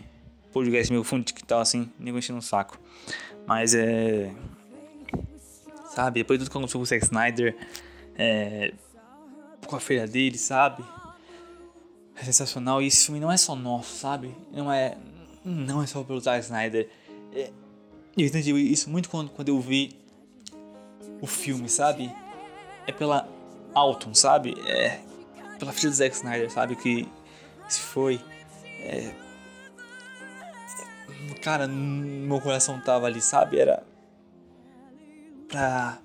podcast 0.53 0.93
meu 0.93 1.05
fundo 1.05 1.25
que 1.25 1.45
tal 1.45 1.61
assim, 1.61 1.91
nego 1.99 2.19
enchendo 2.19 2.39
um 2.39 2.43
saco. 2.43 2.79
Mas 3.47 3.75
é. 3.75 4.35
Sabe, 5.95 6.21
depois 6.21 6.39
de 6.39 6.45
tudo 6.45 6.53
que 6.53 6.59
aconteceu 6.59 6.79
com 6.79 6.83
o 6.83 6.87
Zack 6.87 7.05
Snyder, 7.05 7.57
é, 8.19 8.75
com 9.67 9.77
a 9.77 9.81
feira 9.81 10.07
dele, 10.07 10.37
sabe? 10.37 10.85
É 12.15 12.25
sensacional. 12.25 12.83
E 12.83 12.87
esse 12.87 13.07
filme 13.07 13.21
não 13.21 13.33
é 13.33 13.37
só 13.37 13.55
nosso, 13.55 13.97
sabe? 13.97 14.35
Não 14.53 14.71
é. 14.71 14.97
Não 15.45 15.83
é 15.83 15.87
só 15.87 16.03
pelo 16.03 16.21
Zack 16.21 16.45
Snyder. 16.45 16.89
É, 17.37 17.51
eu 18.17 18.27
entendi 18.27 18.51
isso 18.73 18.89
muito 18.89 19.11
quando, 19.11 19.31
quando 19.31 19.49
eu 19.51 19.61
vi 19.61 19.95
o 21.21 21.27
filme, 21.27 21.69
sabe? 21.69 22.11
É 22.87 22.93
pela 22.93 23.29
Alton, 23.75 24.15
sabe? 24.15 24.55
É 24.67 25.01
pela 25.59 25.73
filha 25.73 25.91
do 25.91 25.97
Zack 25.97 26.17
Snyder, 26.17 26.51
sabe? 26.51 26.77
Que 26.77 27.07
se 27.69 27.81
foi. 27.81 28.19
É, 28.81 29.13
cara, 31.43 31.69
meu 31.69 32.41
coração 32.41 32.81
tava 32.81 33.07
ali, 33.07 33.21
sabe? 33.21 33.59
Era 33.59 33.83
pra 35.47 35.99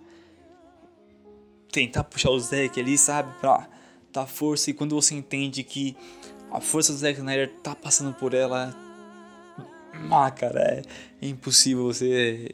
tentar 1.71 2.03
puxar 2.03 2.31
o 2.31 2.39
Zack 2.39 2.77
ali, 2.77 2.97
sabe? 2.97 3.33
Pra 3.39 3.69
dar 4.11 4.27
força. 4.27 4.69
E 4.69 4.73
quando 4.73 4.95
você 4.95 5.15
entende 5.15 5.63
que 5.63 5.95
a 6.51 6.59
força 6.59 6.91
do 6.91 6.99
Zack 6.99 7.19
Snyder 7.19 7.53
tá 7.63 7.73
passando 7.73 8.13
por 8.13 8.33
ela. 8.33 8.75
Ah, 10.13 10.29
cara, 10.29 10.83
é 11.21 11.27
impossível 11.27 11.85
você 11.85 12.53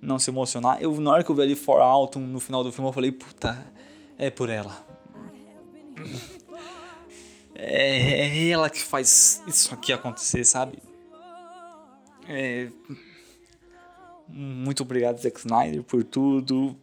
não 0.00 0.18
se 0.18 0.30
emocionar. 0.30 0.78
Eu, 0.80 0.98
na 1.00 1.10
hora 1.10 1.24
que 1.24 1.30
eu 1.30 1.34
vi 1.34 1.42
ali 1.42 1.54
For 1.54 1.80
Alton 1.80 2.20
no 2.20 2.40
final 2.40 2.64
do 2.64 2.72
filme, 2.72 2.88
eu 2.88 2.92
falei, 2.92 3.12
puta, 3.12 3.66
é 4.18 4.30
por 4.30 4.48
ela. 4.48 4.84
É, 7.54 8.26
é 8.26 8.48
ela 8.48 8.68
que 8.68 8.82
faz 8.82 9.42
isso 9.46 9.72
aqui 9.72 9.92
acontecer, 9.92 10.44
sabe? 10.44 10.78
É, 12.28 12.68
muito 14.28 14.82
obrigado, 14.82 15.18
Zack 15.18 15.38
Snyder, 15.38 15.82
por 15.82 16.02
tudo. 16.04 16.76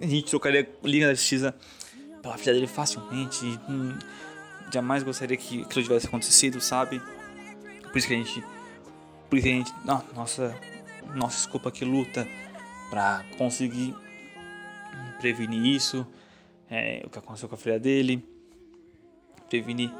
A 0.00 0.06
gente 0.06 0.30
trocaria 0.30 0.68
Liga 0.82 1.06
da 1.06 1.14
Justiça 1.14 1.54
pela 2.22 2.36
filha 2.36 2.54
dele 2.54 2.66
facilmente. 2.66 3.44
Hum, 3.68 3.98
jamais 4.74 5.02
gostaria 5.02 5.36
que 5.36 5.62
aquilo 5.62 5.84
tivesse 5.84 6.06
acontecido, 6.06 6.60
sabe? 6.60 7.00
Por 7.90 7.98
isso 7.98 8.08
que 8.08 8.14
a 8.14 8.16
gente. 8.16 8.44
Por 9.30 9.38
isso 9.38 9.46
que 9.46 9.52
a 9.52 9.56
gente. 9.56 9.74
Nossa. 9.84 10.54
Nossa 11.14 11.36
desculpa 11.36 11.70
que 11.70 11.84
luta 11.84 12.26
pra 12.90 13.24
conseguir 13.38 13.94
prevenir 15.20 15.64
isso. 15.64 16.06
É, 16.68 17.02
o 17.04 17.10
que 17.10 17.18
aconteceu 17.18 17.48
com 17.48 17.54
a 17.54 17.58
filha 17.58 17.78
dele. 17.78 18.26
Prevenir 19.48 19.92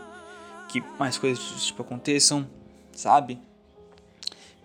que 0.68 0.82
mais 0.98 1.16
coisas 1.16 1.64
tipo 1.64 1.82
aconteçam, 1.82 2.48
sabe? 2.92 3.38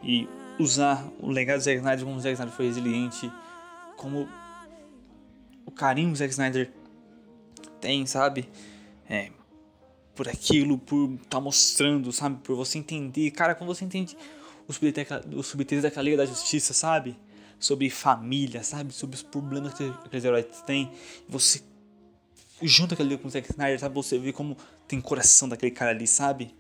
E 0.01 0.27
usar 0.57 1.07
o 1.19 1.29
legado 1.29 1.59
do 1.59 1.63
Zack 1.63 1.77
Snyder 1.77 2.05
como 2.05 2.17
o 2.17 2.19
Zack 2.19 2.33
Snyder 2.33 2.55
foi 2.55 2.65
resiliente, 2.65 3.31
como 3.95 4.27
o 5.65 5.71
carinho 5.71 6.07
que 6.07 6.13
o 6.13 6.17
Zack 6.17 6.31
Snyder 6.31 6.71
tem, 7.79 8.05
sabe? 8.07 8.49
É, 9.07 9.29
por 10.19 10.27
aquilo, 10.27 10.77
por 10.77 11.17
tá 11.29 11.39
mostrando, 11.39 12.11
sabe? 12.11 12.41
Por 12.43 12.53
você 12.53 12.77
entender. 12.77 13.31
Cara, 13.31 13.55
quando 13.55 13.73
você 13.73 13.85
entende 13.85 14.17
os 14.67 14.75
subtextos 15.47 15.83
daquela 15.83 16.03
Liga 16.03 16.17
da 16.17 16.25
Justiça, 16.25 16.73
sabe? 16.73 17.17
Sobre 17.57 17.89
família, 17.89 18.61
sabe? 18.61 18.91
Sobre 18.91 19.15
os 19.15 19.23
problemas 19.23 19.75
que 19.75 19.85
aqueles 19.85 20.25
heróis 20.25 20.45
têm. 20.65 20.91
Você 21.29 21.61
junta 22.61 22.95
aquele 22.95 23.17
com 23.17 23.29
o 23.29 23.31
Zack 23.31 23.49
Snyder, 23.49 23.79
sabe? 23.79 23.95
Você 23.95 24.19
vê 24.19 24.33
como 24.33 24.57
tem 24.89 24.99
coração 24.99 25.47
daquele 25.47 25.71
cara 25.71 25.91
ali, 25.91 26.05
sabe? 26.05 26.53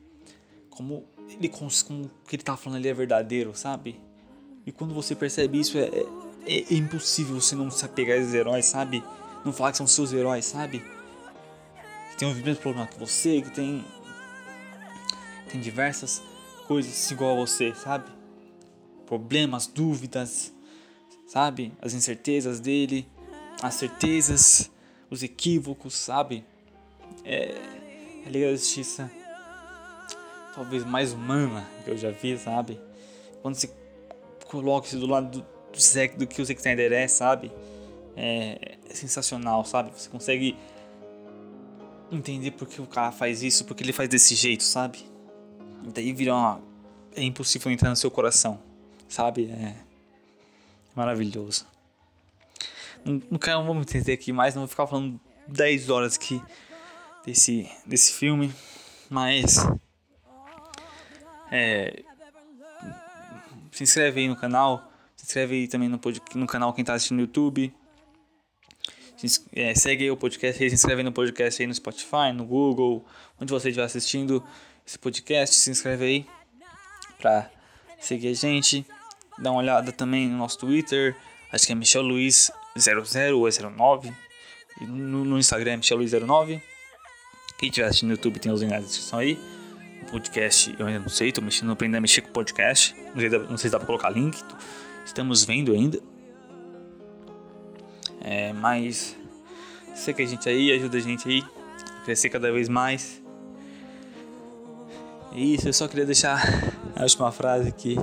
Como 0.69 1.03
ele 1.29 1.49
como 1.49 2.05
o 2.05 2.09
que 2.29 2.37
ele 2.37 2.43
tá 2.43 2.55
falando 2.55 2.77
ali 2.77 2.87
é 2.87 2.93
verdadeiro, 2.93 3.53
sabe? 3.53 3.99
E 4.65 4.71
quando 4.71 4.93
você 4.93 5.13
percebe 5.13 5.59
isso, 5.59 5.77
é, 5.77 5.89
é, 6.45 6.61
é 6.61 6.73
impossível 6.75 7.35
você 7.35 7.57
não 7.57 7.69
se 7.69 7.83
apegar 7.83 8.17
a 8.17 8.21
esses 8.21 8.33
heróis, 8.33 8.67
sabe? 8.67 9.03
Não 9.43 9.51
falar 9.51 9.71
que 9.71 9.77
são 9.77 9.85
seus 9.85 10.13
heróis, 10.13 10.45
sabe? 10.45 10.81
Que 12.09 12.17
tem 12.17 12.29
os 12.29 12.37
mesmos 12.37 12.59
problemas 12.59 12.89
que 12.89 12.99
você, 12.99 13.41
que 13.41 13.51
tem. 13.51 13.83
Tem 15.51 15.59
diversas 15.59 16.21
coisas 16.67 17.09
igual 17.11 17.33
a 17.33 17.45
você, 17.45 17.73
sabe? 17.73 18.09
Problemas, 19.05 19.65
dúvidas, 19.65 20.53
sabe? 21.27 21.73
As 21.81 21.93
incertezas 21.93 22.59
dele, 22.59 23.07
as 23.61 23.73
certezas, 23.73 24.69
os 25.09 25.23
equívocos, 25.23 25.95
sabe? 25.95 26.45
É. 27.23 27.55
A 28.25 28.29
Liga 28.29 28.47
da 28.47 28.55
Justiça 28.55 29.09
talvez 30.59 30.83
mais 30.83 31.13
humana 31.13 31.65
que 31.85 31.89
eu 31.89 31.97
já 31.97 32.11
vi, 32.11 32.37
sabe? 32.37 32.79
Quando 33.41 33.55
você 33.55 33.69
coloca 34.45 34.87
isso 34.87 34.99
do 34.99 35.07
lado 35.07 35.29
do, 35.29 35.41
do, 35.41 36.17
do 36.17 36.27
que 36.27 36.41
o 36.41 36.45
Zack 36.45 36.59
Snyder 36.59 36.91
é, 36.91 37.07
sabe? 37.07 37.49
É, 38.17 38.77
é, 38.89 38.93
sensacional, 38.93 39.63
sabe? 39.63 39.91
Você 39.95 40.09
consegue 40.09 40.57
entender 42.11 42.51
por 42.51 42.67
que 42.67 42.81
o 42.81 42.87
cara 42.87 43.11
faz 43.11 43.43
isso, 43.43 43.65
porque 43.65 43.83
ele 43.83 43.93
faz 43.93 44.09
desse 44.09 44.35
jeito, 44.35 44.63
sabe? 44.63 44.99
Daí 45.93 46.13
vira 46.13 46.33
uma... 46.33 46.61
É 47.15 47.23
impossível 47.23 47.71
entrar 47.71 47.89
no 47.89 47.95
seu 47.95 48.11
coração, 48.11 48.59
sabe? 49.07 49.45
É 49.45 49.75
maravilhoso. 50.95 51.65
Não, 53.03 53.21
não 53.31 53.39
quero, 53.39 53.63
vamos 53.63 53.87
entender 53.87 54.13
aqui 54.13 54.31
mais, 54.31 54.53
não 54.55 54.61
vou 54.61 54.67
ficar 54.67 54.85
falando 54.87 55.19
10 55.47 55.89
horas 55.89 56.15
aqui 56.15 56.41
desse, 57.25 57.69
desse 57.85 58.13
filme, 58.13 58.53
mas 59.09 59.65
é, 61.51 62.03
se 63.71 63.83
inscreve 63.83 64.21
aí 64.21 64.27
no 64.27 64.35
canal. 64.35 64.91
Se 65.15 65.25
inscreve 65.25 65.55
aí 65.55 65.67
também 65.67 65.89
no, 65.89 65.99
no 66.35 66.47
canal 66.47 66.73
quem 66.73 66.81
está 66.81 66.93
assistindo 66.93 67.17
no 67.17 67.23
YouTube. 67.23 67.73
É, 69.53 69.75
segue 69.75 70.05
aí 70.05 70.11
o 70.11 70.17
podcast 70.17 70.57
se 70.57 70.73
inscreve 70.73 71.03
no 71.03 71.11
podcast 71.11 71.61
aí 71.61 71.67
no 71.67 71.73
Spotify, 71.73 72.31
no 72.33 72.45
Google, 72.45 73.05
onde 73.39 73.51
você 73.51 73.69
estiver 73.69 73.85
assistindo 73.85 74.43
esse 74.85 74.97
podcast, 74.97 75.55
se 75.55 75.69
inscreve 75.69 76.05
aí 76.05 76.25
pra 77.17 77.49
seguir 77.99 78.29
a 78.29 78.33
gente. 78.33 78.85
Dá 79.37 79.51
uma 79.51 79.59
olhada 79.59 79.91
também 79.91 80.27
no 80.27 80.37
nosso 80.37 80.57
Twitter, 80.59 81.15
acho 81.51 81.65
que 81.65 81.71
é 81.71 81.75
Michel 81.75 82.01
Luiz 82.01 82.51
00 82.77 83.37
ou 83.37 83.49
09. 83.71 84.13
E 84.81 84.85
no, 84.85 85.25
no 85.25 85.37
Instagram 85.37 85.73
é 85.73 85.77
Michel 85.77 85.97
Luiz 85.97 86.11
09. 86.11 86.61
Quem 87.57 87.69
estiver 87.69 87.87
assistindo 87.87 88.09
no 88.09 88.15
YouTube 88.15 88.39
tem 88.39 88.51
os 88.51 88.61
links 88.61 88.77
na 88.77 88.85
descrição 88.85 89.19
aí 89.19 89.37
podcast, 90.09 90.75
eu 90.79 90.87
ainda 90.87 90.99
não 90.99 91.09
sei, 91.09 91.31
tô 91.31 91.41
mexendo, 91.41 91.71
aprendendo 91.71 91.97
a 91.97 92.01
mexer 92.01 92.21
com 92.21 92.31
podcast. 92.31 92.95
Não 93.13 93.19
sei, 93.19 93.29
não 93.29 93.57
sei 93.57 93.69
se 93.69 93.69
dá 93.69 93.77
pra 93.77 93.85
colocar 93.85 94.09
link. 94.09 94.37
Estamos 95.05 95.43
vendo 95.43 95.71
ainda. 95.73 95.99
É, 98.31 98.53
mas 98.53 99.17
segue 99.95 100.21
a 100.21 100.25
gente 100.27 100.47
aí, 100.47 100.71
ajuda 100.71 100.97
a 100.97 101.01
gente 101.01 101.27
aí 101.27 101.43
a 101.99 102.05
crescer 102.05 102.29
cada 102.29 102.51
vez 102.51 102.69
mais. 102.69 103.19
E 105.33 105.55
isso, 105.55 105.67
eu 105.67 105.73
só 105.73 105.87
queria 105.87 106.05
deixar 106.05 106.39
a 106.95 107.01
última 107.01 107.31
frase 107.31 107.67
aqui. 107.67 107.95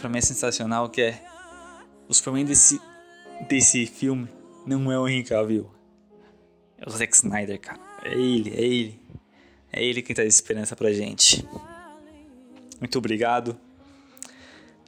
pra 0.00 0.08
mim 0.08 0.16
é 0.16 0.22
sensacional, 0.22 0.88
que 0.88 1.02
é 1.02 1.22
o 2.08 2.14
Superman 2.14 2.46
desse, 2.46 2.80
desse 3.46 3.84
filme 3.84 4.26
não 4.64 4.90
é 4.90 4.98
o 4.98 5.06
Henry 5.06 5.22
Cavill. 5.22 5.70
É 6.78 6.88
o 6.88 6.90
Zack 6.90 7.14
Snyder, 7.14 7.60
cara. 7.60 7.80
É 8.04 8.14
ele, 8.14 8.50
é 8.54 8.62
ele. 8.62 9.00
É 9.70 9.84
ele 9.84 10.00
quem 10.00 10.16
traz 10.16 10.34
esperança 10.34 10.74
pra 10.74 10.94
gente. 10.94 11.46
Muito 12.80 12.96
obrigado. 12.96 13.54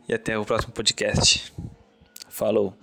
E 0.08 0.14
até 0.14 0.38
o 0.38 0.44
próximo 0.46 0.72
podcast. 0.72 1.52
Falou. 2.30 2.74